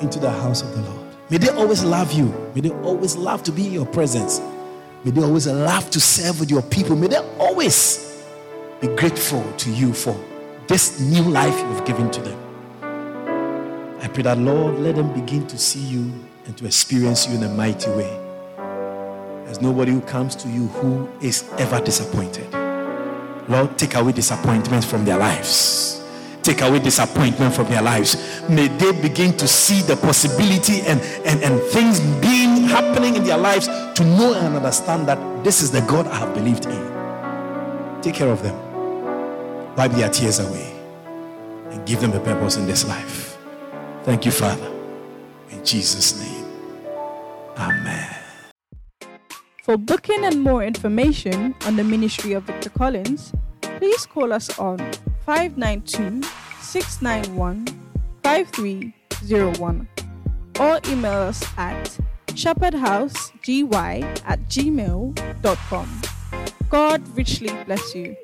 into 0.00 0.18
the 0.18 0.30
house 0.30 0.62
of 0.62 0.74
the 0.74 0.82
Lord. 0.82 1.06
May 1.30 1.38
they 1.38 1.48
always 1.48 1.82
love 1.84 2.12
you. 2.12 2.26
May 2.54 2.60
they 2.60 2.70
always 2.82 3.16
love 3.16 3.42
to 3.44 3.52
be 3.52 3.66
in 3.66 3.72
your 3.72 3.86
presence. 3.86 4.40
May 5.04 5.10
they 5.10 5.22
always 5.22 5.46
love 5.46 5.90
to 5.90 6.00
serve 6.00 6.40
with 6.40 6.50
your 6.50 6.62
people. 6.62 6.94
May 6.96 7.08
they 7.08 7.24
always 7.38 8.22
be 8.80 8.88
grateful 8.88 9.44
to 9.58 9.70
you 9.70 9.92
for 9.92 10.18
this 10.68 11.00
new 11.00 11.22
life 11.22 11.58
you've 11.58 11.84
given 11.84 12.10
to 12.10 12.20
them. 12.20 12.38
I 14.00 14.08
pray 14.08 14.24
that, 14.24 14.38
Lord, 14.38 14.80
let 14.80 14.96
them 14.96 15.12
begin 15.12 15.46
to 15.46 15.56
see 15.58 15.80
you 15.80 16.12
and 16.44 16.56
to 16.58 16.66
experience 16.66 17.28
you 17.28 17.36
in 17.36 17.42
a 17.44 17.48
mighty 17.48 17.90
way. 17.90 18.18
There's 19.44 19.60
nobody 19.60 19.92
who 19.92 20.00
comes 20.00 20.34
to 20.36 20.48
you 20.48 20.66
who 20.66 21.08
is 21.20 21.48
ever 21.58 21.80
disappointed. 21.80 22.52
Lord, 23.48 23.78
take 23.78 23.94
away 23.94 24.12
disappointment 24.12 24.84
from 24.84 25.04
their 25.04 25.18
lives. 25.18 26.01
Take 26.42 26.60
away 26.62 26.80
disappointment 26.80 27.54
from 27.54 27.66
their 27.68 27.82
lives. 27.82 28.16
May 28.48 28.68
they 28.68 28.92
begin 29.00 29.36
to 29.36 29.46
see 29.46 29.80
the 29.82 29.96
possibility 29.96 30.80
and, 30.80 31.00
and, 31.24 31.40
and 31.42 31.62
things 31.70 32.00
being 32.20 32.64
happening 32.64 33.14
in 33.14 33.24
their 33.24 33.38
lives 33.38 33.66
to 33.68 34.04
know 34.04 34.34
and 34.34 34.56
understand 34.56 35.06
that 35.06 35.44
this 35.44 35.62
is 35.62 35.70
the 35.70 35.80
God 35.82 36.06
I 36.08 36.16
have 36.16 36.34
believed 36.34 36.66
in. 36.66 38.00
Take 38.02 38.14
care 38.14 38.28
of 38.28 38.42
them. 38.42 38.56
Wipe 39.76 39.92
their 39.92 40.10
tears 40.10 40.40
away 40.40 40.72
and 41.70 41.86
give 41.86 42.00
them 42.00 42.12
a 42.12 42.20
purpose 42.20 42.56
in 42.56 42.66
this 42.66 42.86
life. 42.86 43.38
Thank 44.02 44.26
you, 44.26 44.32
Father. 44.32 44.70
In 45.50 45.64
Jesus' 45.64 46.18
name. 46.18 46.44
Amen. 47.56 48.16
For 49.62 49.76
booking 49.76 50.24
and 50.24 50.42
more 50.42 50.64
information 50.64 51.54
on 51.66 51.76
the 51.76 51.84
ministry 51.84 52.32
of 52.32 52.42
Victor 52.42 52.70
Collins, 52.70 53.32
please 53.60 54.06
call 54.06 54.32
us 54.32 54.58
on 54.58 54.78
592 55.24 56.26
691 56.60 57.66
5301 58.22 59.88
or 60.60 60.80
email 60.88 61.12
us 61.12 61.44
at 61.56 61.98
shepherdhousegy 62.28 64.22
at 64.24 64.40
gmail.com. 64.48 66.02
God 66.68 67.16
richly 67.16 67.52
bless 67.64 67.94
you. 67.94 68.16